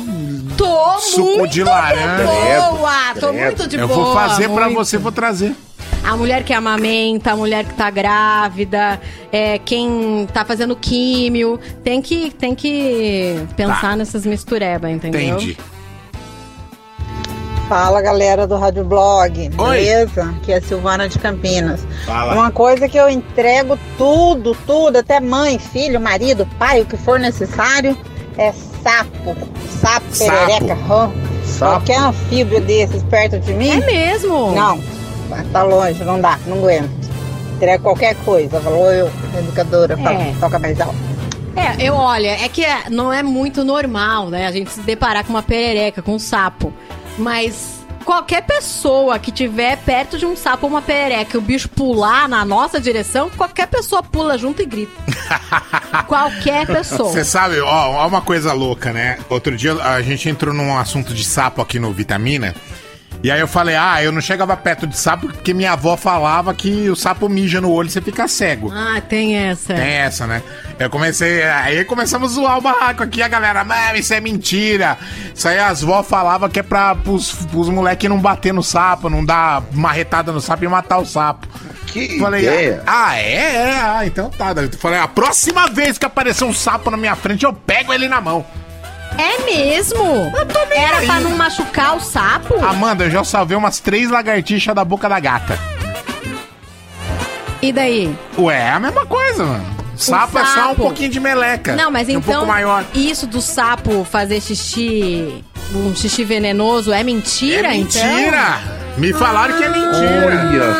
[0.57, 2.23] Tô suco muito de laranja.
[2.71, 4.03] boa, tô muito de Eu boa.
[4.05, 4.75] vou fazer pra muito.
[4.77, 5.53] você, vou trazer.
[6.05, 9.01] A mulher que amamenta, a mulher que tá grávida,
[9.31, 15.21] é, quem tá fazendo químio, tem que, tem que pensar nessas misturebas, entendeu?
[15.21, 15.57] Entendi.
[17.67, 20.35] Fala galera do Rádio Blog, beleza?
[20.37, 21.81] Aqui é a Silvana de Campinas.
[22.05, 22.35] Fala.
[22.35, 27.19] Uma coisa que eu entrego tudo, tudo, até mãe, filho, marido, pai, o que for
[27.19, 27.97] necessário,
[28.37, 28.53] é
[28.83, 29.35] sapo.
[29.81, 30.31] Sapo, Sapo.
[30.45, 31.11] perereca, rã.
[31.43, 31.71] Sapo.
[31.71, 33.71] Qualquer anfíbio desses perto de mim.
[33.71, 34.51] É mesmo?
[34.51, 34.79] Não,
[35.51, 36.89] tá longe, não dá, não aguento.
[37.55, 40.33] Entrego qualquer coisa, falou eu, educadora, É.
[40.39, 40.95] toca mais alto.
[41.55, 44.45] É, eu olha, é que é- não é muito normal, né?
[44.45, 46.73] A gente se deparar com uma perereca, com um sapo.
[47.17, 51.69] Mas qualquer pessoa que tiver perto de um sapo ou uma perereca e o bicho
[51.69, 54.91] pular na nossa direção, qualquer pessoa pula junto e grita.
[56.07, 57.09] qualquer pessoa.
[57.09, 59.17] Você sabe, ó, ó, uma coisa louca, né?
[59.29, 62.53] Outro dia a gente entrou num assunto de sapo aqui no Vitamina.
[63.25, 66.53] E aí eu falei, ah, eu não chegava perto de sapo porque minha avó falava
[66.53, 68.71] que o sapo mija no olho e você fica cego.
[68.71, 69.73] Ah, tem essa.
[69.73, 70.43] Tem essa, né?
[70.77, 71.41] Eu comecei.
[71.41, 73.63] Aí começamos a zoar o barraco aqui, a galera.
[73.63, 74.95] Mano, isso é mentira.
[75.33, 79.09] Isso aí as vó falavam que é pra pros, pros moleques não bater no sapo,
[79.09, 81.47] não dar marretada no sapo e matar o sapo.
[81.87, 82.83] Que Falei, ideia.
[82.85, 83.55] ah, é?
[83.55, 84.51] É, ah, então tá.
[84.51, 88.07] Eu falei, a próxima vez que aparecer um sapo na minha frente, eu pego ele
[88.07, 88.45] na mão.
[89.17, 90.31] É mesmo?
[90.71, 91.05] Era aí.
[91.05, 92.63] pra não machucar o sapo?
[92.63, 95.57] Amanda, eu já salvei umas três lagartixas da boca da gata.
[97.61, 98.13] E daí?
[98.37, 99.75] Ué, é a mesma coisa, mano.
[99.95, 100.75] Sapo, é só um sapo.
[100.75, 101.75] pouquinho de meleca.
[101.75, 102.83] Não, mas E um então pouco maior.
[102.93, 105.41] isso do sapo fazer xixi,
[105.73, 108.03] um xixi venenoso é mentira, É então?
[108.05, 108.59] mentira!
[108.97, 110.25] Me falaram que é mentira.
[110.27, 110.75] Olha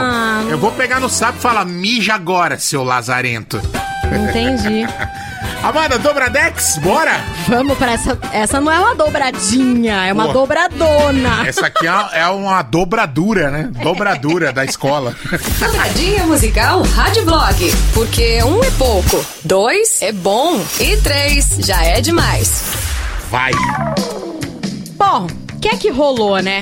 [0.00, 3.60] Ah, Eu vou pegar no sapo e falar, mija agora, seu lazarento.
[4.16, 4.86] Entendi.
[5.62, 7.20] Amanda, Dobradex, bora?
[7.46, 8.18] Vamos pra essa.
[8.32, 10.32] Essa não é uma dobradinha, é uma Pô.
[10.32, 11.46] dobradona.
[11.46, 13.70] Essa aqui é é uma dobradura, né?
[13.80, 15.14] Dobradura da escola.
[15.60, 17.72] Dobradinha musical Rádio Blog.
[17.94, 22.64] Porque um é pouco, dois é bom e três já é demais.
[23.30, 23.52] Vai.
[24.96, 26.60] Bom, o que é que rolou, né?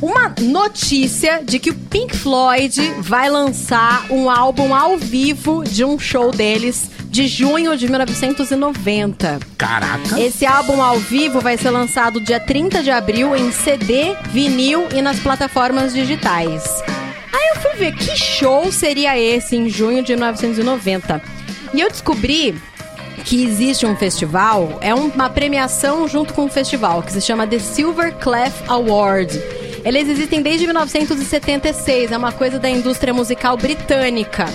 [0.00, 5.98] Uma notícia de que o Pink Floyd vai lançar um álbum ao vivo de um
[5.98, 9.40] show deles de junho de 1990.
[9.58, 10.18] Caraca.
[10.18, 15.02] Esse álbum ao vivo vai ser lançado dia 30 de abril em CD, vinil e
[15.02, 16.82] nas plataformas digitais.
[17.30, 21.20] Aí eu fui ver que show seria esse em junho de 1990.
[21.74, 22.58] E eu descobri
[23.26, 27.58] que existe um festival, é uma premiação junto com um festival que se chama The
[27.58, 29.59] Silver Clef Award.
[29.84, 34.46] Eles existem desde 1976, é uma coisa da indústria musical britânica.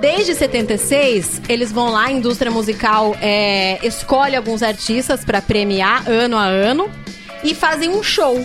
[0.00, 6.36] Desde 76, eles vão lá, a indústria musical é, escolhe alguns artistas para premiar ano
[6.36, 6.90] a ano
[7.42, 8.42] e fazem um show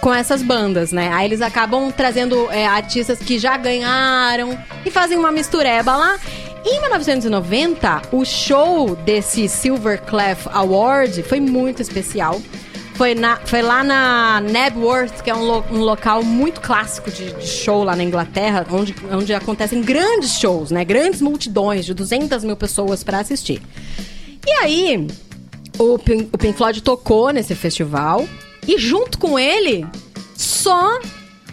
[0.00, 1.10] com essas bandas, né?
[1.12, 6.18] Aí eles acabam trazendo é, artistas que já ganharam e fazem uma mistureba lá.
[6.64, 12.40] Em 1990, o show desse Silver Clef Award foi muito especial.
[12.94, 17.32] Foi, na, foi lá na Knebworth, que é um, lo- um local muito clássico de,
[17.32, 20.84] de show lá na Inglaterra, onde, onde acontecem grandes shows, né?
[20.84, 23.60] Grandes multidões de 200 mil pessoas para assistir.
[24.46, 25.06] E aí,
[25.78, 28.26] o Pink, o Pink Floyd tocou nesse festival
[28.68, 29.86] e junto com ele,
[30.36, 31.00] só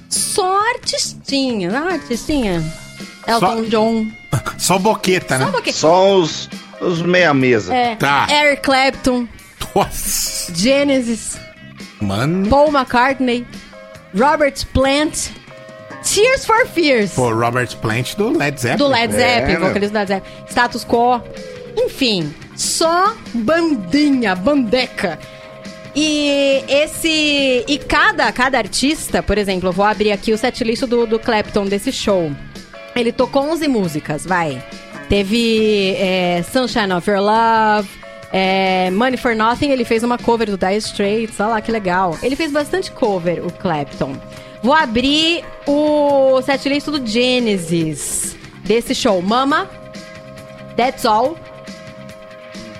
[0.09, 2.61] só artistinha, ah, artistinha.
[3.27, 4.07] Elton John.
[4.57, 5.45] Só boqueta, né?
[5.45, 5.77] Só boqueta.
[5.77, 6.49] Só os,
[6.81, 7.73] os meia-mesa.
[7.73, 8.27] É, Tá.
[8.29, 9.27] Eric Clapton,
[9.75, 10.53] Nossa.
[10.55, 11.37] Genesis,
[12.01, 12.47] Mano.
[12.49, 13.45] Paul McCartney,
[14.15, 15.31] Robert Plant,
[16.03, 17.13] Tears for Fears.
[17.13, 18.77] Pô, Robert Plant do Led Zeppelin.
[18.77, 20.47] Do Led Zeppelin, É, vocalista do Led Zeppelin.
[20.49, 21.21] Status Quo.
[21.77, 25.19] Enfim, só bandinha, bandeca.
[25.95, 27.65] E esse.
[27.67, 31.65] E cada, cada artista, por exemplo, eu vou abrir aqui o setlist do, do Clapton
[31.65, 32.31] desse show.
[32.95, 34.63] Ele tocou 11 músicas, vai.
[35.09, 37.89] Teve é, Sunshine of Your Love,
[38.31, 42.17] é, Money for Nothing, ele fez uma cover do Dire Straits, olha lá que legal.
[42.21, 44.15] Ele fez bastante cover, o Clapton.
[44.61, 49.21] Vou abrir o setlist do Genesis desse show.
[49.21, 49.69] Mama,
[50.75, 51.37] That's All,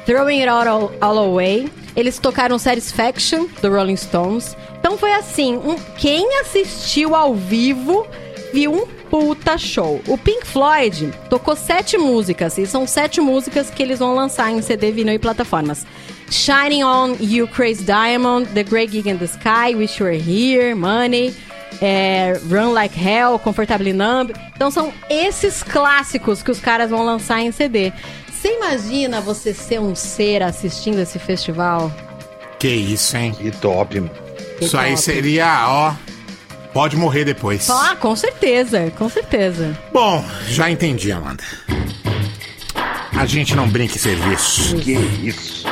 [0.06, 1.70] Throwing It All, All Away.
[1.95, 4.56] Eles tocaram Satisfaction, do Rolling Stones.
[4.80, 8.08] Então foi assim, um- quem assistiu ao vivo
[8.54, 10.01] viu um puta show.
[10.07, 14.62] O Pink Floyd tocou sete músicas, e são sete músicas que eles vão lançar em
[14.62, 15.86] CD, vinil e plataformas.
[16.30, 20.76] Shining On You Crazy Diamond, The Great Gig in the Sky, Wish You Were Here,
[20.76, 21.34] Money,
[21.82, 24.32] é, Run Like Hell, Comfortably Numb.
[24.55, 27.91] Então são esses clássicos que os caras vão lançar em CD.
[28.32, 31.91] Você imagina você ser um ser assistindo esse festival?
[32.60, 33.34] Que isso, hein?
[33.34, 34.01] Que top.
[34.57, 35.01] Que Isso aí top.
[35.01, 36.09] seria, ó.
[36.74, 37.70] Pode morrer depois.
[37.70, 39.78] Ah, com certeza, com certeza.
[39.92, 41.44] Bom, já entendi, Amanda.
[43.18, 44.76] A gente não brinca em serviço.
[44.78, 45.66] Que isso.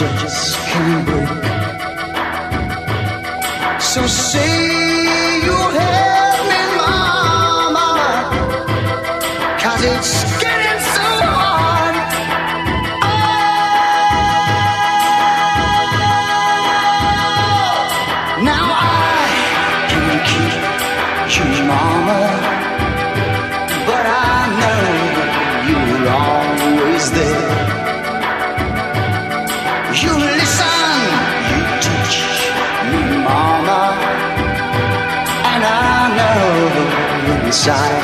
[0.00, 0.29] Judge.
[37.70, 37.99] shine.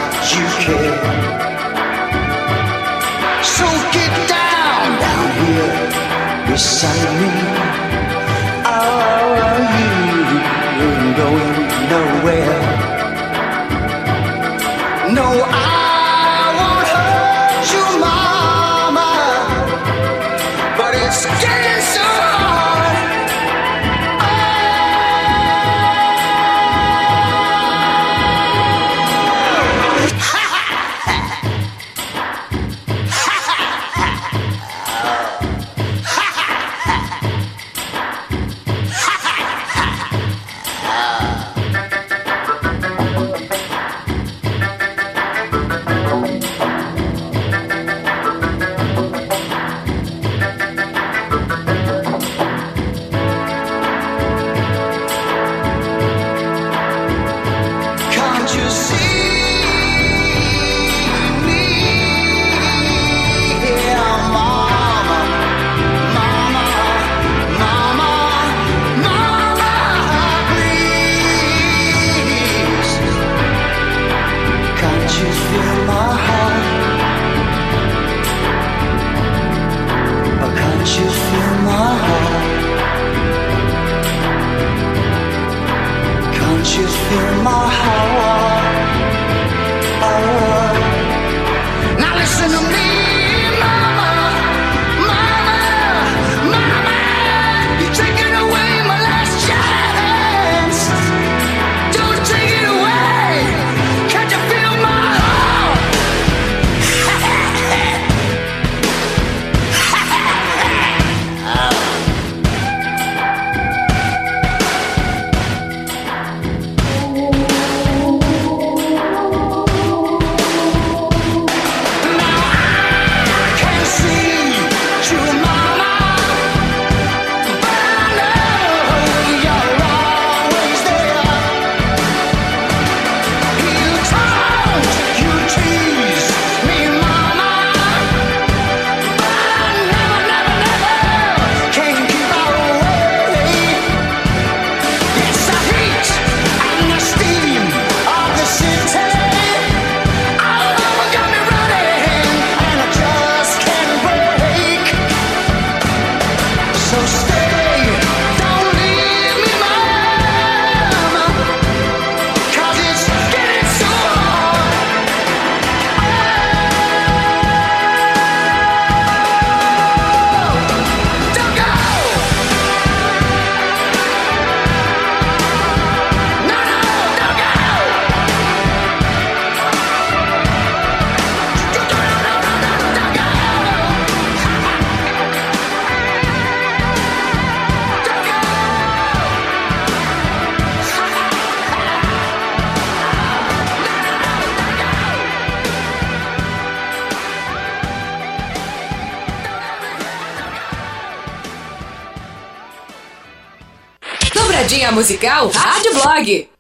[204.97, 206.56] Musical Rádio Blog.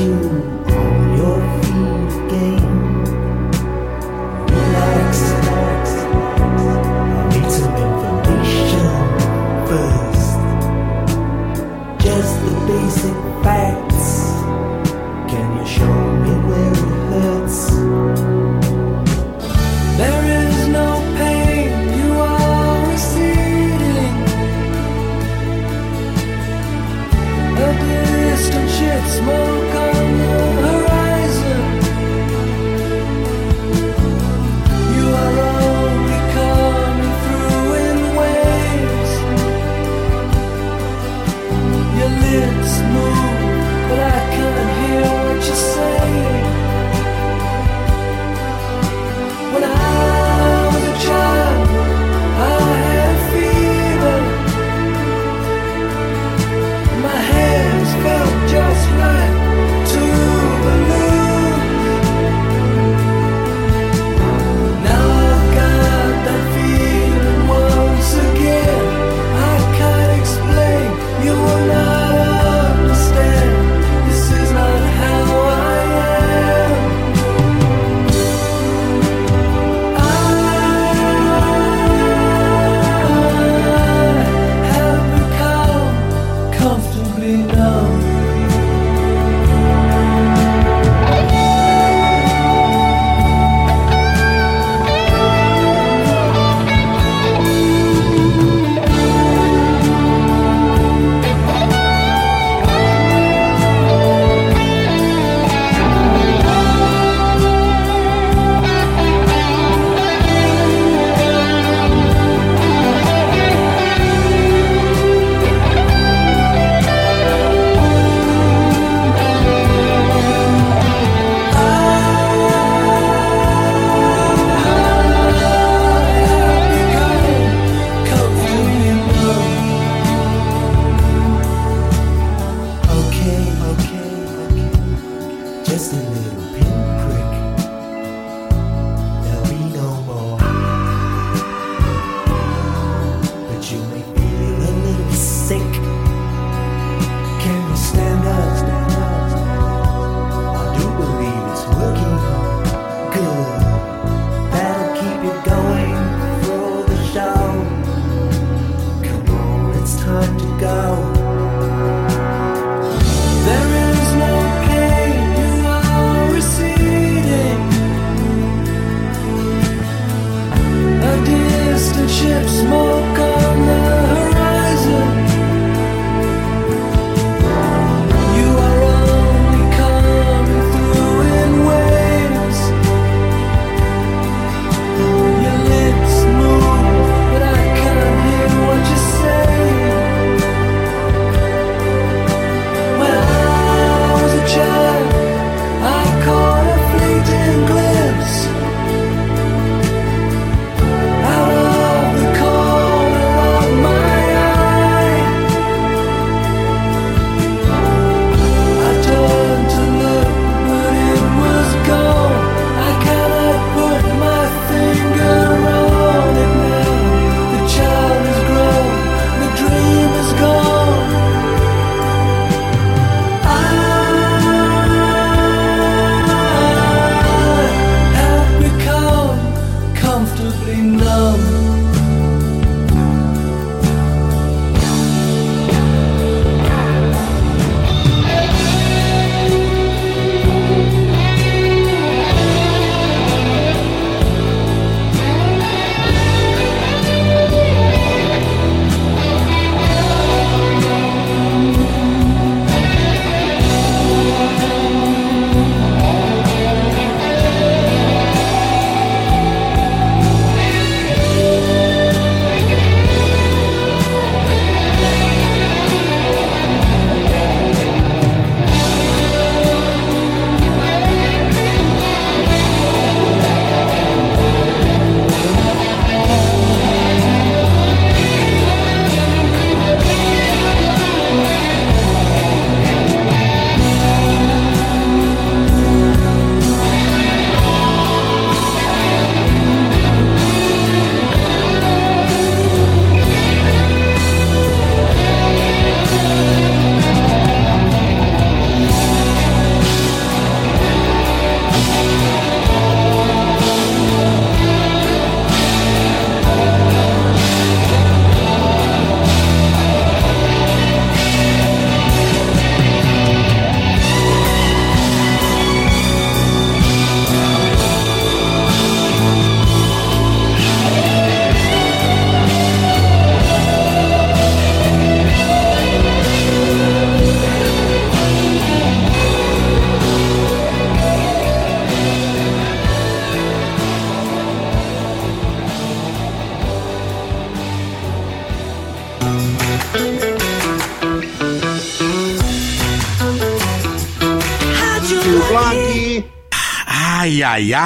[0.00, 0.29] you.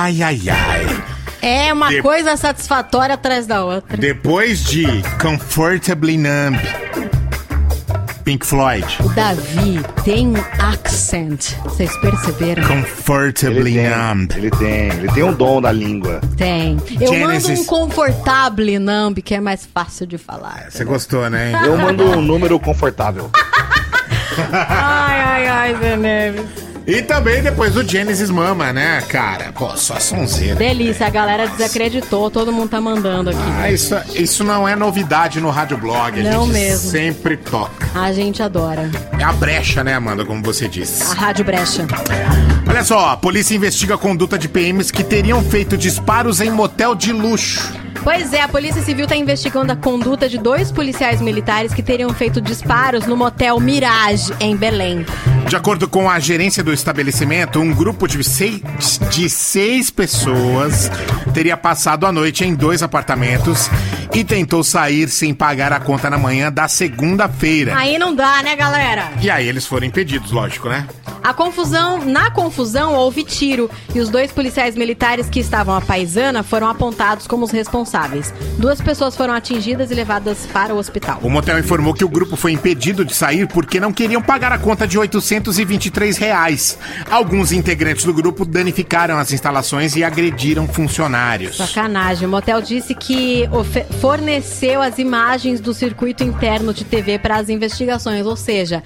[0.05, 1.03] Ai, ai, ai.
[1.41, 3.97] É uma De- coisa satisfatória atrás da outra.
[3.97, 4.85] Depois de
[5.19, 6.59] Comfortably Numb,
[8.23, 8.85] Pink Floyd.
[9.03, 11.55] O Davi tem um accent.
[11.65, 12.67] Vocês perceberam?
[12.69, 14.27] Comfortably Ele Numb.
[14.29, 16.21] tem, ele tem, ele tem um dom da língua.
[16.37, 16.77] Tem.
[17.01, 17.61] Eu mando Genesis.
[17.61, 20.67] um confortable numb, que é mais fácil de falar.
[20.69, 21.51] Você gostou, né?
[21.65, 23.31] Eu mando um número confortável.
[24.53, 26.64] Ai, ai, ai, Zé Neves.
[26.87, 29.53] E também depois do Genesis Mama, né, cara?
[29.53, 30.55] Pô, só sonzeira.
[30.55, 33.39] Delícia, a galera desacreditou, todo mundo tá mandando aqui.
[33.59, 36.21] Ah, isso, isso não é novidade no Rádio Blog.
[36.21, 36.91] A Não gente mesmo.
[36.91, 37.89] sempre toca.
[37.99, 38.91] A gente adora.
[39.19, 40.27] É a brecha, né, Amanda?
[40.27, 41.03] Como você disse.
[41.11, 41.87] A Rádio Brecha.
[42.69, 46.95] Olha só, a polícia investiga a conduta de PMs que teriam feito disparos em motel
[46.95, 47.73] de luxo.
[48.03, 52.11] Pois é, a Polícia Civil está investigando a conduta de dois policiais militares que teriam
[52.11, 55.07] feito disparos no motel Mirage, em Belém.
[55.55, 58.61] De acordo com a gerência do estabelecimento, um grupo de seis,
[59.09, 60.91] de seis pessoas
[61.33, 63.71] teria passado a noite em dois apartamentos
[64.13, 67.77] e tentou sair sem pagar a conta na manhã da segunda-feira.
[67.77, 69.13] Aí não dá, né, galera?
[69.23, 70.89] E aí eles foram impedidos, lógico, né?
[71.25, 76.43] A confusão, na confusão houve tiro e os dois policiais militares que estavam à paisana
[76.43, 78.31] foram apontados como os responsáveis.
[78.59, 81.21] Duas pessoas foram atingidas e levadas para o hospital.
[81.23, 84.59] O motel informou que o grupo foi impedido de sair porque não queriam pagar a
[84.59, 86.79] conta de 823 reais.
[87.11, 91.57] Alguns integrantes do grupo danificaram as instalações e agrediram funcionários.
[91.57, 92.29] Sacanagem.
[92.29, 93.49] O motel disse que
[93.99, 98.83] forneceu as imagens do circuito interno de TV para as investigações, ou seja,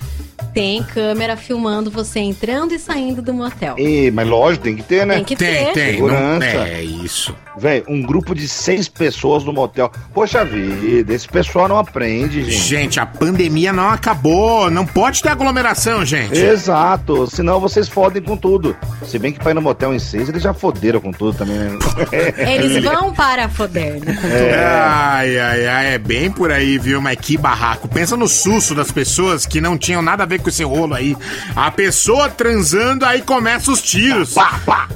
[0.52, 3.76] tem câmera filmando você entrando e saindo do motel.
[3.78, 5.16] E, mas lógico, tem que ter, né?
[5.16, 5.72] Tem que Tem, ter.
[5.72, 6.38] tem, Segurança.
[6.54, 7.34] não- é isso.
[7.56, 9.90] Velho, um grupo de seis pessoas no motel.
[10.14, 12.56] Poxa vida, esse pessoal não aprende, gente.
[12.56, 14.70] Gente, a pandemia não acabou.
[14.70, 16.38] Não pode ter aglomeração, gente.
[16.38, 18.76] Exato, senão vocês fodem com tudo.
[19.04, 21.58] Se bem que pra ir no motel em seis, eles já foderam com tudo também.
[21.58, 21.78] né?
[22.54, 23.98] Eles vão para foder.
[24.04, 24.16] né?
[24.54, 27.00] Ai, ai, ai, é bem por aí, viu?
[27.00, 27.88] Mas que barraco.
[27.88, 31.16] Pensa no susto das pessoas que não tinham nada a ver com esse rolo aí.
[31.54, 34.34] A pessoa transando, aí começa os tiros.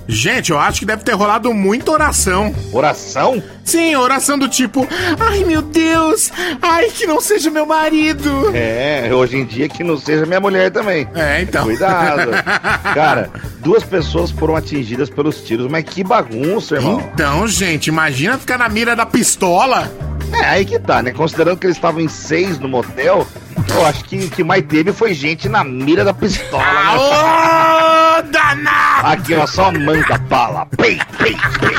[0.07, 2.55] Gente, eu acho que deve ter rolado muita oração.
[2.73, 3.43] Oração?
[3.65, 4.87] Sim, oração do tipo:
[5.19, 8.51] Ai meu Deus, ai que não seja meu marido.
[8.55, 11.09] É, hoje em dia que não seja minha mulher também.
[11.15, 11.65] É, então.
[11.65, 12.31] Cuidado.
[12.95, 17.09] Cara, duas pessoas foram atingidas pelos tiros, mas que bagunça, irmão.
[17.15, 19.91] Então, gente, imagina ficar na mira da pistola.
[20.33, 21.11] É, aí que tá, né?
[21.13, 23.27] Considerando que eles estavam em seis no motel,
[23.69, 26.63] eu acho que o que mais teve foi gente na mira da pistola.
[26.65, 26.97] né?
[26.97, 29.07] Ô, danado!
[29.07, 30.67] Aqui, ó, só manda bala.
[30.77, 31.77] Pei, pei, pei.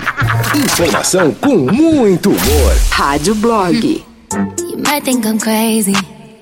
[0.63, 2.77] Informação com muito humor.
[2.91, 4.05] Rádio Blog.
[4.33, 5.93] You might think I'm crazy,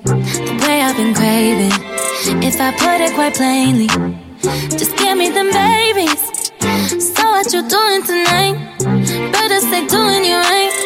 [0.05, 1.71] the way I've been craving.
[2.43, 3.87] If I put it quite plainly,
[4.77, 6.19] just give me them babies.
[7.15, 8.55] So what you doing tonight?
[9.31, 10.80] Better stay doing you right.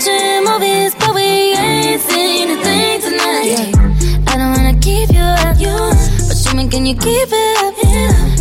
[0.00, 3.68] Watching movies, but we ain't seen a thing tonight.
[4.28, 5.58] I don't wanna keep you up,
[6.26, 7.76] but show me can you keep it up?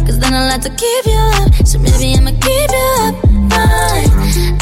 [0.07, 1.67] Cause then I'll have to keep you up.
[1.67, 3.13] So maybe I'ma keep you up.
[3.51, 4.07] Fine.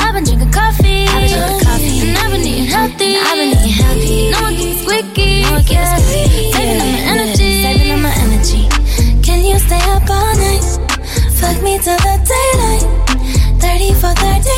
[0.01, 3.15] I've been drinking coffee, I've been drinking and I've been eating healthy.
[3.15, 4.31] I've been eating healthy.
[4.31, 5.97] No one gets squeaky, yeah.
[6.01, 8.63] Saving up my energy, saving up my energy.
[9.21, 10.65] Can you stay up all night?
[11.37, 12.89] Fuck me till the daylight.
[13.61, 14.56] 30 for 35.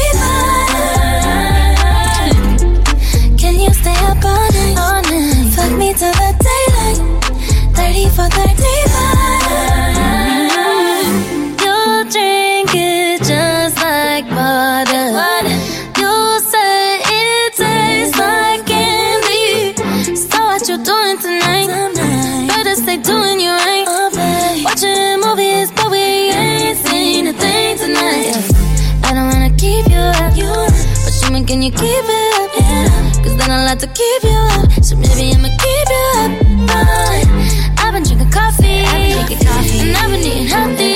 [31.49, 32.51] Can you keep it up?
[32.59, 33.23] Yeah.
[33.23, 34.83] Cause then I'll have to keep you up.
[34.83, 36.31] So maybe I'ma keep you up.
[36.69, 37.27] Fine.
[37.79, 40.88] I've been drinking coffee, I've been drinking coffee, and I've been eating healthy.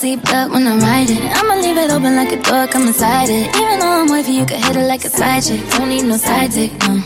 [0.00, 1.20] sleep up when I'm riding.
[1.20, 3.54] I'ma leave it open like a door, come inside it.
[3.54, 5.60] Even though I'm wavy, you can hit it like a side chick.
[5.76, 7.04] Don't need no side dick, no.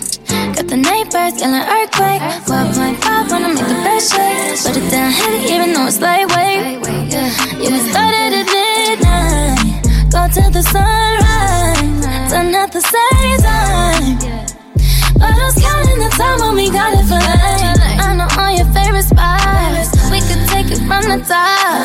[0.55, 2.23] Got the night birds, an earthquake.
[2.47, 4.63] 12.5 when I make the best shake.
[4.63, 6.87] Put it down, hit it, even though it's lightweight.
[7.11, 9.83] Yeah, we started at midnight.
[10.15, 12.31] Go till the sunrise.
[12.31, 14.15] Done at the same time.
[15.19, 17.99] But I was counting the time when we got it for life.
[18.07, 19.91] I know all your favorite spots.
[20.15, 21.84] We could take it from the top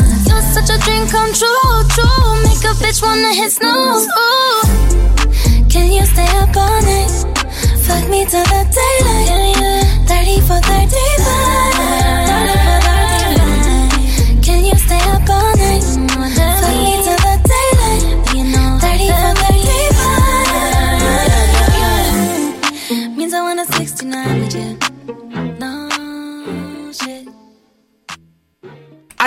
[1.12, 2.44] come true, true.
[2.44, 4.08] Make a bitch wanna hit snooze.
[5.70, 7.12] Can you stay up all night?
[7.86, 10.08] Fuck me till the daylight.
[10.08, 12.29] 30 for 35.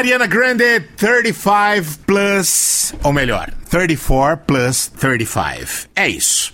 [0.02, 2.92] Ariana Grande, 35 plus.
[3.04, 5.88] Ou melhor, 34 plus 35.
[5.94, 6.52] É isso.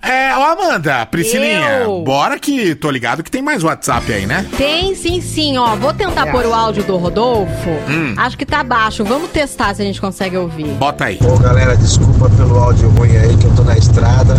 [0.00, 2.02] É, ó, Amanda, Priscilinha, Eu.
[2.02, 4.46] bora que tô ligado que tem mais WhatsApp aí, né?
[4.56, 5.76] Tem sim, sim, ó.
[5.76, 7.68] Vou tentar pôr o áudio do Rodolfo.
[7.86, 8.14] Hum.
[8.16, 9.04] Acho que tá baixo.
[9.04, 10.64] Vamos testar se a gente consegue ouvir.
[10.78, 11.18] Bota aí.
[11.20, 14.36] Ô galera, desculpa pelo áudio ruim aí que eu tô na estrada.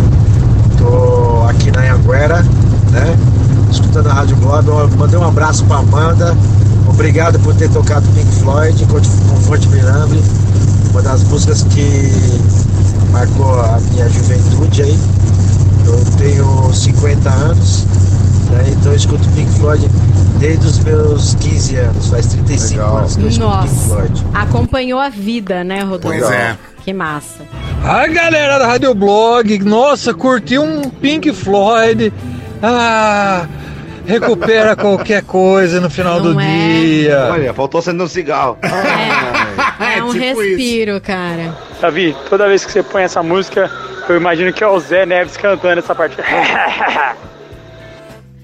[0.76, 2.42] Tô aqui na Anguera,
[2.90, 3.16] né?
[3.70, 4.36] Escutando a Rádio.
[4.66, 6.36] Eu Mandei um abraço pra Amanda.
[6.88, 9.00] Obrigado por ter tocado Pink Floyd com
[9.34, 10.16] Conforte Miranda.
[10.90, 12.10] Uma das músicas que
[13.12, 14.98] marcou a minha juventude aí.
[15.86, 17.84] Eu tenho 50 anos,
[18.50, 18.64] né?
[18.72, 19.88] Então eu escuto Pink Floyd
[20.38, 22.08] desde os meus 15 anos.
[22.08, 24.24] Faz 35 anos que eu escuto Pink Nossa, Floyd.
[24.34, 26.18] acompanhou a vida, né, Rodolfo?
[26.18, 26.56] Pois é.
[26.84, 27.42] Que massa.
[27.84, 32.12] A galera da Rádio Blog, nossa, curtiu um Pink Floyd.
[32.62, 33.46] Ah,
[34.08, 37.28] recupera qualquer coisa no final do dia.
[37.30, 38.58] Olha, faltou acender um cigarro.
[38.62, 41.56] É, um tipo respiro, cara.
[41.80, 43.70] Davi, toda vez que você põe essa música,
[44.08, 46.16] eu imagino que é o Zé Neves cantando essa parte.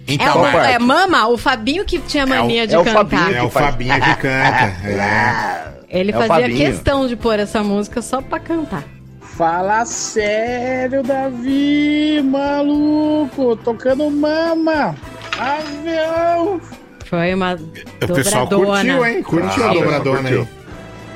[0.07, 3.07] Então, é, o, é, Mama, o Fabinho que tinha mania de é o cantar.
[3.07, 4.75] Fabinho, é o Fabinho que canta.
[4.85, 5.99] É.
[6.01, 8.85] Ele É fazia questão de pôr essa música só pra cantar.
[9.21, 14.95] Fala sério, Davi, maluco, tocando mama,
[15.39, 16.61] avião.
[17.07, 17.55] Foi uma
[18.03, 18.95] O pessoal dobradona.
[18.97, 19.23] curtiu, hein?
[19.23, 20.49] Curtiu a dobradona aí.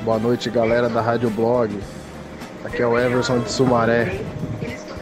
[0.03, 1.77] Boa noite, galera da Rádio Blog.
[2.63, 4.19] Aqui é o Everson de Sumaré.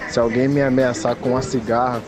[0.09, 2.01] Se alguém me ameaçar com uma cigarra,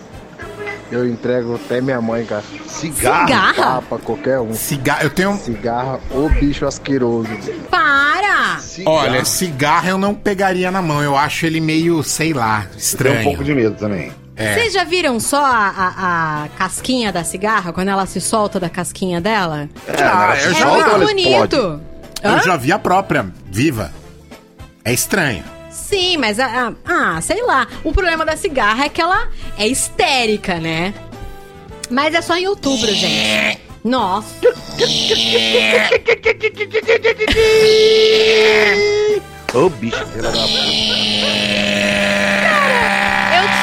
[0.91, 2.43] eu entrego até minha mãe, cara.
[2.65, 3.27] Cigarra?
[3.27, 3.53] Cigarra?
[3.81, 4.53] Papa, qualquer um.
[4.53, 5.35] Cigarra, eu tenho.
[5.37, 7.29] Cigarra ou bicho asqueroso.
[7.69, 8.57] Para!
[8.85, 11.03] Olha, cigarro eu não pegaria na mão.
[11.03, 13.19] Eu acho ele meio, sei lá, estranho.
[13.19, 14.11] um pouco de medo também.
[14.39, 14.53] É.
[14.53, 18.69] Vocês já viram só a, a- a casquinha da cigarra, quando ela se solta da
[18.69, 19.67] casquinha dela?
[19.89, 21.81] Ah, eu já é muito bonito.
[22.23, 23.91] Eu já vi a própria, viva.
[24.85, 25.43] É estranho.
[25.69, 26.73] Sim, mas a, a-
[27.17, 27.67] ah, sei lá.
[27.83, 30.93] O problema da cigarra é que ela é histérica, né?
[31.89, 33.59] Mas é só em outubro, gente.
[33.83, 34.27] Nossa.
[39.53, 41.18] Ô, bicho, filha da Eu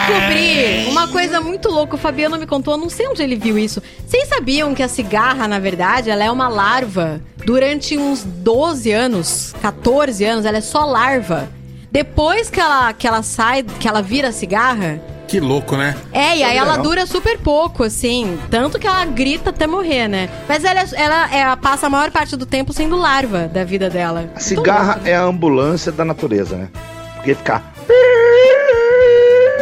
[0.06, 1.96] descobri uma coisa muito louca.
[1.96, 3.82] O Fabiano me contou, eu não sei onde ele viu isso.
[4.06, 7.20] Vocês sabiam que a cigarra, na verdade, ela é uma larva?
[7.44, 11.48] Durante uns 12 anos, 14 anos, ela é só larva.
[11.90, 15.96] Depois que ela, que ela sai, que ela vira cigarra, Que louco, né?
[16.12, 18.38] É, e aí ela dura super pouco, assim.
[18.48, 20.28] Tanto que ela grita até morrer, né?
[20.48, 24.30] Mas ela, ela, ela passa a maior parte do tempo sendo larva da vida dela.
[24.36, 26.68] A cigarra é a ambulância da natureza, né?
[27.16, 27.72] Porque ficar.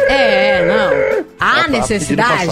[0.07, 1.25] É, não.
[1.39, 2.45] Há tá necessidade?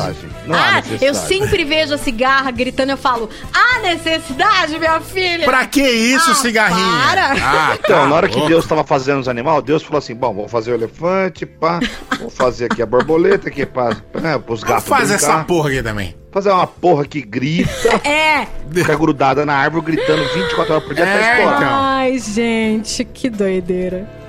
[0.46, 1.06] Não há ah, necessidade.
[1.06, 5.46] eu sempre vejo a cigarra gritando, eu falo, há necessidade, minha filha?
[5.46, 7.08] Pra que isso, Ah, cigarrinha?
[7.08, 7.32] para.
[7.34, 8.44] Ah, Então, tá na hora que.
[8.48, 11.80] Deus tava fazendo os animais, Deus falou assim: bom, vou fazer o elefante, pá,
[12.20, 14.86] vou fazer aqui a borboleta, aqui pra, né, pros gatos.
[14.88, 15.16] Faz brincar.
[15.36, 16.16] essa porra aqui também.
[16.32, 17.72] Fazer uma porra que grita,
[18.04, 18.48] É.
[18.72, 21.74] fica grudada na árvore, gritando 24 horas por dia É, até estourar.
[21.74, 24.23] Ai, gente, que doideira.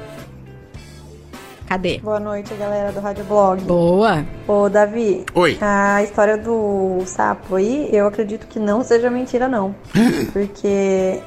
[1.74, 1.98] Cadê?
[1.98, 3.60] Boa noite, galera do Rádio Blog.
[3.64, 4.24] Boa.
[4.46, 5.24] Ô, Davi.
[5.34, 5.58] Oi.
[5.60, 9.74] A história do sapo aí, eu acredito que não seja mentira, não.
[10.32, 11.18] Porque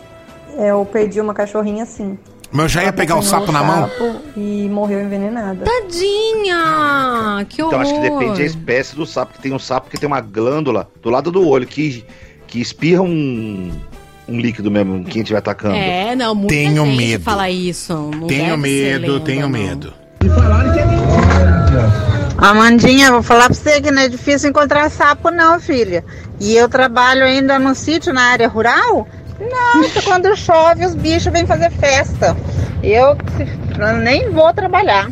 [0.58, 2.18] eu perdi uma cachorrinha assim.
[2.50, 3.90] Mas eu já ia pegar o sapo na mão?
[3.90, 5.66] Sapo e morreu envenenada.
[5.66, 7.46] Tadinha!
[7.50, 7.74] Que horror!
[7.74, 10.22] Então acho que depende da espécie do sapo, que tem um sapo que tem uma
[10.22, 12.06] glândula do lado do olho que,
[12.48, 13.70] que espirra um,
[14.30, 15.76] um líquido mesmo, quem estiver atacando.
[15.76, 17.24] É, não, muita Tenho gente medo.
[17.26, 17.94] fala isso.
[17.94, 19.50] Não Tenho medo, lenda, tenho não.
[19.50, 20.07] medo.
[22.38, 26.04] Amandinha, vou falar pra você que não é difícil encontrar sapo, não, filha.
[26.40, 29.08] E eu trabalho ainda no sítio, na área rural.
[29.40, 32.36] Nossa, quando chove, os bichos vêm fazer festa.
[32.84, 33.18] Eu
[33.80, 35.10] eu nem vou trabalhar.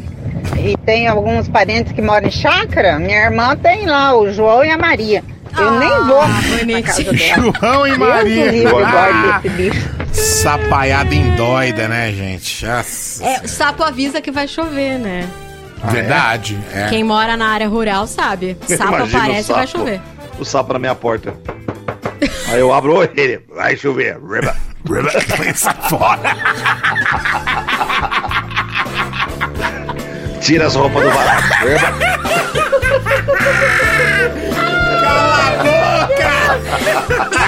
[0.57, 2.98] E tem alguns parentes que moram em chácara.
[2.98, 5.23] Minha irmã tem lá, o João e a Maria.
[5.57, 7.53] Eu nem vou na casa dela.
[7.61, 8.52] João e Maria.
[8.52, 9.41] me livre, Ah.
[10.14, 12.65] Sapaiada indóida, né, gente?
[12.65, 13.23] Nossa.
[13.23, 15.27] É, o sapo avisa que vai chover, né?
[15.86, 16.57] Verdade.
[16.73, 16.88] É.
[16.90, 18.57] Quem mora na área rural sabe.
[18.68, 19.80] Sapo aparece e vai sapo.
[19.80, 20.02] chover.
[20.40, 21.34] O sapo na minha porta.
[22.48, 24.18] Aí eu abro ele, vai chover.
[24.19, 24.56] Riba,
[25.56, 26.36] Sai fora.
[30.41, 31.44] Tira as roupas do barato.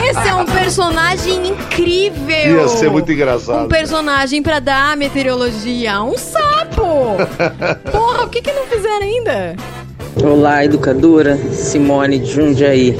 [0.10, 2.61] Esse é um personagem incrível.
[2.61, 3.65] Ia ser muito engraçado.
[3.65, 6.02] Um personagem pra dar meteorologia.
[6.02, 7.18] Um sapo.
[7.91, 9.56] Porra, o que que não fizeram ainda?
[10.23, 12.98] Olá, educadora Simone de Jundiaí.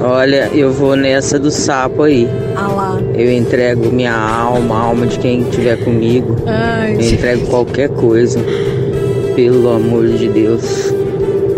[0.00, 2.28] Olha, eu vou nessa do sapo aí.
[2.54, 2.98] Ah lá.
[3.14, 6.36] Eu entrego minha alma, a alma de quem estiver comigo.
[6.46, 8.38] Ai, eu entrego qualquer coisa.
[9.34, 10.92] Pelo amor de Deus.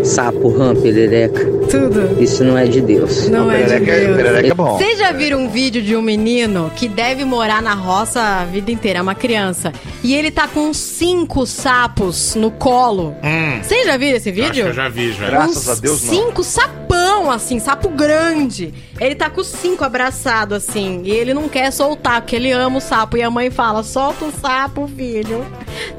[0.09, 1.45] Sapo, rã, perereca.
[1.71, 2.17] Tudo.
[2.19, 3.29] Isso não é de Deus.
[3.29, 4.19] Não é de Deus.
[4.19, 8.45] é Vocês já viram um vídeo de um menino que deve morar na roça a
[8.47, 9.71] vida inteira, é uma criança.
[10.03, 13.15] E ele tá com cinco sapos no colo.
[13.23, 13.63] Hum.
[13.63, 14.49] Vocês já viram esse vídeo?
[14.49, 15.27] Acho que eu já vi, já.
[15.29, 16.15] Graças a Deus, não.
[16.15, 16.43] Cinco
[17.09, 18.75] sapão, assim, sapo grande.
[19.01, 21.01] Ele tá com os cinco abraçado, assim.
[21.05, 23.17] E ele não quer soltar, porque ele ama o sapo.
[23.17, 25.45] E a mãe fala: solta o sapo, filho.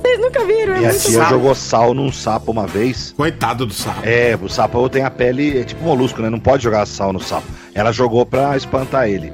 [0.02, 0.76] Vocês nunca viram?
[0.76, 3.14] É Minha muito tia jogou sal num sapo uma vez.
[3.18, 4.02] Coitado do sapo.
[4.04, 6.30] É, o sapo tem a pele, é tipo molusco, né?
[6.30, 7.48] Não pode jogar sal no sapo.
[7.74, 9.34] Ela jogou pra espantar ele.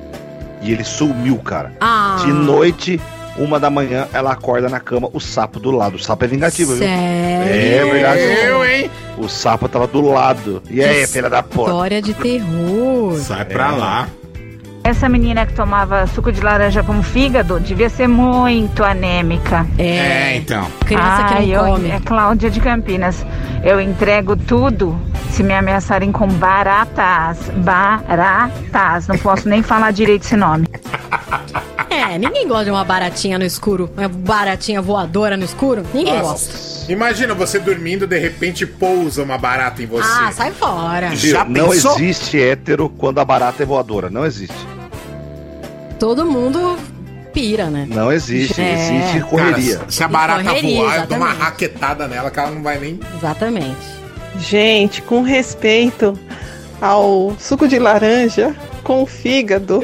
[0.61, 1.73] E ele sumiu, cara.
[1.79, 2.17] Ah.
[2.21, 2.99] De noite,
[3.37, 5.95] uma da manhã, ela acorda na cama, o sapo do lado.
[5.95, 6.83] O sapo é vingativo, viu?
[6.83, 7.53] Sério?
[7.53, 8.21] É verdade.
[8.21, 8.91] Eu, hein?
[9.17, 10.61] O sapo tava do lado.
[10.69, 11.71] E aí, filha da porra?
[11.71, 13.15] História de terror.
[13.19, 14.07] Sai pra lá.
[14.83, 19.65] Essa menina que tomava suco de laranja como fígado devia ser muito anêmica.
[19.79, 20.67] É, então.
[20.85, 21.89] Criança que não Ai, eu- come.
[21.89, 23.25] É Cláudia de Campinas.
[23.63, 24.95] Eu entrego tudo
[25.31, 27.39] se me ameaçarem com baratas.
[27.57, 29.07] Baratas.
[29.07, 30.67] Não posso nem falar direito esse nome.
[31.95, 33.89] É, ninguém gosta de uma baratinha no escuro.
[33.97, 35.85] Uma baratinha voadora no escuro.
[35.93, 36.91] Ninguém gosta.
[36.91, 40.07] Imagina você dormindo, de repente pousa uma barata em você.
[40.07, 41.15] Ah, sai fora.
[41.15, 41.93] Já não pensou?
[41.95, 44.09] existe hétero quando a barata é voadora.
[44.09, 44.55] Não existe.
[45.99, 46.77] Todo mundo
[47.33, 47.87] pira, né?
[47.89, 48.61] Não existe.
[48.61, 48.73] É.
[48.73, 49.77] Existe correria.
[49.77, 51.43] Cara, se a barata Correria, voar, eu dou uma exatamente.
[51.43, 52.99] raquetada nela que ela não vai nem.
[53.17, 53.95] Exatamente.
[54.37, 56.17] Gente, com respeito
[56.81, 58.55] ao suco de laranja
[58.85, 59.81] com fígado,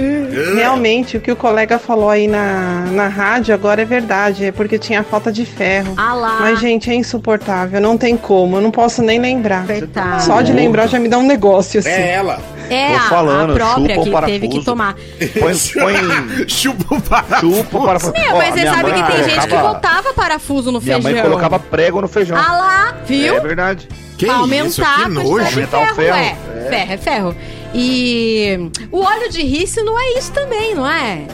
[0.56, 4.78] realmente o que o colega falou aí na, na rádio agora é verdade, é porque
[4.78, 5.95] tinha falta de ferro.
[5.98, 6.38] Ah lá.
[6.40, 9.65] Mas, gente, é insuportável, não tem como, eu não posso nem lembrar.
[9.65, 10.22] Coitado.
[10.23, 11.90] Só de lembrar já me dá um negócio assim.
[11.90, 12.40] É ela.
[12.69, 14.40] É Tô a, falando, a própria chupa o que parafuso.
[14.40, 14.95] teve que tomar.
[15.40, 17.56] Põe, põe Chupa o parafuso.
[17.57, 18.14] chupa o parafuso.
[18.14, 20.95] Meu, Ó, mas você minha sabe que tem gente que colocava- botava parafuso no Minha
[21.02, 21.11] feijão.
[21.11, 22.38] mãe colocava prego no feijão.
[22.38, 23.36] Ah lá, viu?
[23.36, 23.90] É verdade.
[24.18, 24.41] Que Pra isso?
[24.44, 25.44] aumentar Que nojo.
[25.45, 26.15] Aumentar o ferro, ferro.
[26.15, 26.28] é.
[26.30, 26.69] É.
[26.69, 27.36] Ferro, é ferro.
[27.73, 31.26] E o óleo de rícino não é isso também, não é?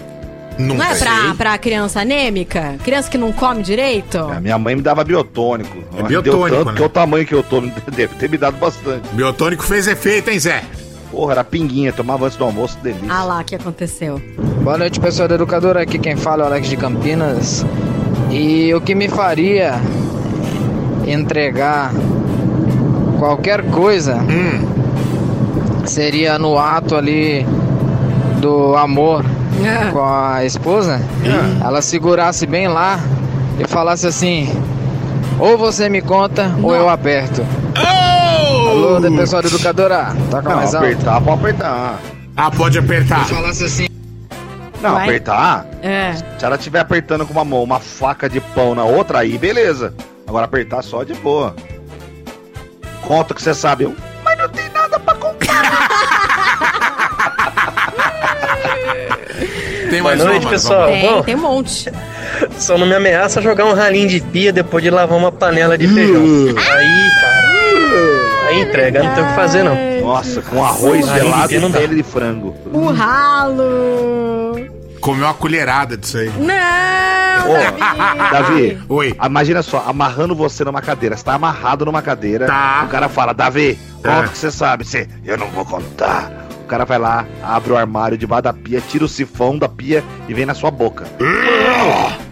[0.58, 2.76] Não, Não é pra, pra criança anêmica?
[2.84, 4.18] Criança que não come direito?
[4.18, 5.78] A minha mãe me dava biotônico.
[5.96, 6.78] É biotônico, Deu tanto né?
[6.78, 7.62] que é o tamanho que eu tô.
[7.96, 9.08] Deve ter me dado bastante.
[9.14, 10.64] Biotônico fez efeito, hein, Zé?
[11.12, 11.94] Porra, era pinguinha.
[11.94, 13.06] Tomava antes do almoço, delícia.
[13.08, 14.20] Ah lá, o que aconteceu?
[14.64, 15.84] Boa noite, pessoal da Educadora.
[15.84, 17.64] Aqui quem fala é o Alex de Campinas.
[18.32, 19.76] E o que me faria
[21.06, 21.92] entregar
[23.20, 24.18] qualquer coisa
[25.88, 27.46] seria no ato ali
[28.40, 29.24] do amor
[29.92, 31.02] com a esposa,
[31.64, 33.00] ela segurasse bem lá
[33.60, 34.50] e falasse assim:
[35.40, 37.46] ou você me conta ou eu aperto.
[38.70, 40.16] Alô, da pessoal da Educadora.
[40.30, 40.86] Toca Não, mais alto.
[40.86, 42.00] apertar, pode apertar.
[42.36, 43.26] Ah, pode apertar.
[43.26, 43.88] Falasse assim.
[44.82, 45.06] Não, Vai.
[45.08, 45.66] apertar.
[45.82, 46.14] É.
[46.38, 49.94] Se ela estiver apertando com uma mão uma faca de pão na outra, aí beleza.
[50.28, 51.56] Agora apertar só de boa.
[53.02, 53.86] Conta que você sabe.
[53.86, 53.96] Eu,
[59.90, 60.88] Tem Boa mais noite, uma, pessoal.
[60.88, 61.92] Tem, Bom, tem um monte.
[62.58, 65.88] só não me ameaça jogar um ralinho de pia depois de lavar uma panela de
[65.88, 66.22] feijão.
[66.24, 67.48] Aí, cara.
[68.48, 69.76] Aí entrega, não tem o que fazer, não.
[70.02, 72.56] Nossa, com arroz gelado e pele de frango.
[72.72, 74.56] O ralo.
[75.02, 76.32] Comeu uma colherada disso aí.
[76.38, 76.56] Não,
[77.50, 79.16] Ô, Davi, Oi.
[79.24, 81.16] imagina só, amarrando você numa cadeira.
[81.16, 82.46] Você tá amarrado numa cadeira.
[82.48, 82.84] Tá.
[82.86, 84.28] O cara fala, Davi, conta É.
[84.28, 84.86] que você sabe.
[84.86, 86.47] Você, eu não vou contar.
[86.68, 90.04] O cara vai lá, abre o armário debaixo da pia, tira o sifão da pia
[90.28, 91.06] e vem na sua boca.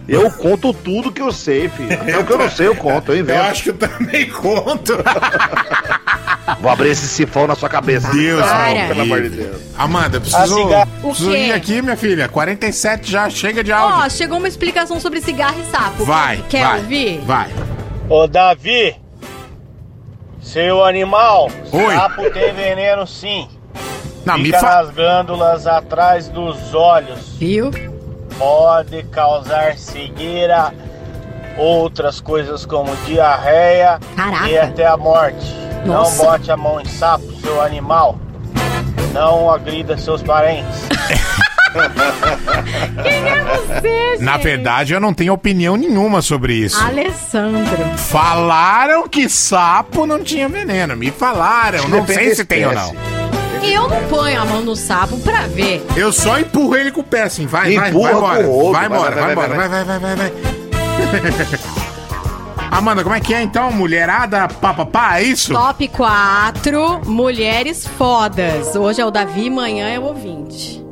[0.06, 1.94] Eu conto tudo que eu sei, filho.
[1.94, 3.40] Até o que eu não sei, eu conto, eu Eu invento.
[3.44, 4.92] acho que eu também conto.
[6.60, 8.12] Vou abrir esse sifão na sua cabeça.
[8.12, 9.56] Deus, meu Pelo amor de Deus.
[9.78, 10.90] Amanda, preciso, cigarro.
[11.00, 12.28] preciso ir aqui, minha filha.
[12.28, 14.04] 47 já, chega de áudio.
[14.04, 16.04] Ó, chegou uma explicação sobre cigarro e sapo.
[16.04, 17.20] vai, Quer vai, ouvir?
[17.24, 17.48] vai.
[18.10, 18.94] Ô, Davi,
[20.42, 21.94] seu animal, Oi.
[21.94, 23.48] sapo tem veneno sim.
[24.26, 24.66] Não, me Fica fa...
[24.82, 27.36] nas glândulas atrás dos olhos.
[27.38, 27.70] Viu?
[28.36, 30.74] Pode causar cegueira,
[31.56, 34.48] outras coisas como diarreia Caraca.
[34.48, 35.54] e até a morte.
[35.86, 36.22] Nossa.
[36.24, 38.18] Não bote a mão em sapo, seu animal.
[39.12, 40.86] Não agrida seus parentes.
[43.02, 44.42] Quem é você, Na gente?
[44.44, 46.82] verdade, eu não tenho opinião nenhuma sobre isso.
[46.82, 47.96] Alessandro.
[47.96, 50.96] Falaram que sapo não tinha veneno.
[50.96, 51.86] Me falaram.
[51.88, 52.94] Não Depende sei se tem ou não.
[53.66, 55.84] E eu não ponho a mão no sapo pra ver.
[55.96, 57.46] Eu só empurro ele com o pé assim.
[57.46, 58.42] Vai, vai, Empurra vai embora.
[58.42, 59.48] Vai Vai, embora, vai, vai vai, embora.
[59.48, 60.32] vai, Vai, vai, vai, vai, vai.
[62.70, 63.70] Amanda, como é que é então?
[63.72, 65.52] Mulherada papapá, é isso?
[65.52, 68.74] Top 4 mulheres fodas.
[68.76, 70.84] Hoje é o Davi, amanhã é o ouvinte.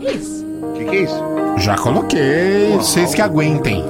[0.00, 0.44] Isso.
[0.62, 1.24] O que, que é isso?
[1.58, 2.72] Já coloquei.
[2.76, 3.84] Vocês que aguentem.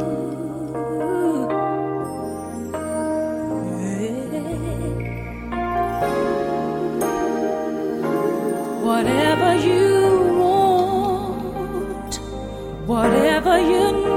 [13.49, 14.08] Whatever you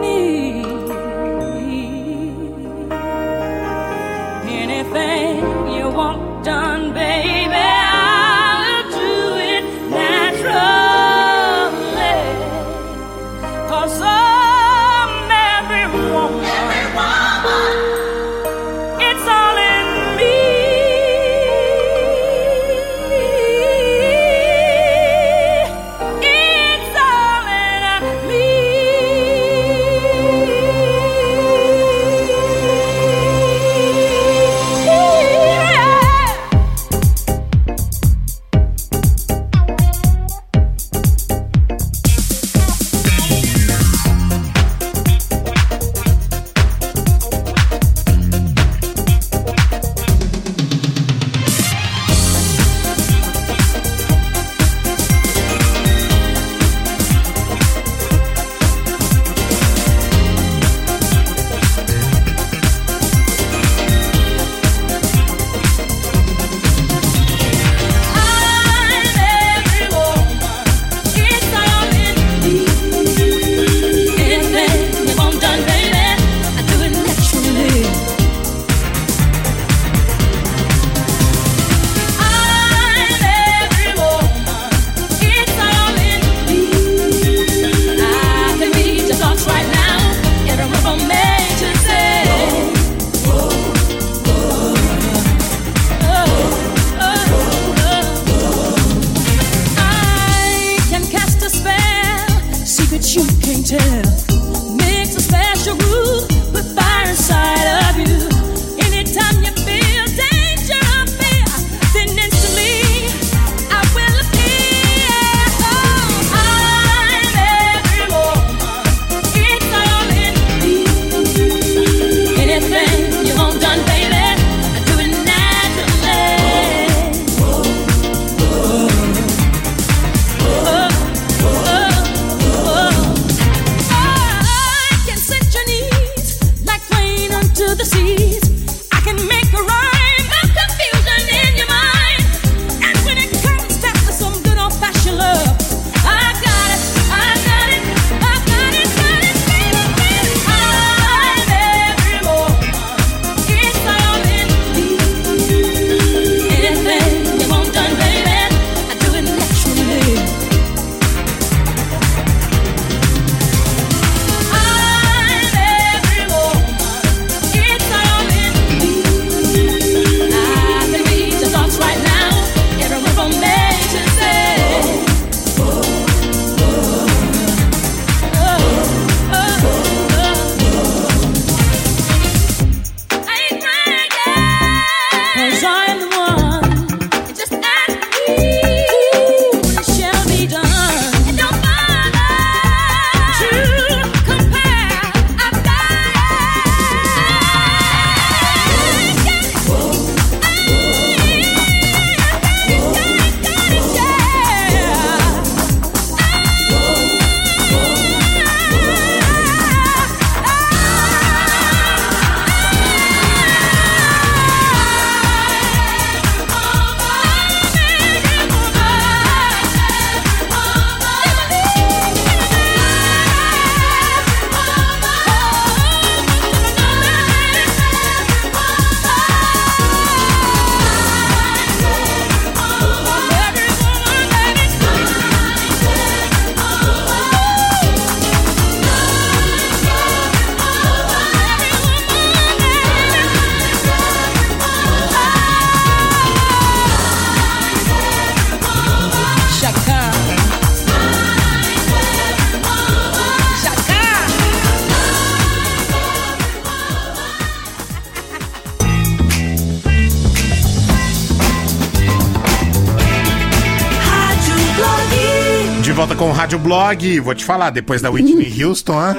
[267.21, 269.15] Vou te falar, depois da Whitney Houston, hã?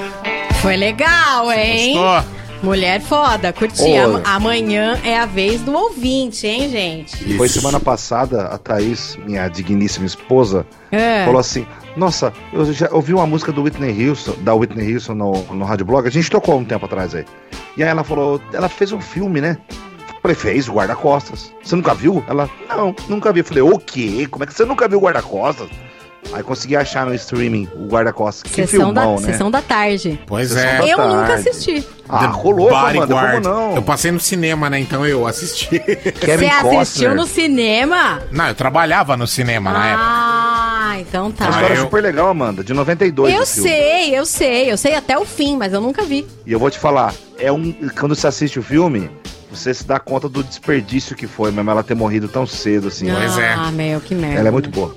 [0.60, 1.94] Foi legal, hein?
[1.94, 2.42] Gostou?
[2.62, 3.96] Mulher foda, curti.
[3.96, 7.36] Am- Amanhã é a vez do ouvinte, hein, gente?
[7.36, 11.24] Foi semana passada, a Thaís, minha digníssima esposa, É.
[11.24, 11.66] falou assim:
[11.96, 15.84] Nossa, eu já ouvi uma música do Whitney Houston, da Whitney Houston no, no Rádio
[15.86, 16.06] Blog.
[16.06, 17.24] A gente tocou um tempo atrás aí.
[17.76, 19.58] E aí ela falou: Ela fez um filme, né?
[20.22, 21.52] Falei, fez o guarda-costas.
[21.64, 22.22] Você nunca viu?
[22.28, 23.42] Ela, não, nunca vi.
[23.42, 24.28] Falei, o quê?
[24.30, 25.68] Como é que você nunca viu o guarda-costas?
[26.32, 28.50] Aí consegui achar no streaming o guarda-costas.
[28.50, 29.32] Que Sessão, filmão, da, né?
[29.32, 30.18] sessão da tarde.
[30.26, 30.92] Pois Sessão é.
[30.92, 31.48] Eu nunca tarde.
[31.48, 31.86] assisti.
[32.08, 33.42] Ah, rolou, Amanda, Bodyguard.
[33.42, 33.76] como não?
[33.76, 34.78] Eu passei no cinema, né?
[34.80, 35.68] Então eu assisti.
[36.20, 38.20] Kevin Você assistiu no cinema?
[38.30, 40.04] Não, eu trabalhava no cinema na época.
[40.06, 41.48] Ah, então Uma tá.
[41.50, 45.24] história eu- super legal, Amanda, de 92 Eu sei, eu sei, eu sei até o
[45.24, 46.26] fim, mas eu nunca vi.
[46.46, 47.72] E eu vou te falar, é um.
[47.98, 49.10] Quando você assiste o filme,
[49.50, 53.06] você se dá conta do desperdício que foi mesmo ela ter morrido tão cedo, assim.
[53.10, 53.52] Pois é.
[53.52, 54.38] Ah, meu, que merda.
[54.40, 54.94] Ela é muito boa.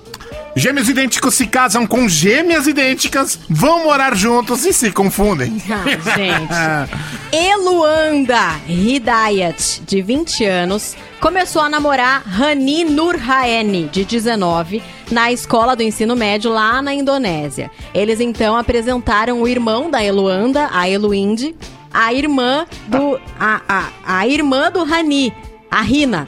[0.57, 5.61] Gêmeos idênticos se casam com gêmeas idênticas, vão morar juntos e se confundem.
[5.75, 5.83] Ah,
[6.15, 7.35] gente.
[7.35, 15.83] Eluanda Hidayat, de 20 anos, começou a namorar Hani Nurhaeni, de 19, na escola do
[15.83, 17.69] ensino médio lá na Indonésia.
[17.93, 21.53] Eles então apresentaram o irmão da Eluanda, a Eluinde,
[21.93, 25.33] a irmã do a, a, a irmã do Hani,
[25.69, 26.27] a Rina.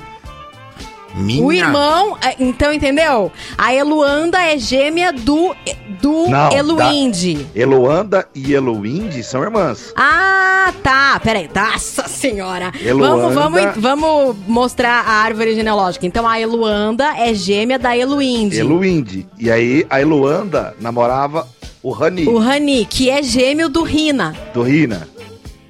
[1.17, 1.43] Minha.
[1.43, 3.31] O irmão, é, então entendeu?
[3.57, 5.55] A Eluanda é gêmea do
[6.01, 7.33] do Não, Eluinde.
[7.35, 9.91] da- Eloanda e Eloinde são irmãs.
[9.95, 11.19] Ah, tá.
[11.23, 11.49] Peraí.
[11.53, 12.71] Nossa senhora.
[12.79, 13.29] Eluanda.
[13.29, 16.05] Vamos, vamos, vamos mostrar a árvore genealógica.
[16.05, 18.59] Então, a Eluanda é gêmea da Eluinde.
[18.59, 19.25] Eloinde.
[19.39, 21.47] E aí a Eloanda namorava
[21.81, 24.35] o Rani, O Rani, que é gêmeo do Rina.
[24.53, 25.07] do Rina.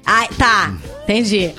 [0.04, 0.74] Ah, tá.
[1.08, 1.54] Entendi.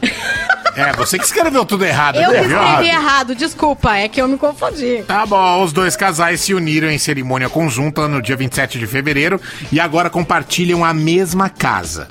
[0.75, 2.17] É, você que escreveu tudo errado.
[2.17, 3.33] Eu né, escrevi errado.
[3.35, 5.03] Desculpa, é que eu me confundi.
[5.07, 9.41] Tá bom, os dois casais se uniram em cerimônia conjunta no dia 27 de fevereiro
[9.71, 12.07] e agora compartilham a mesma casa.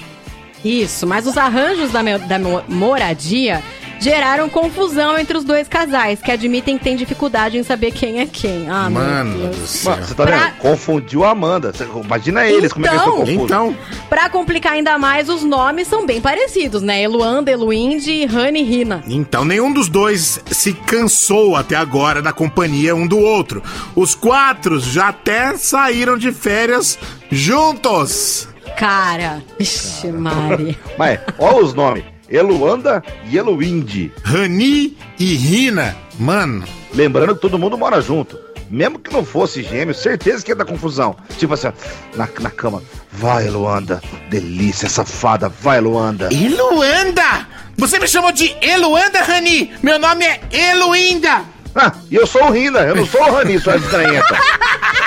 [0.65, 3.63] Isso, mas os arranjos da, da mo- moradia
[4.01, 8.27] geraram confusão entre os dois casais, que admitem que têm dificuldade em saber quem é
[8.27, 8.69] quem.
[8.69, 9.57] Ah, meu Mano Deus.
[9.57, 9.91] do céu.
[9.93, 10.55] Mano, você tá Pra- vendo?
[10.59, 11.73] Confundiu a Amanda.
[11.73, 13.27] Você- Imagina eles, como é que eles estão Então.
[13.27, 13.45] confusos.
[13.45, 13.77] Então,
[14.09, 17.03] Pra complicar ainda mais, os nomes são bem parecidos, né?
[17.03, 19.03] Eluanda, Eluinde e Rani Rina.
[19.07, 23.63] então nenhum dos dois se cansou até agora da companhia um do outro.
[23.95, 26.99] Os quatro já até saíram de férias
[27.31, 28.49] juntos.
[28.77, 30.79] Cara, ixi, Mari.
[30.97, 32.05] Mas, ó os nomes.
[32.29, 34.13] Eluanda e Eloinde.
[34.23, 35.97] Rani e Rina.
[36.19, 36.65] Mano,
[36.95, 38.39] Lembrando que todo mundo mora junto.
[38.71, 41.17] Mesmo que não fosse gêmeo, certeza que ia dar confusão.
[41.39, 41.69] Tipo assim,
[42.15, 42.83] na, na cama.
[43.11, 44.03] Vai, Luanda.
[44.29, 45.49] Delícia, safada.
[45.49, 46.29] Vai, Luanda.
[46.33, 47.47] Eluanda!
[47.79, 49.73] Você me chamou de Eluanda, Rani?
[49.83, 51.45] Meu nome é Eluinda!
[51.81, 54.37] Ah, e eu sou o Rina, eu não sou o Rani, sua estranheta.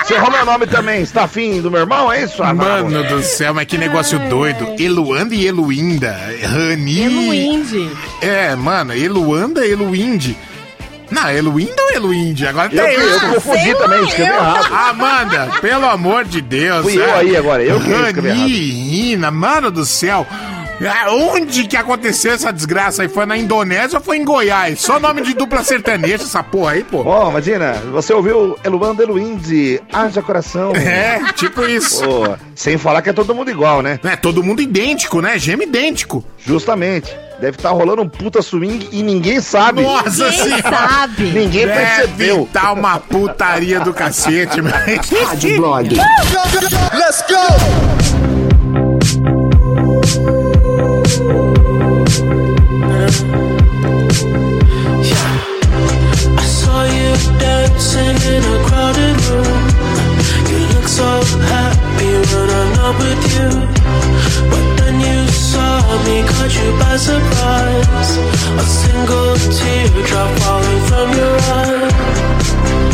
[0.05, 1.01] Você errou meu nome também.
[1.01, 2.41] Está afim do meu irmão, é isso?
[2.41, 4.75] Ah, Mano do céu, mas que negócio doido.
[4.79, 6.17] Eluanda e Eluinda.
[6.43, 7.01] Rani.
[7.03, 7.89] Eluinde.
[8.21, 10.37] É, mano, Eluanda e Eluinde.
[11.09, 12.47] Não, Eluinda ou Eluinde?
[12.47, 14.73] Agora Eu, tem eu confundi também, escrevi errado.
[14.73, 16.83] Amanda, pelo amor de Deus.
[16.83, 17.13] Fui eu é.
[17.15, 18.39] aí agora, eu que escrevi errado.
[18.39, 20.25] Rani, Rina, mano do céu.
[21.09, 23.09] Onde que aconteceu essa desgraça aí?
[23.09, 24.79] Foi na Indonésia ou foi em Goiás?
[24.79, 27.03] Só nome de dupla sertaneja essa porra aí, pô.
[27.05, 30.73] Ó, imagina, você ouviu Eluanda Eluinde, haja coração.
[30.75, 32.03] É, tipo isso.
[32.03, 33.99] Pô, sem falar que é todo mundo igual, né?
[34.03, 35.37] É todo mundo idêntico, né?
[35.37, 36.23] Gêmeo idêntico.
[36.45, 37.15] Justamente.
[37.39, 39.81] Deve estar rolando um puta swing e ninguém sabe.
[39.81, 40.87] Nossa Ninguém senhora.
[40.87, 41.23] sabe.
[41.23, 42.37] Ninguém percebeu.
[42.37, 45.09] Deve tá uma putaria do cacete, mas...
[45.09, 45.89] Rádio Blog.
[46.93, 48.40] Let's go!
[67.01, 68.17] Surprise.
[68.57, 72.90] A single teardrop falling from your eye.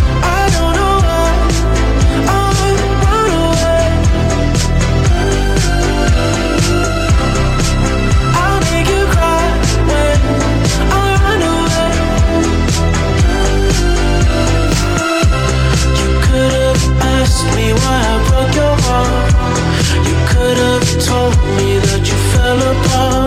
[20.99, 23.26] Told me that you fell apart.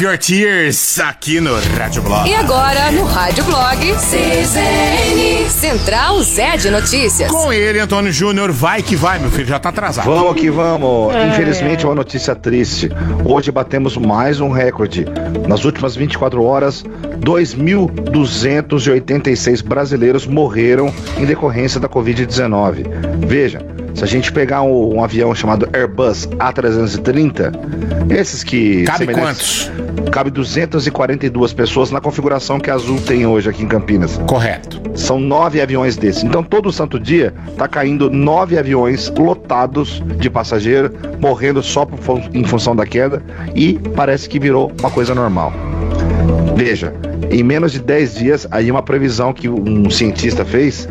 [0.00, 2.26] Save Your Tears aqui no Rádio Blog.
[2.26, 7.30] E agora, no Rádio Blog, CZN, Central Zé de Notícias.
[7.30, 10.06] Com ele, Antônio Júnior, vai que vai, meu filho, já tá atrasado.
[10.06, 11.14] Vamos que vamos.
[11.14, 11.28] É.
[11.28, 12.88] Infelizmente, uma notícia triste.
[13.26, 15.04] Hoje batemos mais um recorde.
[15.46, 16.82] Nas últimas 24 horas,
[17.18, 22.86] 2.286 brasileiros morreram em decorrência da Covid-19.
[23.26, 23.60] Veja,
[23.94, 27.52] se a gente pegar um, um avião chamado Airbus A330,
[28.10, 28.84] esses que.
[28.84, 29.70] Cabe semelhantes-
[30.10, 34.18] Cabe 242 pessoas na configuração que a Azul tem hoje aqui em Campinas.
[34.26, 34.80] Correto.
[34.94, 36.24] São nove aviões desses.
[36.24, 41.98] Então, todo santo dia tá caindo nove aviões lotados de passageiro, morrendo só por
[42.34, 43.22] em função da queda,
[43.54, 45.52] e parece que virou uma coisa normal.
[46.56, 46.92] Veja,
[47.30, 50.88] em menos de 10 dias, aí uma previsão que um cientista fez,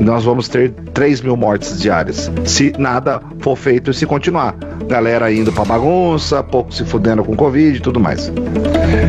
[0.00, 2.30] nós vamos ter 3 mil mortes diárias.
[2.44, 4.54] Se nada for feito e se continuar.
[4.86, 8.32] Galera indo pra bagunça, pouco se fudendo com Covid e tudo mais.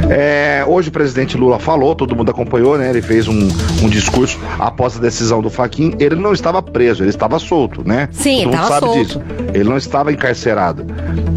[0.10, 2.90] É, hoje o presidente Lula falou, todo mundo acompanhou, né?
[2.90, 3.48] Ele fez um,
[3.84, 5.94] um discurso após a decisão do Faquin.
[6.00, 8.10] Ele não estava preso, ele estava solto, né?
[8.12, 9.04] Sim, todo mundo sabe solto.
[9.04, 9.22] disso.
[9.54, 10.86] Ele não estava encarcerado.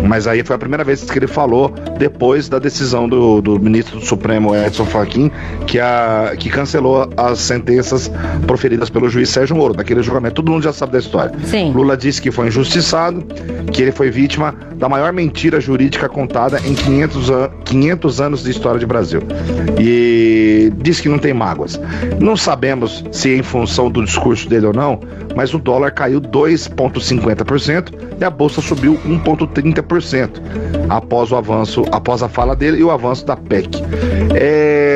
[0.09, 4.01] Mas aí foi a primeira vez que ele falou depois da decisão do, do ministro
[4.01, 5.22] do Supremo Edson Fachin,
[5.67, 8.11] que, a, que cancelou as sentenças
[8.47, 10.37] proferidas pelo juiz Sérgio Moro, daquele julgamento.
[10.37, 11.33] Todo mundo já sabe da história.
[11.45, 11.73] Sim.
[11.73, 13.25] Lula disse que foi injustiçado,
[13.73, 18.51] que ele foi vítima da maior mentira jurídica contada em 500, an 500 anos de
[18.51, 19.23] história de Brasil.
[19.79, 21.81] E disse que não tem mágoas.
[22.21, 25.01] Não sabemos se é em função do discurso dele ou não,
[25.37, 30.41] mas o dólar caiu 2,50% e a bolsa subiu 1,30%
[30.89, 33.83] após o avanço, após a fala dele e o avanço da PEC.
[34.35, 34.92] É,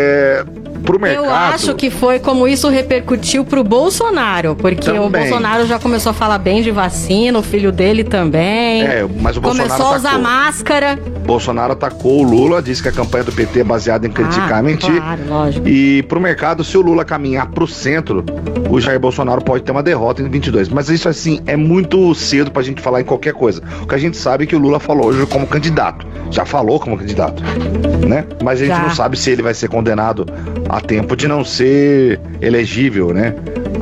[0.87, 1.25] pro mercado.
[1.27, 5.23] Eu acho que foi como isso repercutiu pro Bolsonaro, porque o Também.
[5.29, 8.83] Bolsonaro já começou a falar bem de vacina, o filho dele também.
[8.83, 10.23] É, mas o Bolsonaro começou a usar atacou.
[10.25, 10.99] máscara.
[11.27, 14.63] Bolsonaro atacou o Lula, disse que a campanha do PT é baseada em criticar Ah,
[14.63, 14.97] mentir.
[14.97, 15.69] claro, lógico.
[15.69, 18.25] E pro mercado, se o Lula caminhar pro centro,
[18.71, 20.69] o Jair Bolsonaro pode ter uma derrota em 22.
[20.69, 23.61] Mas isso, assim, é muito cedo pra gente falar em qualquer coisa.
[23.83, 26.07] O que a gente sabe é que o Lula falou hoje como candidato.
[26.31, 27.43] Já falou como candidato,
[28.07, 28.25] né?
[28.43, 28.83] Mas a gente Já.
[28.83, 30.27] não sabe se ele vai ser condenado
[30.69, 33.35] a tempo de não ser elegível, né?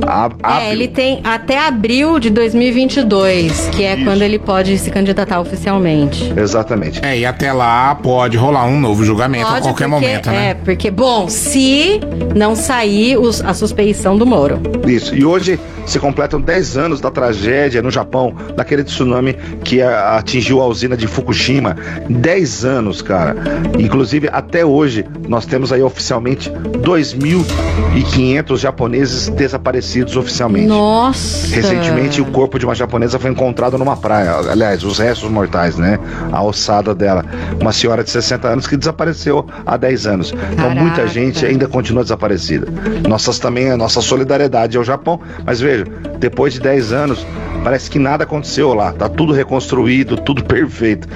[0.06, 5.40] A, É, ele tem até abril de 2022, que é quando ele pode se candidatar
[5.40, 6.32] oficialmente.
[6.36, 7.00] Exatamente.
[7.04, 10.50] É, e até lá pode rolar um novo julgamento a Pode, qualquer porque- momento, né?
[10.50, 12.00] É, porque, bom, se
[12.34, 14.60] não sair os- a suspeição do Moro.
[14.86, 15.14] Isso.
[15.14, 20.66] E hoje se completam 10 anos da tragédia no Japão, daquele tsunami que atingiu a
[20.66, 21.76] usina de Fukushima.
[22.08, 23.36] 10 anos, cara.
[23.78, 30.66] Inclusive, até hoje, nós temos aí oficialmente 2.500 japoneses desaparecidos oficialmente.
[30.66, 31.54] Nossa!
[31.54, 34.34] Recentemente, o corpo de uma japonesa foi encontrado numa praia.
[34.50, 35.98] Aliás, os restos mortais, né?
[36.32, 37.24] A ossada dela.
[37.60, 40.34] Uma senhora de 60 anos que desapareceu há 10 anos.
[40.52, 41.12] Então, muita Caraca.
[41.12, 42.66] gente ainda continua desaparecida.
[43.08, 45.20] Nossas também, a nossa solidariedade ao Japão.
[45.44, 45.73] Mas veja,
[46.18, 47.26] depois de 10 anos,
[47.62, 48.92] parece que nada aconteceu lá.
[48.92, 51.08] Tá tudo reconstruído, tudo perfeito.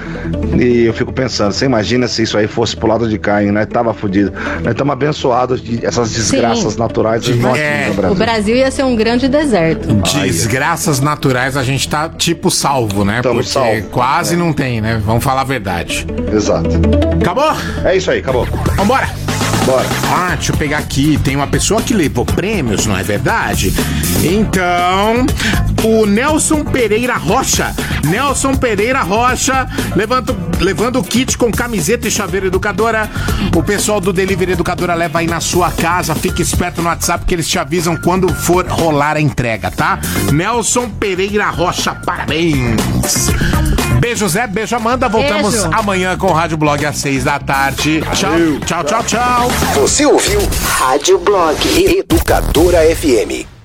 [0.59, 3.51] E eu fico pensando, você imagina se isso aí fosse pro lado de cá, hein?
[3.51, 4.31] Nós tava fudido.
[4.63, 8.15] Nós estamos abençoados de essas desgraças naturais e não aqui no O Brasil.
[8.15, 9.87] Brasil ia ser um grande deserto.
[10.21, 13.21] Desgraças naturais, a gente tá tipo salvo, né?
[13.21, 13.83] Tamo Porque salvo.
[13.89, 15.01] quase não tem, né?
[15.05, 16.05] Vamos falar a verdade.
[16.33, 16.69] Exato.
[17.21, 17.51] Acabou?
[17.83, 18.45] É isso aí, acabou.
[18.75, 19.28] Vambora!
[19.69, 19.87] Bora.
[20.11, 21.19] Ah, deixa eu pegar aqui.
[21.23, 23.71] Tem uma pessoa que levou prêmios, não é verdade?
[24.23, 25.27] Então,
[25.83, 27.75] o Nelson Pereira Rocha.
[28.03, 33.07] Nelson Pereira Rocha, levando, levando o kit com camiseta e chaveiro educadora.
[33.55, 36.15] O pessoal do Delivery Educadora leva aí na sua casa.
[36.15, 39.99] Fique esperto no WhatsApp que eles te avisam quando for rolar a entrega, tá?
[40.33, 43.29] Nelson Pereira Rocha, parabéns!
[43.99, 44.47] Beijo, Zé.
[44.47, 45.09] Beijo, Amanda.
[45.09, 45.69] Voltamos Beijo.
[45.73, 48.01] amanhã com o Rádio Blog às seis da tarde.
[48.13, 48.31] Tchau,
[48.65, 49.49] tchau, tchau, tchau.
[49.75, 53.58] Você ouviu Rádio Blog Educadora FM.